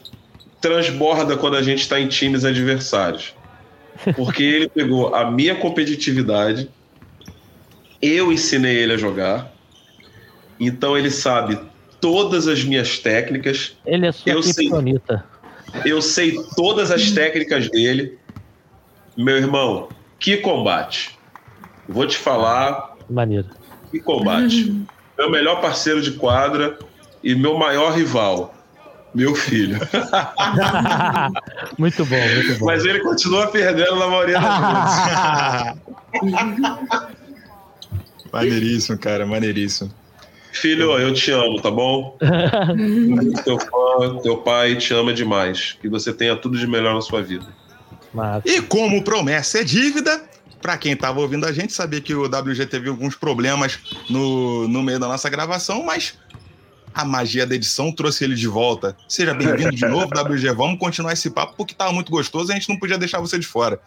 [0.61, 3.35] transborda quando a gente está em times adversários.
[4.17, 6.71] Porque ele pegou a minha competitividade,
[8.01, 9.53] eu ensinei ele a jogar,
[10.59, 11.59] então ele sabe
[12.01, 14.55] todas as minhas técnicas, Ele é sua Eu sei.
[14.69, 15.25] criptonita.
[15.85, 18.19] eu sei todas as técnicas dele.
[19.17, 21.19] Meu irmão, que combate!
[21.89, 23.49] Vou te falar, Maneiro.
[23.91, 24.75] que combate.
[25.19, 26.79] Meu melhor parceiro de quadra
[27.23, 28.55] e meu maior rival,
[29.15, 29.79] meu filho.
[31.79, 32.67] muito bom, muito bom.
[32.67, 35.75] Mas ele continua perdendo na maioria das
[36.13, 36.23] vezes.
[38.33, 39.93] maneiríssimo, cara, maneiríssimo.
[40.53, 42.19] Filho, eu te amo, tá bom?
[43.45, 45.77] teu fã, teu pai te ama demais.
[45.81, 47.47] Que você tenha tudo de melhor na sua vida.
[48.45, 50.21] E como promessa é dívida,
[50.61, 53.79] pra quem tava ouvindo a gente, sabia que o WG teve alguns problemas
[54.09, 56.19] no, no meio da nossa gravação, mas
[56.95, 58.97] a magia da edição trouxe ele de volta.
[59.09, 60.51] Seja bem-vindo de novo, WG.
[60.53, 63.39] Vamos continuar esse papo porque tava muito gostoso e a gente não podia deixar você
[63.39, 63.81] de fora.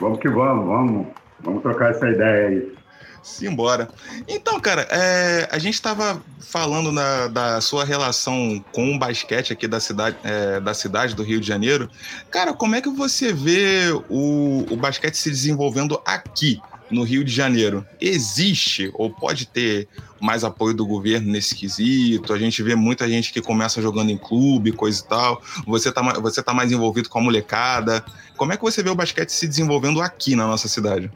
[0.00, 1.06] Vamos que vamos, vamos.
[1.40, 2.74] Vamos trocar essa ideia aí.
[3.22, 3.88] Simbora.
[4.28, 9.66] Então, cara, é, a gente estava falando na- da sua relação com o basquete aqui
[9.66, 11.88] da cidade, é, da cidade do Rio de Janeiro.
[12.30, 16.60] Cara, como é que você vê o, o basquete se desenvolvendo aqui
[16.94, 17.84] no Rio de Janeiro?
[18.00, 19.88] Existe ou pode ter
[20.20, 22.32] mais apoio do governo nesse quesito?
[22.32, 25.42] A gente vê muita gente que começa jogando em clube, coisa e tal.
[25.66, 28.04] Você tá, você tá mais envolvido com a molecada.
[28.36, 31.10] Como é que você vê o basquete se desenvolvendo aqui na nossa cidade?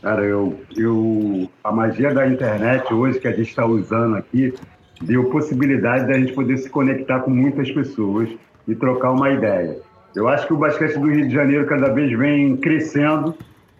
[0.00, 4.54] Cara, eu, eu, a magia da internet hoje que a gente está usando aqui
[5.00, 8.28] deu possibilidade da gente poder se conectar com muitas pessoas
[8.68, 9.78] e trocar uma ideia.
[10.14, 13.34] Eu acho que o basquete do Rio de Janeiro cada vez vem crescendo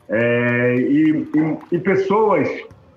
[0.08, 2.48] é, e, e- e pessoas,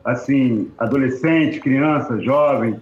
[0.03, 2.75] assim, adolescentes, crianças, jovens,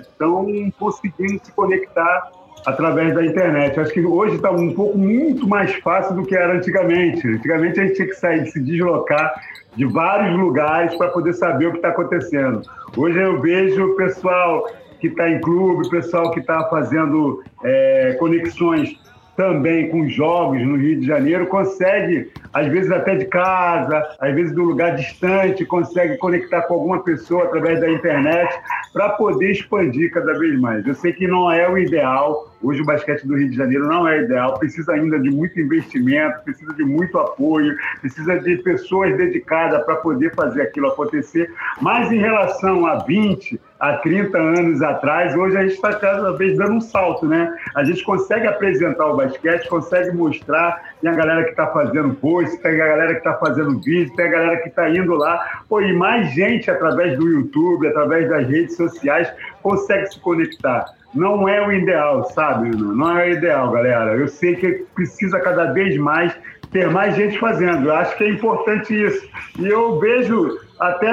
[0.00, 0.46] estão
[0.78, 2.30] conseguindo se conectar
[2.66, 3.78] através da internet.
[3.78, 7.26] Acho que hoje está um pouco muito mais fácil do que era antigamente.
[7.28, 9.32] Antigamente a gente tinha que sair, se deslocar
[9.76, 12.62] de vários lugares para poder saber o que está acontecendo.
[12.96, 14.66] Hoje eu vejo o pessoal
[14.98, 18.98] que está em clube, o pessoal que está fazendo é, conexões
[19.36, 24.54] também com jogos no Rio de Janeiro, consegue, às vezes até de casa, às vezes
[24.54, 28.48] do lugar distante, consegue conectar com alguma pessoa através da internet
[28.94, 30.86] para poder expandir cada vez mais.
[30.86, 34.08] Eu sei que não é o ideal, hoje o basquete do Rio de Janeiro não
[34.08, 39.84] é ideal, precisa ainda de muito investimento, precisa de muito apoio, precisa de pessoas dedicadas
[39.84, 41.52] para poder fazer aquilo acontecer,
[41.82, 46.56] mas em relação a 20, há 30 anos atrás, hoje a gente está cada vez
[46.56, 47.54] dando um salto, né?
[47.74, 52.56] A gente consegue apresentar o basquete, consegue mostrar, tem a galera que está fazendo post,
[52.62, 55.62] tem a galera que está fazendo vídeo, tem a galera que está indo lá.
[55.68, 59.32] Pô, e mais gente através do YouTube, através das redes sociais,
[59.62, 60.86] consegue se conectar.
[61.14, 62.70] Não é o ideal, sabe?
[62.76, 64.16] Não é o ideal, galera.
[64.16, 66.36] Eu sei que precisa cada vez mais
[66.70, 67.88] ter mais gente fazendo.
[67.88, 69.26] Eu acho que é importante isso.
[69.58, 71.08] E eu vejo até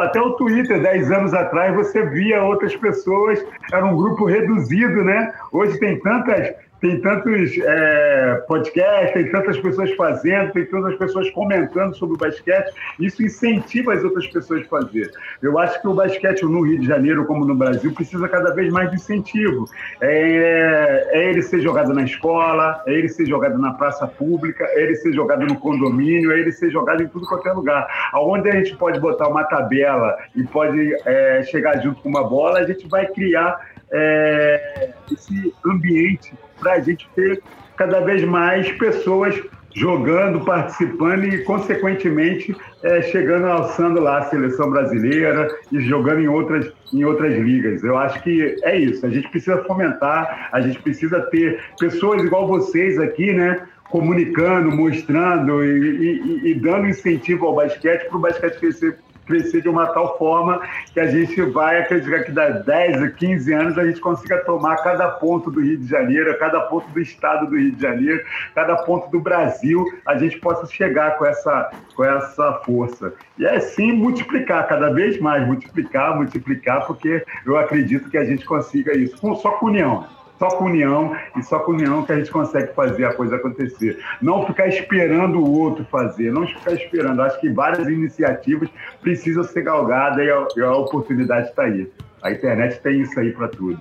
[0.00, 5.32] até o Twitter, 10 anos atrás, você via outras pessoas, era um grupo reduzido, né?
[5.52, 11.94] Hoje tem tantas tem tantos é, podcasts, tem tantas pessoas fazendo, tem tantas pessoas comentando
[11.94, 15.10] sobre o basquete, isso incentiva as outras pessoas a fazer.
[15.42, 18.72] Eu acho que o basquete no Rio de Janeiro, como no Brasil, precisa cada vez
[18.72, 19.66] mais de incentivo.
[20.00, 24.82] É, é ele ser jogado na escola, é ele ser jogado na praça pública, é
[24.82, 27.86] ele ser jogado no condomínio, é ele ser jogado em tudo qualquer lugar.
[28.14, 32.60] Onde a gente pode botar uma tabela e pode é, chegar junto com uma bola,
[32.60, 33.60] a gente vai criar
[33.92, 37.42] é, esse ambiente para a gente ter
[37.76, 39.34] cada vez mais pessoas
[39.74, 46.72] jogando, participando e, consequentemente, é, chegando, alçando lá a seleção brasileira e jogando em outras,
[46.92, 47.82] em outras ligas.
[47.82, 49.04] Eu acho que é isso.
[49.06, 53.66] A gente precisa fomentar, a gente precisa ter pessoas igual vocês aqui, né?
[53.90, 59.68] Comunicando, mostrando e, e, e dando incentivo ao basquete para o basquete crescer crescer de
[59.68, 60.60] uma tal forma
[60.92, 64.76] que a gente vai acreditar que das 10 a 15 anos a gente consiga tomar
[64.76, 68.24] cada ponto do Rio de Janeiro, cada ponto do estado do Rio de Janeiro,
[68.54, 73.12] cada ponto do Brasil, a gente possa chegar com essa, com essa força.
[73.38, 78.44] E é sim multiplicar, cada vez mais, multiplicar, multiplicar, porque eu acredito que a gente
[78.44, 80.06] consiga isso, só com união.
[80.40, 84.02] Só com união e só com união que a gente consegue fazer a coisa acontecer.
[84.22, 87.20] Não ficar esperando o outro fazer, não ficar esperando.
[87.20, 88.70] Acho que várias iniciativas
[89.02, 91.86] precisam ser galgadas e a, e a oportunidade está aí.
[92.22, 93.78] A internet tem isso aí para tudo.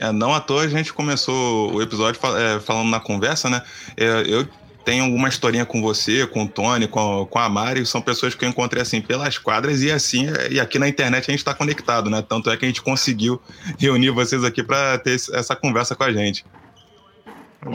[0.00, 3.60] É, não à toa a gente começou o episódio é, falando na conversa, né?
[3.96, 4.46] É, eu
[4.84, 8.44] tenho alguma historinha com você, com o Tony, com, com a Mari, são pessoas que
[8.44, 12.08] eu encontrei assim pelas quadras e assim, e aqui na internet a gente está conectado,
[12.10, 12.24] né?
[12.26, 13.40] Tanto é que a gente conseguiu
[13.78, 16.44] reunir vocês aqui para ter essa conversa com a gente.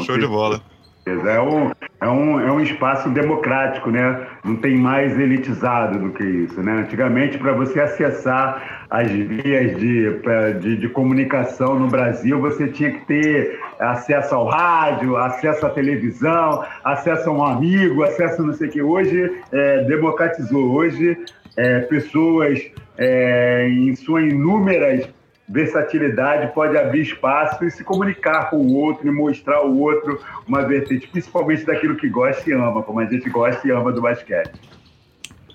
[0.06, 0.62] Show de bola.
[1.06, 1.72] É um,
[2.02, 4.26] é, um, é um espaço democrático, né?
[4.44, 6.80] Não tem mais elitizado do que isso, né?
[6.80, 10.20] Antigamente, para você acessar as vias de,
[10.60, 16.66] de, de, comunicação no Brasil, você tinha que ter acesso ao rádio, acesso à televisão,
[16.84, 18.82] acesso a um amigo, acesso a não sei o que.
[18.82, 20.72] Hoje, é, democratizou.
[20.74, 21.16] Hoje,
[21.56, 22.60] é, pessoas
[22.98, 25.08] é, em suas inúmeras
[25.48, 30.64] versatilidade pode abrir espaço e se comunicar com o outro e mostrar ao outro uma
[30.64, 34.60] vertente, principalmente daquilo que gosta e ama, como a gente gosta e ama do basquete.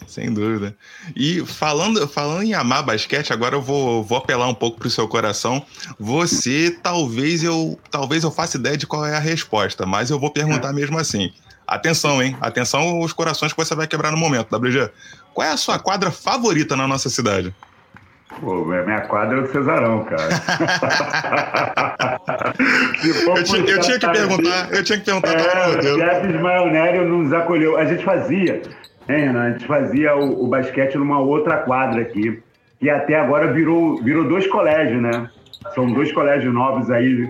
[0.07, 0.77] Sem dúvida.
[1.15, 4.91] E falando, falando em amar basquete, agora eu vou, vou apelar um pouco para o
[4.91, 5.65] seu coração.
[6.01, 10.33] Você, talvez eu, talvez eu faça ideia de qual é a resposta, mas eu vou
[10.33, 10.73] perguntar é.
[10.73, 11.33] mesmo assim.
[11.65, 12.37] Atenção, hein?
[12.41, 14.91] Atenção os corações que você vai quebrar no momento, WG.
[15.33, 17.55] Qual é a sua quadra favorita na nossa cidade?
[18.39, 20.29] Pô, minha quadra é o Cesarão, cara.
[23.37, 25.33] eu, tinha, eu, tinha, que perguntar, eu tinha que perguntar.
[25.33, 27.77] É, o Jeff Ismael nos acolheu.
[27.77, 28.63] A gente fazia,
[29.09, 29.43] hein, Renan?
[29.43, 32.41] A gente fazia o, o, basquete numa outra quadra aqui,
[32.79, 35.29] que até agora virou, virou dois colégios, né?
[35.75, 37.29] São dois colégios novos aí.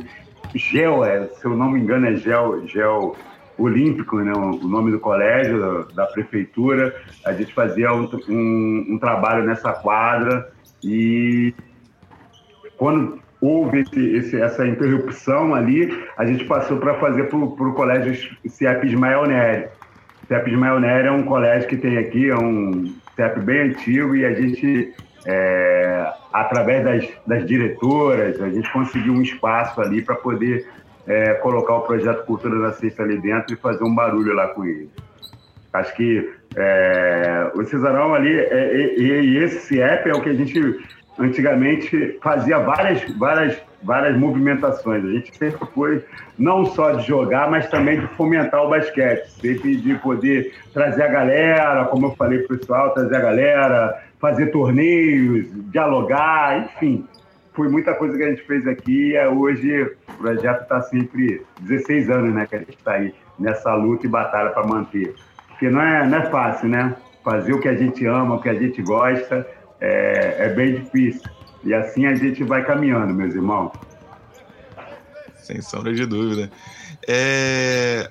[0.54, 3.16] Gel, é, se eu não me engano, é Gel, Gel
[3.56, 4.32] Olímpico, né?
[4.34, 6.94] O nome do colégio, da, da prefeitura.
[7.24, 11.54] A gente fazia um, um, um trabalho nessa quadra e
[12.76, 18.14] quando houve esse, esse, essa interrupção ali, a gente passou para fazer para o colégio
[18.46, 19.68] CEP Ismael Nery.
[20.28, 24.24] CEP Ismael Nery é um colégio que tem aqui, é um CEP bem antigo e
[24.24, 24.94] a gente,
[25.26, 30.66] é, através das, das diretoras, a gente conseguiu um espaço ali para poder
[31.06, 34.64] é, colocar o projeto Cultura da Sexta ali dentro e fazer um barulho lá com
[34.64, 34.90] ele.
[35.72, 40.34] Acho que é, o Cesarão ali, é, e, e, esse CIEP é o que a
[40.34, 40.80] gente
[41.18, 45.04] antigamente fazia várias, várias, várias movimentações.
[45.04, 46.04] A gente sempre foi
[46.38, 51.08] não só de jogar, mas também de fomentar o basquete, sempre de poder trazer a
[51.08, 57.06] galera, como eu falei para o pessoal, trazer a galera, fazer torneios, dialogar, enfim.
[57.52, 59.12] Foi muita coisa que a gente fez aqui.
[59.18, 64.06] Hoje o projeto está sempre 16 anos né, que a gente está aí nessa luta
[64.06, 65.14] e batalha para manter.
[65.60, 66.96] Porque não é, não é fácil, né?
[67.22, 69.46] Fazer o que a gente ama, o que a gente gosta,
[69.78, 71.30] é, é bem difícil.
[71.62, 73.70] E assim a gente vai caminhando, meus irmãos.
[75.36, 76.50] Sem sombra de dúvida.
[77.06, 78.08] É...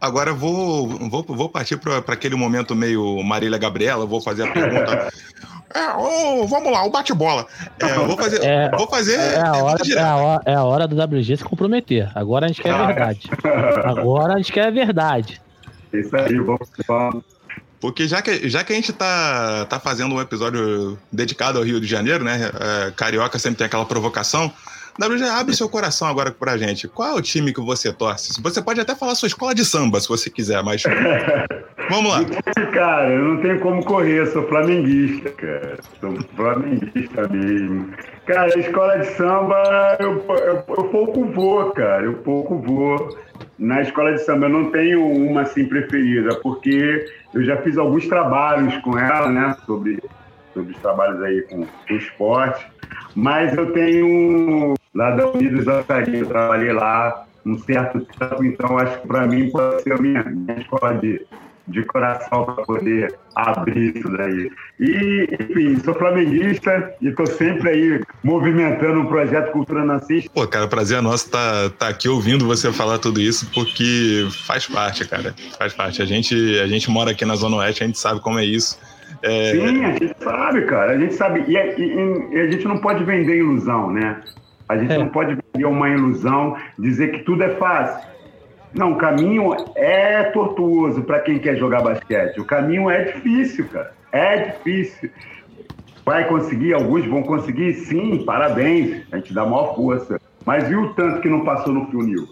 [0.00, 5.08] Agora vou, vou, vou partir para aquele momento meio Marília Gabriela, vou fazer a pergunta.
[5.74, 7.46] É, ô, vamos lá, o bate-bola.
[7.78, 8.42] É, vou fazer.
[8.42, 9.18] É, vou fazer.
[9.18, 12.10] É a, hora, é, a hora, é a hora do WG se comprometer.
[12.14, 13.28] Agora a gente quer a verdade.
[13.84, 15.38] Agora a gente quer a verdade.
[15.92, 17.24] Isso aí, vamos, vamos.
[17.80, 21.80] Porque já que, já que a gente tá, tá fazendo um episódio dedicado ao Rio
[21.80, 22.50] de Janeiro, né?
[22.60, 24.52] é, Carioca sempre tem aquela provocação.
[25.00, 26.88] WG, abre seu coração agora pra gente.
[26.88, 28.42] Qual é o time que você torce?
[28.42, 30.82] Você pode até falar sua escola de samba, se você quiser, mas.
[31.88, 32.20] Vamos lá.
[32.72, 35.78] Cara, eu não tenho como correr, sou flamenguista, cara.
[36.00, 37.94] Sou flamenguista mesmo.
[38.26, 42.04] Cara, a escola de samba, eu, eu, eu pouco vou, cara.
[42.04, 43.16] Eu pouco vou.
[43.58, 48.06] Na escola de samba eu não tenho uma assim preferida, porque eu já fiz alguns
[48.06, 49.56] trabalhos com ela, né?
[49.66, 50.00] Sobre,
[50.54, 52.66] sobre os trabalhos aí com o esporte.
[53.14, 59.00] Mas eu tenho lá da Unidos da eu trabalhei lá um certo tempo, então acho
[59.00, 61.26] que para mim pode ser a minha, minha escola de,
[61.68, 64.50] de coração para poder abrir isso daí.
[64.80, 70.30] E, enfim, sou flamenguista e estou sempre aí movimentando um projeto Cultura Nancista.
[70.34, 74.66] Pô, cara, prazer é nosso estar tá, aqui ouvindo você falar tudo isso, porque faz
[74.66, 75.34] parte, cara.
[75.58, 76.02] Faz parte.
[76.02, 78.78] A gente, a gente mora aqui na Zona Oeste, a gente sabe como é isso.
[79.22, 79.52] É...
[79.52, 80.92] Sim, a gente sabe, cara.
[80.92, 81.44] A gente sabe.
[81.48, 84.22] E, e, e a gente não pode vender ilusão, né?
[84.68, 84.98] A gente É.
[84.98, 88.06] não pode vender uma ilusão, dizer que tudo é fácil.
[88.74, 92.38] Não, o caminho é tortuoso para quem quer jogar basquete.
[92.40, 93.92] O caminho é difícil, cara.
[94.12, 95.10] É difícil.
[96.04, 99.02] Vai conseguir, alguns vão conseguir, sim, parabéns.
[99.12, 100.20] A gente dá maior força.
[100.44, 102.26] Mas viu o tanto que não passou no funil?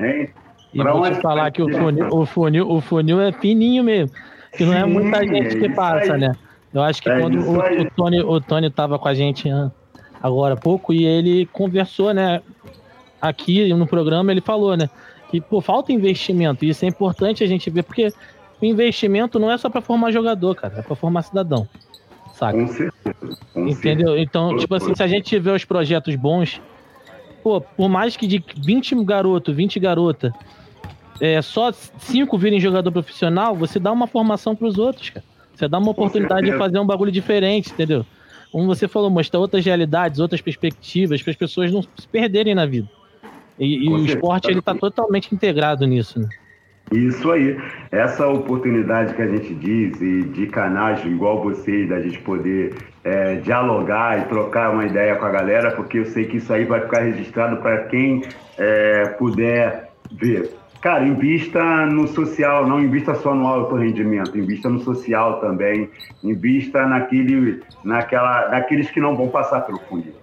[0.00, 0.30] Hein?
[0.72, 4.14] E Pra vou te falar que o funil, o, funil, o funil é fininho mesmo.
[4.56, 6.20] Que não é Sim, muita gente é que passa, aí.
[6.20, 6.32] né?
[6.72, 9.70] Eu acho que É quando o, o Tony, o Tony tava com a gente ah,
[10.22, 12.42] agora há pouco e ele conversou, né?
[13.20, 14.88] Aqui no programa ele falou, né?
[15.30, 16.64] Que pô, falta investimento.
[16.64, 18.12] E isso é importante a gente ver, porque
[18.60, 21.68] o investimento não é só para formar jogador, cara, é para formar cidadão.
[22.34, 22.58] Saca?
[22.58, 23.38] Com certeza.
[23.52, 24.18] com Entendeu?
[24.18, 26.60] Então, tipo assim, se a gente tiver os projetos bons,
[27.42, 30.32] pô, por mais que de 20 garoto, 20 garota,
[31.20, 35.24] é, só 5 virem jogador profissional, você dá uma formação pros outros, cara.
[35.54, 38.06] Você dá uma oportunidade de fazer um bagulho diferente, entendeu?
[38.52, 42.64] Como você falou, mostrar outras realidades, outras perspectivas, para as pessoas não se perderem na
[42.64, 42.88] vida.
[43.58, 46.28] E, e o esporte, ele tá totalmente integrado nisso, né?
[46.92, 47.58] Isso aí.
[47.90, 52.74] Essa oportunidade que a gente diz, e de canais igual vocês, da gente poder
[53.04, 56.64] é, dialogar e trocar uma ideia com a galera, porque eu sei que isso aí
[56.64, 58.22] vai ficar registrado para quem
[58.56, 60.50] é, puder ver.
[60.80, 65.90] Cara, invista no social, não invista só no alto rendimento, invista no social também,
[66.22, 70.14] invista naquele, naquela, naqueles que não vão passar pelo funil.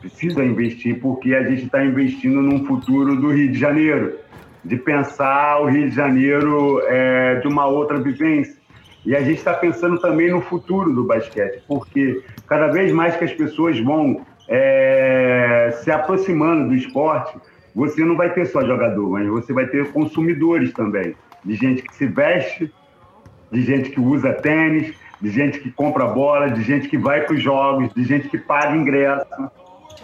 [0.00, 4.18] Precisa investir porque a gente está investindo num futuro do Rio de Janeiro
[4.64, 8.56] de pensar o Rio de Janeiro é, de uma outra vivência.
[9.04, 13.24] E a gente está pensando também no futuro do basquete, porque cada vez mais que
[13.24, 17.38] as pessoas vão é, se aproximando do esporte,
[17.72, 21.14] você não vai ter só jogador, mas você vai ter consumidores também,
[21.44, 22.72] de gente que se veste,
[23.52, 27.34] de gente que usa tênis, de gente que compra bola, de gente que vai para
[27.34, 29.26] os jogos, de gente que paga ingresso.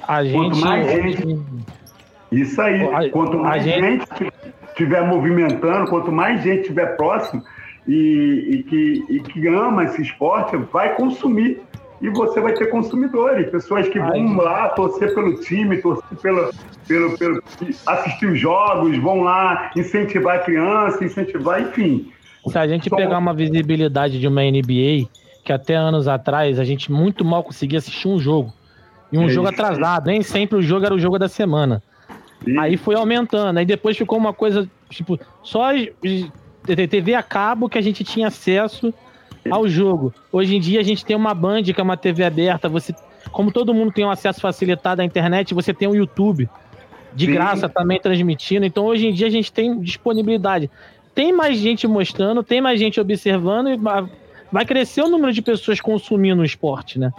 [0.06, 0.60] A gente.
[0.60, 1.38] mais gente-
[2.30, 2.82] Isso aí.
[2.82, 4.32] A- Quanto mais gente- gente
[4.68, 7.42] estiver movimentando, quanto mais gente estiver próximo
[7.86, 11.60] e, e que, e que ama esse esporte, vai consumir.
[12.00, 14.34] E você vai ter consumidores, pessoas que vão Ai.
[14.34, 16.50] lá torcer pelo time, torcer pelo,
[16.88, 17.40] pelo, pelo,
[17.86, 22.10] assistir os jogos, vão lá incentivar a criança, incentivar, enfim.
[22.48, 25.06] Se a gente Só- pegar uma visibilidade de uma NBA,
[25.44, 28.52] que até anos atrás a gente muito mal conseguia assistir um jogo.
[29.12, 29.60] E um É jogo isso.
[29.60, 31.82] atrasado, nem sempre o jogo era o jogo da semana.
[32.47, 35.68] E- Aí foi aumentando, aí depois ficou uma coisa, tipo, só
[36.89, 38.93] TV a cabo que a gente tinha acesso
[39.51, 40.12] ao jogo.
[40.32, 42.94] Hoje em dia a gente tem uma Band, que é uma TV aberta, você,
[43.30, 46.48] como todo mundo tem um acesso facilitado à internet, você tem o YouTube
[47.14, 47.32] de Sim.
[47.32, 48.64] graça também transmitindo.
[48.64, 50.70] Então hoje em dia a gente tem disponibilidade.
[51.14, 54.09] Tem mais gente mostrando, tem mais gente observando e va-
[54.51, 57.12] vai crescer o número de pessoas consumindo o esporte, né?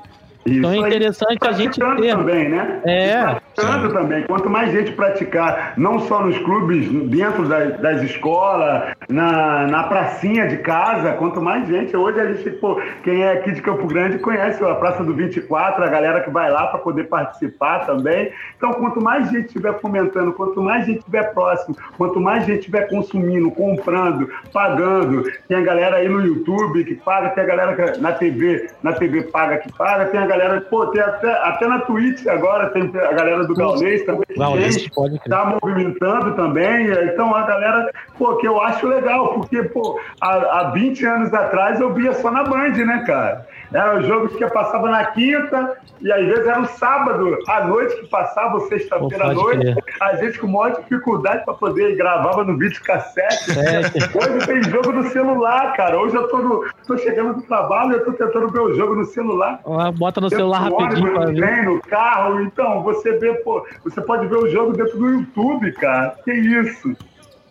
[0.46, 2.16] Então é Isso interessante a gente ter.
[2.16, 2.82] também, né?
[2.86, 3.24] É.
[3.56, 4.24] Praticando também.
[4.24, 10.48] Quanto mais gente praticar, não só nos clubes, dentro das, das escolas, na, na pracinha
[10.48, 11.96] de casa, quanto mais gente.
[11.96, 15.84] Hoje a gente, pô, quem é aqui de Campo Grande conhece a Praça do 24,
[15.84, 18.32] a galera que vai lá para poder participar também.
[18.58, 22.90] Então, quanto mais gente estiver fomentando, quanto mais gente estiver próximo, quanto mais gente estiver
[22.90, 28.02] consumindo, comprando, pagando, tem a galera aí no YouTube que paga, tem a galera que
[28.02, 31.80] na TV, na TV paga que paga, tem a galera, pô, tem até, até na
[31.80, 35.30] Twitch agora, tem a galera do Gaulês também Gaulês, pode crer.
[35.30, 36.88] tá movimentando também.
[37.06, 41.80] Então a galera, pô, que eu acho legal, porque, pô, há, há 20 anos atrás
[41.80, 43.46] eu via só na Band, né, cara?
[43.74, 47.96] Era o jogo que passava na quinta, e às vezes era um sábado à noite
[48.02, 49.76] que passava, ou sexta-feira à noite.
[50.00, 53.52] A gente com maior dificuldade para poder gravava no vídeo cassete.
[53.60, 53.80] É,
[54.18, 56.00] Hoje tem jogo no celular, cara.
[56.00, 59.06] Hoje eu tô, no, tô chegando do trabalho, eu tô tentando ver o jogo no
[59.06, 59.60] celular.
[59.98, 62.42] bota no celular Dentro do rapidinho ônibus, no carro.
[62.42, 66.16] Então, você vê, pô, você pode ver o jogo dentro do YouTube, cara.
[66.24, 66.96] Que isso?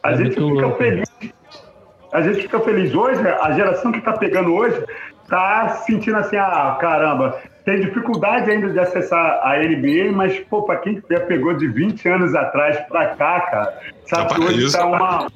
[0.02, 0.76] A É gente fica louco.
[0.78, 1.08] feliz.
[2.12, 3.36] A gente fica feliz hoje, né?
[3.40, 4.84] a geração que tá pegando hoje
[5.28, 10.76] tá sentindo assim, ah, caramba, tem dificuldade ainda de acessar a NBA, mas, pô, pra
[10.76, 14.86] quem já pegou de 20 anos atrás pra cá, cara, sabe que hoje isso- tá
[14.86, 15.28] uma.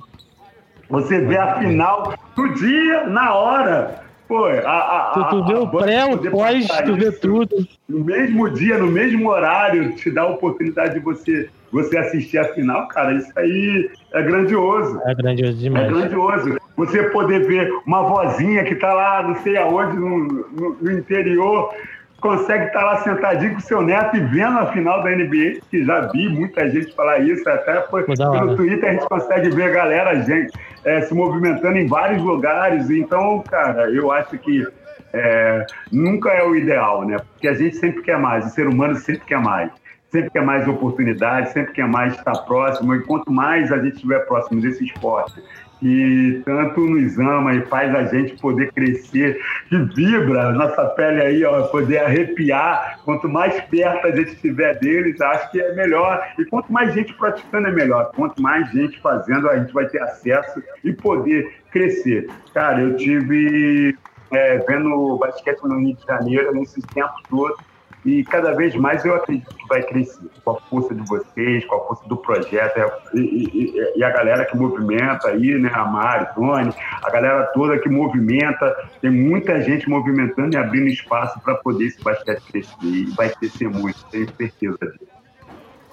[0.88, 4.06] Você vê a final no dia, na hora.
[4.28, 7.56] Pô, a, a, Tu, a, tu vê o pré, o pós, tu vê tudo.
[7.88, 12.44] no mesmo dia, no mesmo horário, te dá a oportunidade de você, você assistir a
[12.52, 15.00] final, cara, isso aí é grandioso.
[15.06, 15.88] É grandioso É demais.
[15.88, 16.56] grandioso.
[16.76, 21.72] Você poder ver uma vozinha que tá lá, não sei aonde, no, no- no interior,
[22.20, 26.00] consegue estar lá sentadinho com seu neto e vendo a final da NBA, que já
[26.12, 28.04] vi muita gente falar isso, até foi,
[28.40, 30.52] pelo Twitter a gente consegue ver a galera, gente,
[30.84, 32.90] é, se movimentando em vários lugares.
[32.90, 34.66] Então, cara, eu acho que
[35.12, 37.16] é, nunca é o ideal, né?
[37.32, 39.70] Porque a gente sempre quer mais, o ser humano sempre quer mais.
[40.10, 42.94] Sempre quer mais oportunidade, sempre quer mais estar próximo.
[42.94, 45.42] E quanto mais a gente estiver próximo desse esporte,
[45.86, 51.44] que tanto nos ama e faz a gente poder crescer, que vibra nossa pele aí,
[51.44, 52.98] ó, poder arrepiar.
[53.04, 56.26] Quanto mais perto a gente estiver deles, acho que é melhor.
[56.38, 58.10] E quanto mais gente praticando, é melhor.
[58.16, 62.28] Quanto mais gente fazendo, a gente vai ter acesso e poder crescer.
[62.52, 63.96] Cara, eu tive
[64.32, 67.75] é, vendo basquete no Rio de Janeiro nesses tempos todos.
[68.06, 71.74] E cada vez mais eu acredito que vai crescer, com a força de vocês, com
[71.74, 75.84] a força do projeto, é, e, e- e a galera que movimenta aí, né, a
[75.84, 76.72] Mari, Tony,
[77.02, 78.72] a galera toda que movimenta,
[79.02, 83.68] tem muita gente movimentando e abrindo espaço para poder esse basquete crescer, e vai crescer
[83.68, 85.16] muito, tenho certeza disso.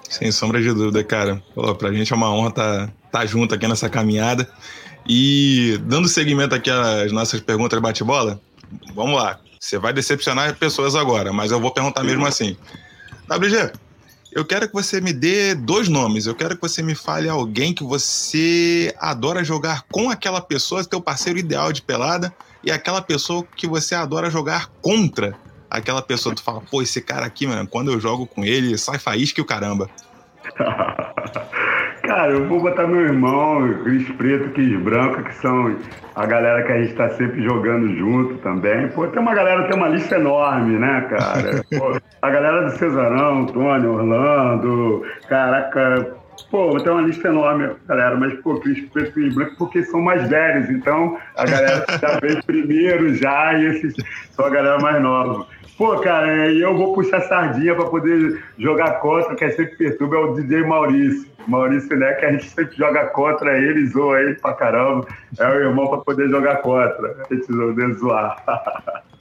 [0.08, 1.42] Sem sombra de dúvida, cara.
[1.52, 4.48] Pô, pra gente é uma honra estar tá, junto aqui nessa caminhada.
[5.04, 8.40] E dando seguimento aqui às nossas perguntas bate-bola,
[8.94, 9.40] vamos lá.
[9.64, 12.54] Você vai decepcionar pessoas agora, mas eu vou perguntar mesmo assim.
[13.26, 13.72] WG,
[14.30, 16.26] eu quero que você me dê dois nomes.
[16.26, 21.00] Eu quero que você me fale alguém que você adora jogar com aquela pessoa, teu
[21.00, 22.30] parceiro ideal de pelada,
[22.62, 25.34] e aquela pessoa que você adora jogar contra
[25.70, 26.34] aquela pessoa.
[26.34, 29.42] Tu fala, pô, esse cara aqui, mano, quando eu jogo com ele, sai faísca e
[29.42, 29.88] o caramba.
[32.06, 35.74] Cara, eu vou botar meu irmão, Cris Preto, Cris Branco, que são
[36.14, 38.88] a galera que a gente tá sempre jogando junto também.
[38.88, 41.64] Pô, tem uma galera, tem uma lista enorme, né, cara?
[41.78, 46.14] Pô, a galera do Cesarão, Tony, Orlando, caraca.
[46.50, 50.02] Pô, tem uma lista enorme, galera, mas, pô, Cris Preto e Cris Branco, porque são
[50.02, 53.94] mais velhos, então a galera já veio primeiro já, e esses
[54.32, 55.46] são a galera mais nova.
[55.76, 60.16] Pô, cara, e eu vou puxar sardinha pra poder jogar contra, que é sempre perturba,
[60.16, 61.34] é o DJ Maurício.
[61.48, 65.06] Maurício, né, que a gente sempre joga contra ele, zoa ele pra caramba.
[65.38, 67.16] É o irmão pra poder jogar contra.
[67.28, 68.42] A gente poder zoar.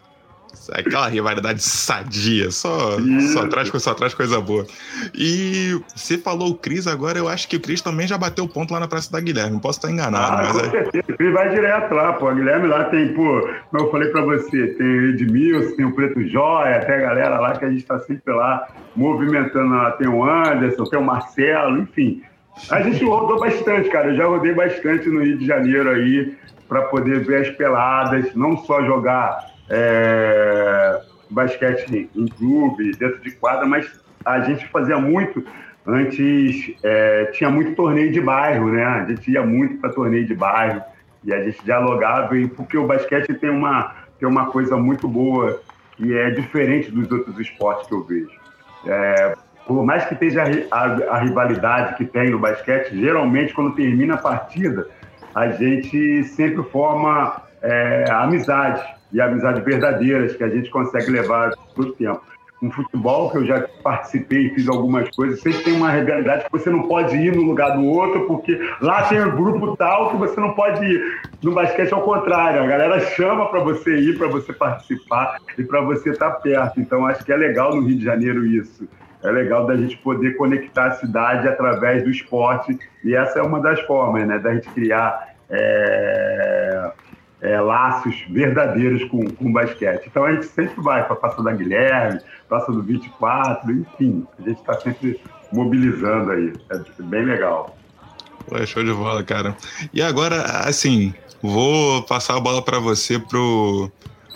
[0.72, 2.98] É Aquela rivalidade sadia, só,
[3.34, 4.66] só, traz, só traz coisa boa.
[5.14, 8.74] E você falou o Cris agora, eu acho que o Cris também já bateu ponto
[8.74, 9.60] lá na Praça da Guilherme.
[9.60, 10.70] Posso estar enganado, Ah, mas com é.
[10.70, 11.16] certeza.
[11.20, 12.28] Ele vai direto lá, pô.
[12.28, 13.42] A Guilherme lá tem, pô,
[13.72, 17.40] como eu falei pra você, tem o Edmilson, tem o Preto Jóia, tem a galera
[17.40, 19.92] lá que a gente tá sempre lá movimentando lá.
[19.92, 22.22] Tem o Anderson, tem o Marcelo, enfim.
[22.70, 24.10] A gente rodou bastante, cara.
[24.10, 26.36] Eu já rodei bastante no Rio de Janeiro aí
[26.70, 33.66] para poder ver as peladas, não só jogar é, basquete em clube, dentro de quadra,
[33.66, 33.86] mas
[34.24, 35.44] a gente fazia muito
[35.86, 38.86] Antes é, tinha muito torneio de bairro, né?
[38.86, 40.82] A gente ia muito para torneio de bairro
[41.26, 45.62] e a gente dialogava, e porque o basquete tem uma, tem uma coisa muito boa
[45.98, 48.32] que é diferente dos outros esportes que eu vejo.
[48.86, 49.36] É,
[49.68, 54.18] por mais que esteja a- a rivalidade que tem no basquete, geralmente quando termina a
[54.18, 54.88] partida,
[55.36, 61.90] a gente sempre forma é, amizade, e amizades verdadeiras que a gente consegue levar todo
[61.90, 62.22] o tempo
[62.62, 66.52] no futebol, que eu já participei e fiz algumas coisas, sempre tem uma rivalidade que
[66.52, 70.18] você não pode ir no lugar do outro, porque lá tem um grupo tal que
[70.18, 71.22] você não pode ir.
[71.44, 75.64] No basquete é o contrário, a galera chama para você ir, para você participar e
[75.64, 76.80] para você estar perto.
[76.80, 78.88] Então acho que é legal no Rio de Janeiro isso.
[79.22, 83.60] É legal da gente poder conectar a cidade através do esporte e essa é uma
[83.60, 86.92] das formas, né, da gente criar é,
[87.44, 90.06] é, laços verdadeiros com, com o basquete.
[90.08, 94.42] Então a gente sempre vai para a Praça da Guilherme, Praça do 24, enfim, a
[94.48, 95.20] gente está sempre
[95.52, 96.54] mobilizando aí.
[96.72, 97.78] É bem legal.
[98.48, 99.56] Pô, show de bola, cara.
[99.94, 103.92] E agora, assim, vou passar a bola para você pro,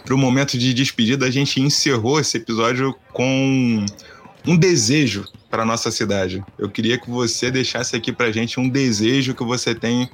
[0.06, 1.26] pro momento de despedida.
[1.26, 3.86] A gente encerrou esse episódio com
[4.46, 6.44] um desejo para nossa cidade.
[6.58, 10.10] Eu queria que você deixasse aqui para gente um desejo que você tem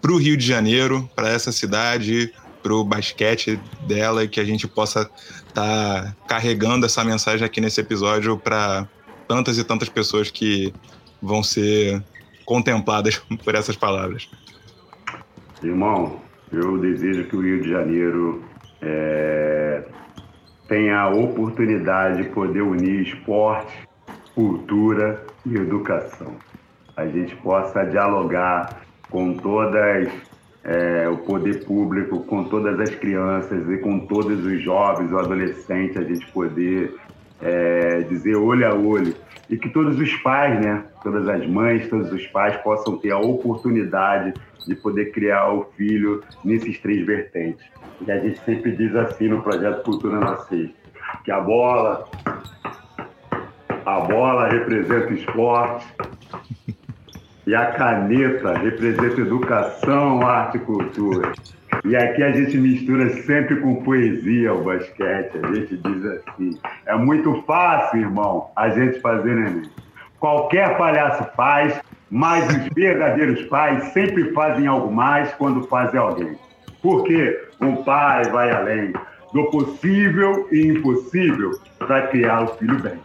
[0.00, 4.44] para o Rio de Janeiro, para essa cidade, para o basquete dela e que a
[4.44, 5.10] gente possa
[5.48, 8.86] estar tá carregando essa mensagem aqui nesse episódio para
[9.26, 10.72] tantas e tantas pessoas que
[11.20, 12.02] vão ser
[12.44, 14.28] contempladas por essas palavras.
[15.62, 16.20] Irmão,
[16.52, 18.44] eu desejo que o Rio de Janeiro
[18.80, 19.84] é,
[20.68, 23.72] tenha a oportunidade de poder unir esporte,
[24.34, 26.36] cultura e educação.
[26.96, 30.08] A gente possa dialogar com todas
[30.64, 35.96] é, o poder público, com todas as crianças e com todos os jovens ou adolescentes,
[35.96, 36.94] a gente poder
[37.40, 39.14] é, dizer olho a olho.
[39.48, 43.18] E que todos os pais, né, todas as mães, todos os pais possam ter a
[43.18, 44.34] oportunidade
[44.66, 47.64] de poder criar o filho nesses três vertentes.
[48.06, 50.36] E a gente sempre diz assim no projeto Cultura na
[51.24, 52.06] que a bola,
[53.86, 55.86] a bola representa esporte,
[57.48, 61.32] e a caneta representa educação, arte e cultura.
[61.82, 65.38] E aqui a gente mistura sempre com poesia o basquete.
[65.42, 69.62] A gente diz assim: é muito fácil, irmão, a gente fazer neném.
[70.20, 71.80] Qualquer palhaço faz,
[72.10, 76.36] mas os verdadeiros pais sempre fazem algo mais quando fazem alguém.
[76.82, 78.92] Porque um pai vai além
[79.32, 83.00] do possível e impossível para criar o filho bem.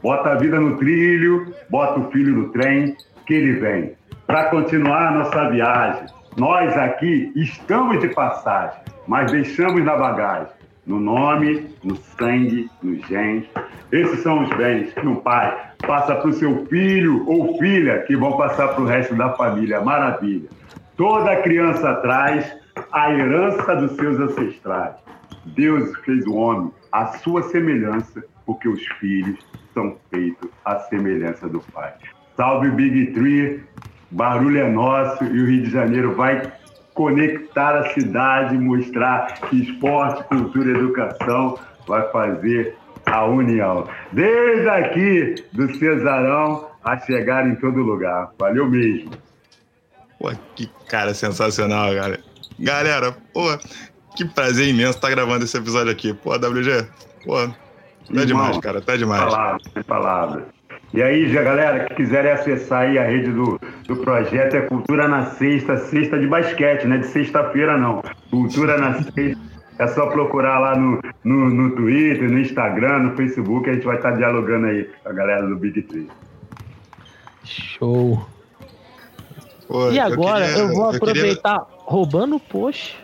[0.00, 2.96] Bota a vida no trilho, bota o filho no trem,
[3.26, 3.92] que ele vem.
[4.26, 10.52] Para continuar a nossa viagem, nós aqui estamos de passagem, mas deixamos na bagagem,
[10.86, 13.46] no nome, no sangue, nos genes.
[13.90, 18.16] Esses são os bens que um pai passa para o seu filho ou filha, que
[18.16, 19.80] vão passar para o resto da família.
[19.80, 20.48] Maravilha.
[20.96, 22.56] Toda criança traz
[22.90, 24.94] a herança dos seus ancestrais.
[25.44, 29.38] Deus fez o homem à sua semelhança, porque os filhos
[29.74, 31.92] são feitos à semelhança do Pai.
[32.36, 33.62] Salve o Big Tree,
[34.10, 36.52] barulho é nosso e o Rio de Janeiro vai
[36.94, 42.76] conectar a cidade, mostrar que esporte, cultura e educação vai fazer
[43.06, 43.86] a união.
[44.12, 48.30] Desde aqui do Cesarão a chegar em todo lugar.
[48.38, 49.10] Valeu mesmo.
[50.18, 52.20] Pô, que cara sensacional, cara.
[52.58, 53.58] Galera, pô,
[54.16, 56.14] que prazer imenso estar gravando esse episódio aqui.
[56.14, 56.86] Pô, WG,
[57.24, 57.48] pô,
[58.14, 59.24] tá demais, cara, tá demais.
[59.24, 60.44] Palavras, palavras.
[60.94, 65.08] E aí, já, galera, que quiserem acessar aí a rede do, do projeto, é Cultura
[65.08, 68.02] na Sexta, sexta de basquete, não é de sexta-feira, não.
[68.30, 69.40] Cultura na Sexta.
[69.78, 73.96] É só procurar lá no, no, no Twitter, no Instagram, no Facebook, a gente vai
[73.96, 76.08] estar dialogando aí com a galera do Big Tree.
[77.42, 78.24] Show.
[79.66, 81.84] Pô, e agora eu, queria, eu vou aproveitar, eu queria...
[81.84, 82.98] roubando o post,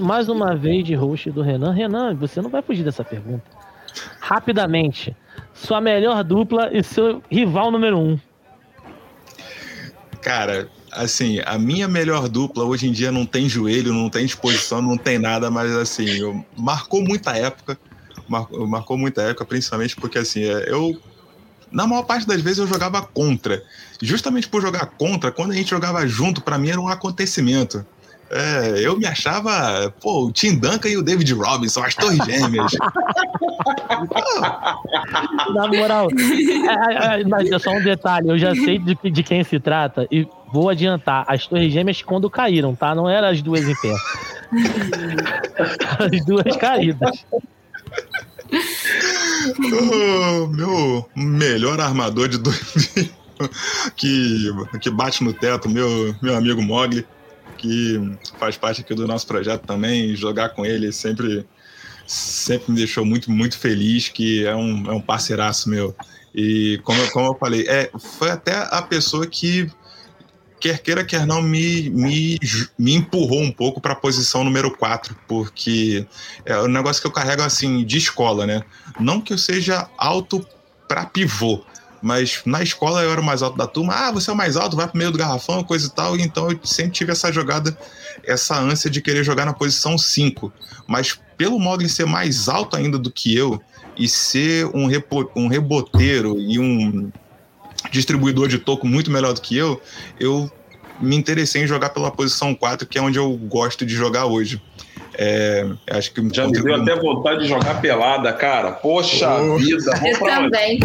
[0.00, 1.72] mais uma vez de host do Renan.
[1.72, 3.44] Renan, você não vai fugir dessa pergunta.
[4.18, 5.14] Rapidamente,
[5.54, 8.18] sua melhor dupla e seu rival número um?
[10.20, 14.80] Cara, assim, a minha melhor dupla hoje em dia não tem joelho, não tem disposição,
[14.80, 17.78] não tem nada, mas assim, eu, marcou muita época,
[18.28, 21.00] marcou, marcou muita época, principalmente porque assim, é, eu
[21.72, 23.62] na maior parte das vezes eu jogava contra.
[24.00, 27.84] Justamente por jogar contra, quando a gente jogava junto, para mim era um acontecimento.
[28.34, 32.72] É, eu me achava, pô, o Tim Duncan e o David Robinson, as torres gêmeas.
[35.54, 39.44] Na moral, é, é, mas é só um detalhe, eu já sei de, de quem
[39.44, 42.94] se trata e vou adiantar, as torres gêmeas quando caíram, tá?
[42.94, 43.94] Não eram as duas em pé.
[45.98, 47.26] As duas caídas.
[49.58, 53.22] O meu melhor armador de 2000
[53.96, 57.06] que, que bate no teto, meu, meu amigo Mogli
[57.62, 60.14] que faz parte aqui do nosso projeto também.
[60.16, 61.46] Jogar com ele sempre,
[62.06, 65.94] sempre me deixou muito, muito feliz, que é um, é um parceiraço meu.
[66.34, 69.70] E como, como eu falei, é, foi até a pessoa que,
[70.58, 72.38] quer queira, quer não, me, me,
[72.78, 76.06] me empurrou um pouco para a posição número 4, porque
[76.44, 78.62] é um negócio que eu carrego assim de escola, né?
[78.98, 80.44] Não que eu seja alto
[80.88, 81.64] para pivô,
[82.02, 83.94] mas na escola eu era o mais alto da turma.
[83.94, 86.16] Ah, você é o mais alto, vai pro meio do garrafão, coisa e tal.
[86.16, 87.76] Então eu sempre tive essa jogada,
[88.24, 90.52] essa ânsia de querer jogar na posição 5.
[90.86, 93.62] Mas pelo Mogli ser mais alto ainda do que eu
[93.96, 97.10] e ser um, repo, um reboteiro e um
[97.90, 99.80] distribuidor de toco muito melhor do que eu,
[100.18, 100.50] eu
[101.00, 104.60] me interessei em jogar pela posição 4, que é onde eu gosto de jogar hoje.
[105.14, 108.72] É, acho que Já me deu até vontade de jogar pelada, cara.
[108.72, 109.58] Poxa oh.
[109.58, 109.92] vida.
[110.04, 110.80] Eu também.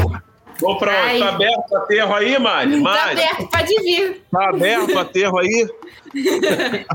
[0.59, 1.19] Vou pra onde?
[1.19, 2.83] Tá aberto o aterro aí, Mari?
[2.83, 4.21] Tá aberto, pode vir.
[4.31, 5.67] Tá aberto o aterro aí?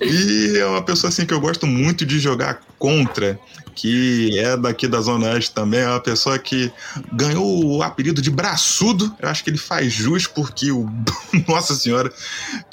[0.00, 3.38] e é uma pessoa assim que eu gosto muito de jogar contra,
[3.74, 6.72] que é daqui da Zona Oeste também, é uma pessoa que
[7.12, 9.14] ganhou o apelido de braçudo.
[9.18, 10.88] Eu acho que ele faz jus porque o.
[11.46, 12.12] Nossa Senhora!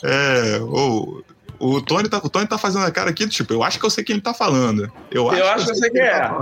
[0.04, 0.60] É.
[0.62, 1.22] Oh,
[1.60, 3.90] o Tony, tá, o Tony tá fazendo a cara aqui, tipo, eu acho que eu
[3.90, 4.92] sei quem ele tá falando.
[5.12, 6.20] Eu acho, eu acho que eu sei quem é.
[6.20, 6.40] Tá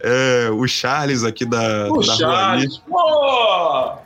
[0.00, 0.50] é.
[0.50, 1.90] O Charles aqui da.
[1.90, 3.98] O da Charles, pô!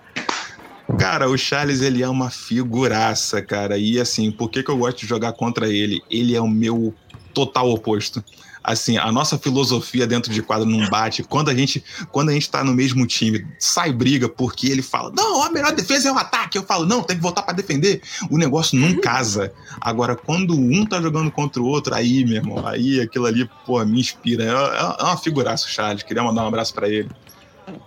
[0.99, 3.79] Cara, o Charles, ele é uma figuraça, cara.
[3.79, 6.03] E assim, por que, que eu gosto de jogar contra ele?
[6.11, 6.93] Ele é o meu
[7.33, 8.25] total oposto
[8.63, 11.23] assim, a nossa filosofia dentro de quadro não bate.
[11.23, 15.11] Quando a gente, quando a gente tá no mesmo time, sai briga porque ele fala:
[15.15, 16.59] "Não, a melhor defesa é o ataque".
[16.59, 18.03] Eu falo: "Não, tem que voltar para defender".
[18.31, 19.01] O negócio não uhum.
[19.01, 19.53] casa.
[19.81, 23.85] Agora quando um tá jogando contra o outro, aí, meu irmão, aí aquilo ali, pô,
[23.85, 24.45] me inspira.
[24.45, 26.03] É, é uma figuraça o Charles.
[26.03, 27.09] Queria mandar um abraço para ele.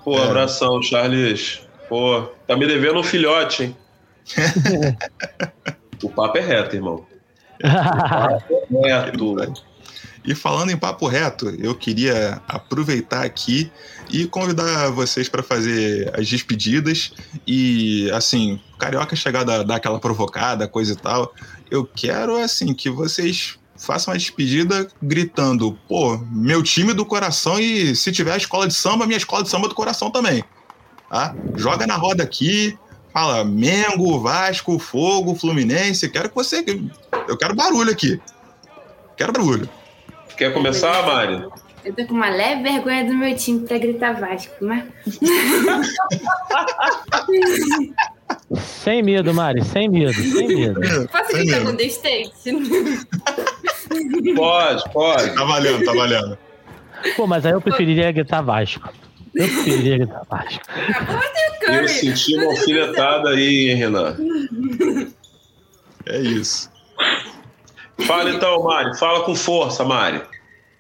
[0.04, 0.24] Pô, é.
[0.24, 1.62] abração, Charles.
[1.90, 3.78] Pô, tá me devendo um filhote, hein?
[6.02, 7.06] o papo é reto, irmão.
[7.64, 9.54] O papo é reto.
[10.26, 13.70] E falando em papo reto, eu queria aproveitar aqui
[14.10, 17.12] e convidar vocês para fazer as despedidas.
[17.46, 21.34] E, assim, Carioca chegar a dar aquela provocada, coisa e tal.
[21.70, 27.96] Eu quero, assim, que vocês façam a despedida gritando: pô, meu time do coração e
[27.96, 30.44] se tiver a escola de samba, minha escola de samba do coração também.
[31.10, 31.36] Tá?
[31.56, 32.78] Joga na roda aqui,
[33.12, 36.10] fala Mengo, Vasco, Fogo, Fluminense.
[36.10, 36.64] Quero que você.
[37.28, 38.20] Eu quero barulho aqui.
[39.18, 39.70] Quero barulho.
[40.38, 41.46] Quer começar, Mari?
[41.86, 44.86] Eu tô com uma leve vergonha do meu time pra gritar Vasco, mas.
[48.58, 50.82] sem medo, Mari, sem medo, sem medo.
[51.10, 52.34] Posso sem gritar com The State?
[54.36, 55.36] Pode, pode.
[55.36, 56.38] Tá valendo, tá valendo.
[57.16, 58.90] Pô, mas aí eu preferiria gritar Vasco.
[59.36, 60.64] Eu preferiria gritar Vasco.
[61.68, 64.18] Eu senti uma alfinetada aí, hein, Renan?
[66.06, 66.72] É isso.
[68.06, 68.98] Fala então, Mari.
[68.98, 70.22] Fala com força, Mari.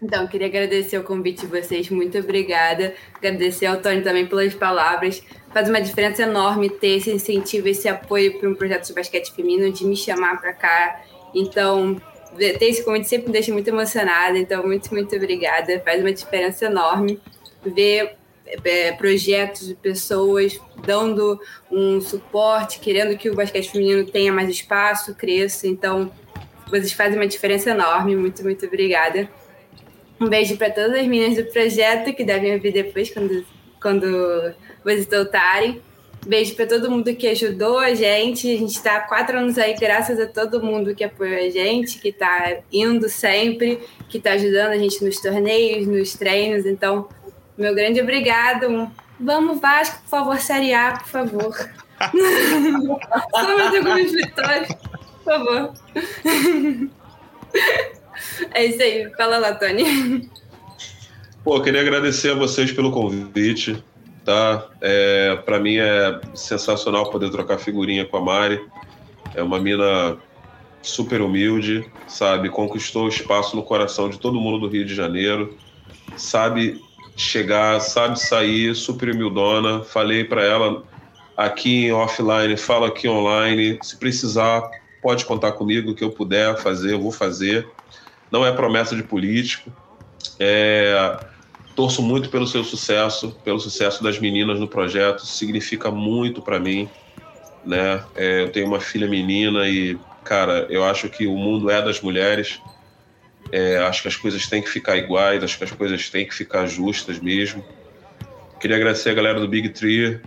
[0.02, 2.94] Então, queria agradecer o convite de vocês, muito obrigada.
[3.16, 5.24] Agradecer ao Tony também pelas palavras.
[5.54, 9.72] Faz uma diferença enorme ter esse incentivo, esse apoio para um projeto de basquete feminino,
[9.72, 11.02] de me chamar para cá.
[11.34, 12.02] Então,
[12.38, 14.38] ter esse convite sempre me deixa muito emocionada.
[14.38, 15.80] Então, muito, muito obrigada.
[15.86, 17.22] Faz uma diferença enorme
[17.66, 21.40] ver é, projetos de pessoas dando
[21.72, 25.66] um suporte, querendo que o basquete feminino tenha mais espaço, cresça.
[25.66, 26.12] Então,
[26.80, 28.16] vocês fazem uma diferença enorme.
[28.16, 29.30] Muito, muito obrigada.
[30.20, 33.46] Um beijo para todas as meninas do projeto que devem ouvir depois, quando,
[33.80, 35.82] quando vocês voltarem.
[36.26, 38.52] Beijo para todo mundo que ajudou a gente.
[38.52, 42.00] A gente está há quatro anos aí, graças a todo mundo que apoiou a gente,
[42.00, 43.80] que está indo sempre,
[44.10, 46.66] que está ajudando a gente nos torneios, nos treinos.
[46.66, 47.08] Então,
[47.58, 48.90] meu grande obrigado.
[49.20, 51.54] Vamos, Vasco, por favor, Série A, por favor.
[53.32, 54.70] Só mais algumas vitórias.
[55.24, 55.74] Por favor.
[58.54, 59.12] É isso aí.
[59.16, 60.30] Fala lá, Tony.
[61.44, 63.84] Pô, queria agradecer a vocês pelo convite,
[64.24, 64.68] tá?
[64.82, 68.66] É, para mim é sensacional poder trocar figurinha com a Mari.
[69.36, 70.18] É uma mina
[70.82, 72.50] super humilde, sabe?
[72.50, 75.58] Conquistou espaço no coração de todo mundo do Rio de Janeiro.
[76.16, 76.82] Sabe
[77.16, 79.84] chegar, sabe sair, super humildona.
[79.84, 80.84] Falei para ela
[81.36, 83.80] aqui em offline, fala aqui online.
[83.82, 84.70] Se precisar,
[85.04, 87.68] pode contar comigo, que eu puder fazer, eu vou fazer.
[88.32, 89.70] Não é promessa de político.
[90.40, 91.20] É,
[91.76, 95.26] torço muito pelo seu sucesso, pelo sucesso das meninas no projeto.
[95.26, 96.90] Significa muito para mim,
[97.66, 98.02] né?
[98.16, 102.00] É, eu tenho uma filha menina e, cara, eu acho que o mundo é das
[102.00, 102.62] mulheres.
[103.52, 106.34] É, acho que as coisas têm que ficar iguais, acho que as coisas têm que
[106.34, 107.64] ficar justas mesmo.
[108.60, 110.22] Queria agradecer a galera do Big Tree,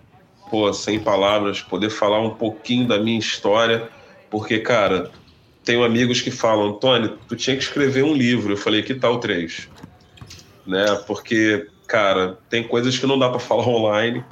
[0.50, 3.90] pô, sem palavras, poder falar um pouquinho da minha história
[4.30, 5.10] porque, cara,
[5.64, 8.52] tenho amigos que falam, Tony, tu tinha que escrever um livro.
[8.52, 9.68] Eu falei, que tal três?
[10.66, 10.84] Né?
[11.06, 14.24] Porque, cara, tem coisas que não dá para falar online,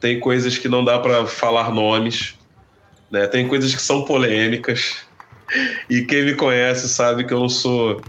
[0.00, 2.34] tem coisas que não dá para falar nomes,
[3.10, 3.26] né?
[3.26, 5.04] Tem coisas que são polêmicas.
[5.88, 8.02] E quem me conhece sabe que eu não sou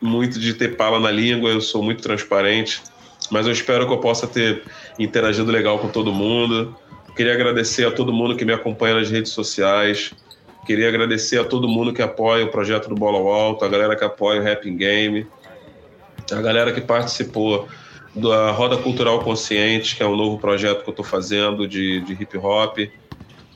[0.00, 2.82] muito de ter pala na língua, eu sou muito transparente,
[3.30, 4.62] mas eu espero que eu possa ter
[4.98, 6.76] interagido legal com todo mundo.
[7.16, 10.12] Queria agradecer a todo mundo que me acompanha nas redes sociais.
[10.66, 13.94] Queria agradecer a todo mundo que apoia o projeto do Bola ao Alto, a galera
[13.94, 15.26] que apoia o Rapping Game,
[16.32, 17.68] a galera que participou
[18.14, 22.14] da Roda Cultural Consciente, que é um novo projeto que eu estou fazendo de, de
[22.14, 22.78] hip hop.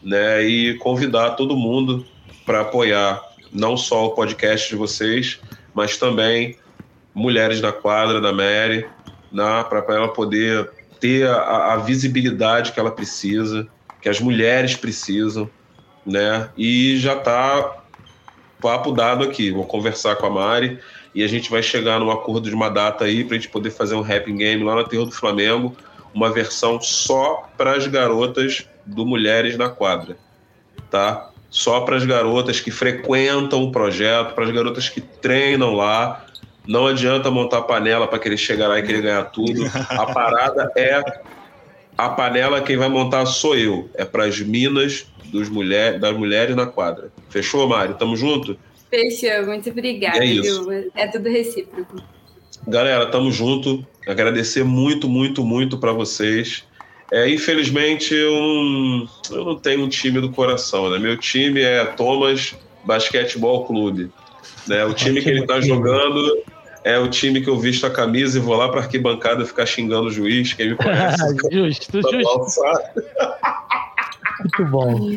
[0.03, 0.45] né?
[0.45, 2.07] E convidar todo mundo
[2.45, 3.23] para apoiar
[3.53, 5.41] não só o podcast de vocês,
[5.75, 6.57] mas também
[7.15, 8.87] Mulheres da Quadra da Mary,
[9.33, 9.65] né?
[9.69, 10.71] para ela poder
[11.01, 13.67] ter a, a visibilidade que ela precisa,
[14.01, 15.49] que as mulheres precisam,
[16.05, 16.49] né?
[16.57, 17.79] E já está
[18.61, 19.51] papo dado aqui.
[19.51, 20.79] Vou conversar com a Mari
[21.15, 23.71] e a gente vai chegar num acordo de uma data aí para a gente poder
[23.71, 25.77] fazer um rapping game lá na Terra do Flamengo,
[26.15, 30.17] uma versão só para as garotas do Mulheres na Quadra,
[30.91, 31.31] tá?
[31.51, 36.25] Só para as garotas que frequentam o projeto, para as garotas que treinam lá.
[36.69, 39.65] Não adianta montar panela para querer chegar lá e querer ganhar tudo.
[39.89, 41.03] A parada é
[41.97, 43.89] a panela quem vai montar sou eu.
[43.95, 47.11] É para as minas dos mulher, das mulheres na quadra.
[47.31, 47.95] Fechou, Mário?
[47.95, 48.55] Tamo junto?
[48.91, 50.19] Fechou, muito obrigada.
[50.19, 50.71] É isso.
[50.95, 52.03] É tudo recíproco.
[52.67, 53.83] Galera, tamo junto.
[54.07, 56.65] Agradecer muito, muito, muito para vocês.
[57.11, 60.99] É, infelizmente, eu não, eu não tenho um time do coração, né?
[60.99, 62.55] Meu time é Thomas
[62.85, 64.11] Basquetebol Clube.
[64.67, 64.85] Né?
[64.85, 66.45] O time que ele tá jogando
[66.85, 70.09] é o time que eu visto a camisa e vou lá pra arquibancada ficar xingando
[70.09, 71.23] o juiz, quem me conhece.
[71.51, 72.61] justo, justo.
[74.41, 75.11] Muito bom.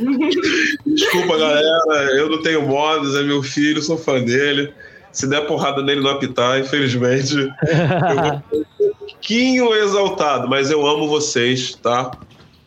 [0.86, 2.12] Desculpa, galera.
[2.16, 4.74] Eu não tenho modos, é meu filho, sou fã dele.
[5.12, 7.36] Se der porrada nele, não apitar, infelizmente.
[7.36, 7.52] eu
[8.50, 12.12] vou um pouquinho exaltado, mas eu amo vocês, tá?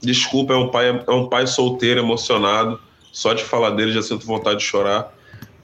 [0.00, 2.78] Desculpa, é um pai, é um pai solteiro, emocionado.
[3.10, 5.12] Só de falar dele já sinto vontade de chorar.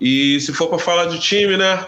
[0.00, 1.84] E se for para falar de time, né?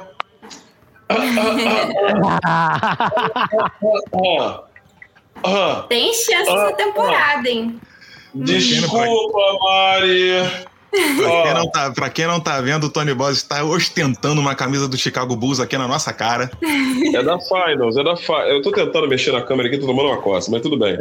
[5.88, 7.80] Tem chance essa temporada, hein?
[8.34, 10.68] Desculpa, Mari.
[10.92, 14.54] Pra quem, não tá, pra quem não tá vendo, o Tony Boss está ostentando uma
[14.54, 16.50] camisa do Chicago Bulls aqui na nossa cara.
[17.14, 18.50] É da Finals, é da Finals.
[18.50, 20.98] Eu tô tentando mexer na câmera aqui, tô tomando uma coça, mas tudo bem.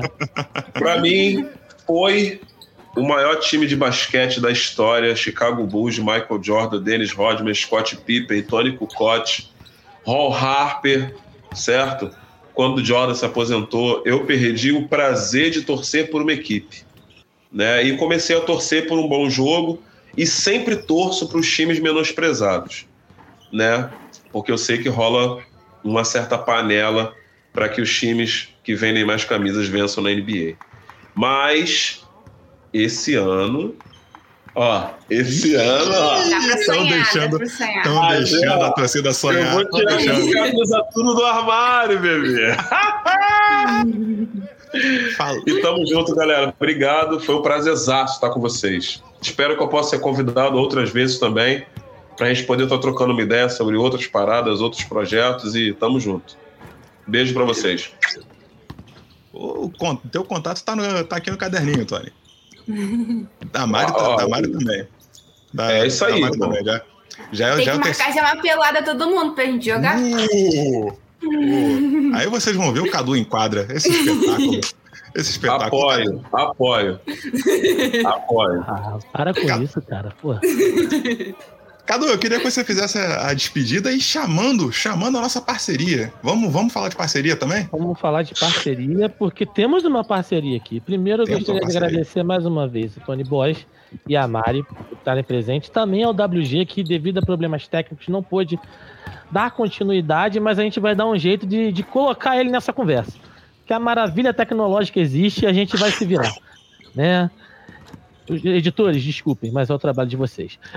[0.72, 1.46] pra mim,
[1.86, 2.40] foi
[2.98, 8.42] o maior time de basquete da história, Chicago Bulls, Michael Jordan, Dennis Rodman, Scott Pippen,
[8.42, 9.48] Tony Kukoc,
[10.04, 11.14] Ron Harper,
[11.54, 12.10] certo?
[12.52, 16.82] Quando Jordan se aposentou, eu perdi o prazer de torcer por uma equipe.
[17.52, 17.84] Né?
[17.84, 19.80] E comecei a torcer por um bom jogo
[20.16, 22.86] e sempre torço para os times menosprezados,
[23.52, 23.88] né?
[24.32, 25.42] Porque eu sei que rola
[25.84, 27.14] uma certa panela
[27.52, 30.56] para que os times que vendem mais camisas vençam na NBA.
[31.14, 32.04] Mas
[32.72, 33.74] esse ano.
[34.54, 36.18] Ó, esse ano, ó.
[36.18, 39.56] Estão deixando, estão deixando a torcida sonhar.
[39.56, 42.56] Eu vou tirar as camisa tudo do armário, bebê.
[45.16, 45.40] Fala.
[45.46, 46.52] E tamo junto, galera.
[46.58, 47.20] Obrigado.
[47.20, 49.02] Foi um prazerzaço estar com vocês.
[49.20, 51.64] Espero que eu possa ser convidado outras vezes também,
[52.16, 56.36] pra gente poder estar trocando uma ideia sobre outras paradas, outros projetos e tamo junto.
[57.06, 57.90] Beijo para vocês.
[59.32, 59.70] O
[60.10, 62.12] teu contato tá, no, tá aqui no caderninho, Tony.
[63.52, 64.86] Da Mari, tá, da Mari também.
[65.52, 66.82] Da, é isso aí, também, já.
[67.32, 69.98] Já, Tem já que marcar já uma pelada todo mundo pra gente jogar.
[69.98, 72.14] Uh, uh.
[72.14, 73.66] Aí vocês vão ver o Cadu em quadra.
[73.70, 74.60] Esse espetáculo.
[75.16, 75.90] Esse espetáculo.
[75.90, 77.00] Apoio, apoio.
[78.06, 78.64] apoio.
[78.68, 79.64] Ah, para com Cara.
[79.64, 80.12] isso, cara.
[80.20, 80.40] Porra.
[81.88, 86.12] Cadu, eu queria que você fizesse a despedida e chamando, chamando a nossa parceria.
[86.22, 87.66] Vamos, vamos falar de parceria também?
[87.72, 90.80] Vamos falar de parceria, porque temos uma parceria aqui.
[90.80, 93.66] Primeiro, eu Temos gostaria de agradecer mais uma vez o Tony Boys
[94.06, 95.70] e a Mari por estarem presentes.
[95.70, 98.60] Também ao WG, que devido a problemas técnicos não pôde
[99.30, 103.16] dar continuidade, mas a gente vai dar um jeito de, de colocar ele nessa conversa.
[103.64, 106.34] Que a maravilha tecnológica existe e a gente vai se virar.
[106.94, 107.30] Né?
[108.28, 110.58] Os Editores, desculpem, mas é o trabalho de vocês.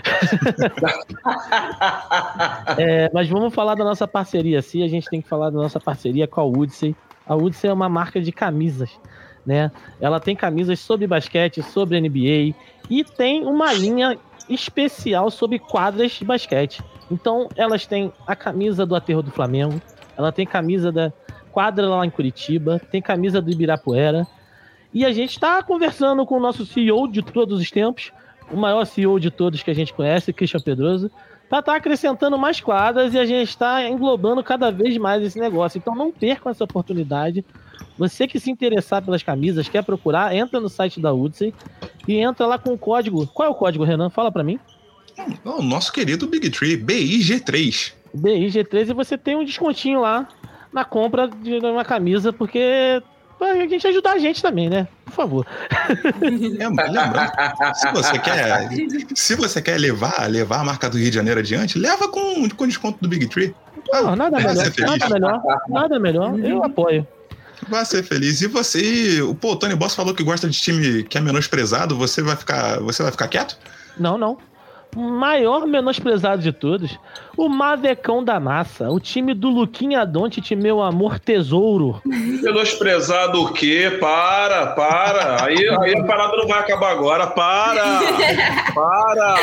[2.78, 4.61] É, mas vamos falar da nossa parceria.
[4.61, 6.95] Sim, a gente tem que falar da nossa parceria com a Woodsey.
[7.26, 8.90] A Woodsey é uma marca de camisas,
[9.45, 9.72] né?
[9.99, 12.56] Ela tem camisas sobre basquete, sobre NBA
[12.90, 14.18] e tem uma linha
[14.49, 16.82] especial sobre quadras de basquete.
[17.10, 19.82] Então, elas têm a camisa do Aterro do Flamengo,
[20.18, 21.11] ela tem camisa da
[21.52, 24.26] quadra lá em Curitiba, tem camisa do Ibirapuera.
[24.93, 28.11] E a gente está conversando com o nosso CEO de todos os tempos,
[28.51, 31.09] o maior CEO de todos que a gente conhece, Christian Pedroso,
[31.49, 35.77] para estar acrescentando mais quadras e a gente está englobando cada vez mais esse negócio.
[35.77, 37.45] Então não percam essa oportunidade.
[37.97, 41.53] Você que se interessar pelas camisas, quer procurar, entra no site da Udsey
[42.07, 43.27] e entra lá com o código.
[43.27, 44.09] Qual é o código, Renan?
[44.09, 44.59] Fala para mim.
[45.43, 47.93] O nosso querido Big Tree, BIG3.
[48.15, 50.27] BIG13 e você tem um descontinho lá
[50.72, 53.01] na compra de uma camisa, porque
[53.41, 54.88] pra gente ajudar a gente também, né?
[55.05, 55.47] Por favor.
[56.59, 56.95] É, lembrando,
[57.73, 58.69] se você quer,
[59.15, 62.68] se você quer levar, levar a marca do Rio de Janeiro adiante, leva com, com
[62.68, 63.55] desconto do Big Tree.
[63.91, 66.39] Não, nada melhor, nada melhor, nada melhor.
[66.39, 67.07] Eu apoio.
[67.68, 68.41] Vai ser feliz.
[68.41, 71.97] E você, o pô, o Tony Boss falou que gosta de time que é menosprezado,
[71.97, 73.57] você vai ficar, você vai ficar quieto?
[73.97, 74.38] Não, não
[74.95, 76.97] maior menosprezado de todos,
[77.38, 82.01] o Mavecão da Massa, o time do Luquinha Dontit, meu amor tesouro.
[82.05, 83.97] Menosprezado o quê?
[83.99, 85.45] Para, para.
[85.45, 87.27] Aí, aí a parada não vai acabar agora.
[87.27, 87.84] Para!
[88.73, 89.35] Para!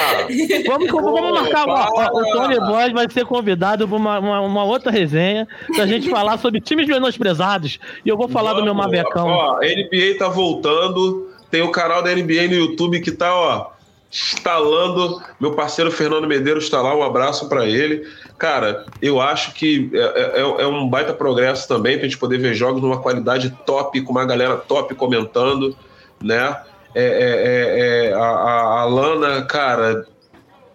[0.66, 1.64] Vamos, Pô, vamos marcar.
[1.66, 6.10] Ó, o Tony Boys vai ser convidado para uma, uma, uma, outra resenha pra gente
[6.10, 7.78] falar sobre times menosprezados.
[8.04, 9.26] E eu vou falar vamos, do meu Mavecão.
[9.26, 11.28] Ó, a NBA tá voltando.
[11.50, 13.77] Tem o canal da NBA no YouTube que tá, ó
[14.10, 15.22] instalando.
[15.38, 18.06] Meu parceiro Fernando Medeiros está lá, um abraço para ele.
[18.38, 22.54] Cara, eu acho que é, é, é, um baita progresso também a gente poder ver
[22.54, 25.76] jogos numa qualidade top, com uma galera top comentando,
[26.22, 26.56] né?
[26.94, 30.06] É, é, é, é a, a, Lana, cara,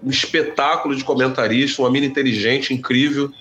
[0.01, 3.31] um espetáculo de comentarista, uma mina inteligente, incrível.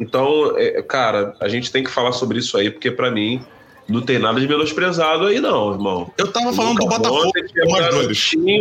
[0.00, 0.54] Então,
[0.88, 3.44] cara, a gente tem que falar sobre isso aí, porque para mim
[3.88, 6.10] não tem nada de menosprezado aí, não, irmão.
[6.18, 7.32] Eu tava falando do Botafogo.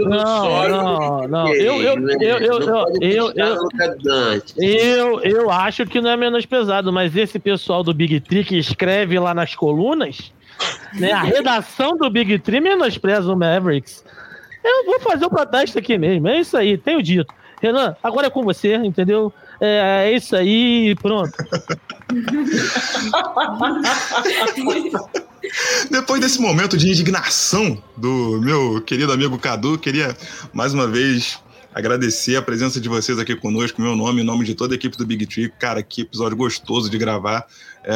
[0.08, 1.48] Não, não, não.
[1.54, 2.60] Eu, eu, eu, eu,
[3.02, 3.34] eu,
[4.58, 9.18] eu, eu, acho que não é menosprezado, mas esse pessoal do Big Tree que escreve
[9.20, 10.32] lá nas colunas,
[10.94, 14.06] né, a redação do Big Tree menospreza o Mavericks.
[14.64, 17.34] Eu vou fazer o protesto aqui mesmo, é isso aí, tenho dito.
[17.62, 19.34] Renan, agora é com você, entendeu?
[19.60, 21.34] É, é isso aí, pronto.
[25.90, 30.18] Depois desse momento de indignação do meu querido amigo Cadu, queria
[30.54, 31.40] mais uma vez
[31.74, 34.98] agradecer a presença de vocês aqui conosco, meu nome, em nome de toda a equipe
[34.98, 35.50] do Big Tree.
[35.50, 37.46] Cara, que episódio gostoso de gravar.
[37.84, 37.96] É,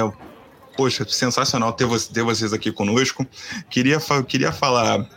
[0.76, 3.26] poxa, sensacional ter, ter vocês aqui conosco.
[3.70, 5.08] Queria, queria falar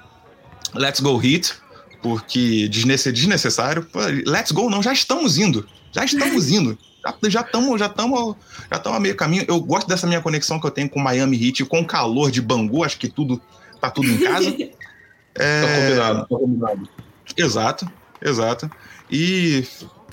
[0.75, 1.55] Let's Go Hit,
[2.01, 3.87] porque desnecessário.
[4.27, 5.67] Let's Go não, já estamos indo.
[5.93, 6.79] Já estamos indo.
[7.05, 8.37] Já estamos já estamos
[8.71, 9.45] já estamos a meio caminho.
[9.47, 12.41] Eu gosto dessa minha conexão que eu tenho com Miami Heat, com o calor de
[12.41, 13.41] Bangu, acho que tudo
[13.81, 14.49] tá tudo em casa.
[15.35, 15.63] é...
[15.63, 16.89] Tá combinado, tá combinado.
[17.37, 17.91] Exato,
[18.21, 18.71] exato.
[19.11, 19.65] E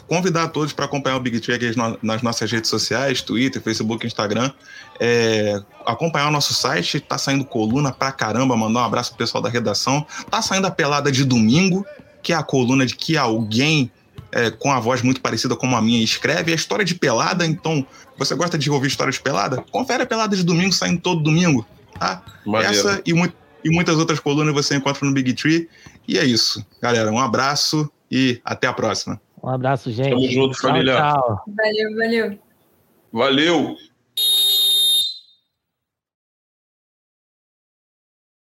[0.07, 4.51] convidar a todos para acompanhar o Big Tree nas nossas redes sociais, Twitter, Facebook, Instagram.
[4.99, 9.41] É, acompanhar o nosso site, tá saindo coluna pra caramba, mandar um abraço pro pessoal
[9.41, 10.05] da redação.
[10.29, 11.85] Tá saindo a pelada de domingo,
[12.23, 13.91] que é a coluna de que alguém
[14.31, 16.51] é, com a voz muito parecida com a minha escreve.
[16.51, 17.85] a história de pelada, então,
[18.17, 19.63] você gosta de ouvir história de pelada?
[19.71, 21.65] Confere a pelada de domingo, saindo todo domingo,
[21.99, 22.23] tá?
[22.45, 22.73] Maneiro.
[22.73, 23.31] Essa e, mu
[23.63, 25.69] e muitas outras colunas você encontra no Big Tree.
[26.07, 27.11] E é isso, galera.
[27.11, 29.19] Um abraço e até a próxima.
[29.43, 30.09] Um abraço, gente.
[30.09, 30.95] Tamo junto, família.
[30.95, 31.43] Tchau, tchau.
[31.55, 32.39] Valeu, valeu.
[33.11, 33.88] Valeu.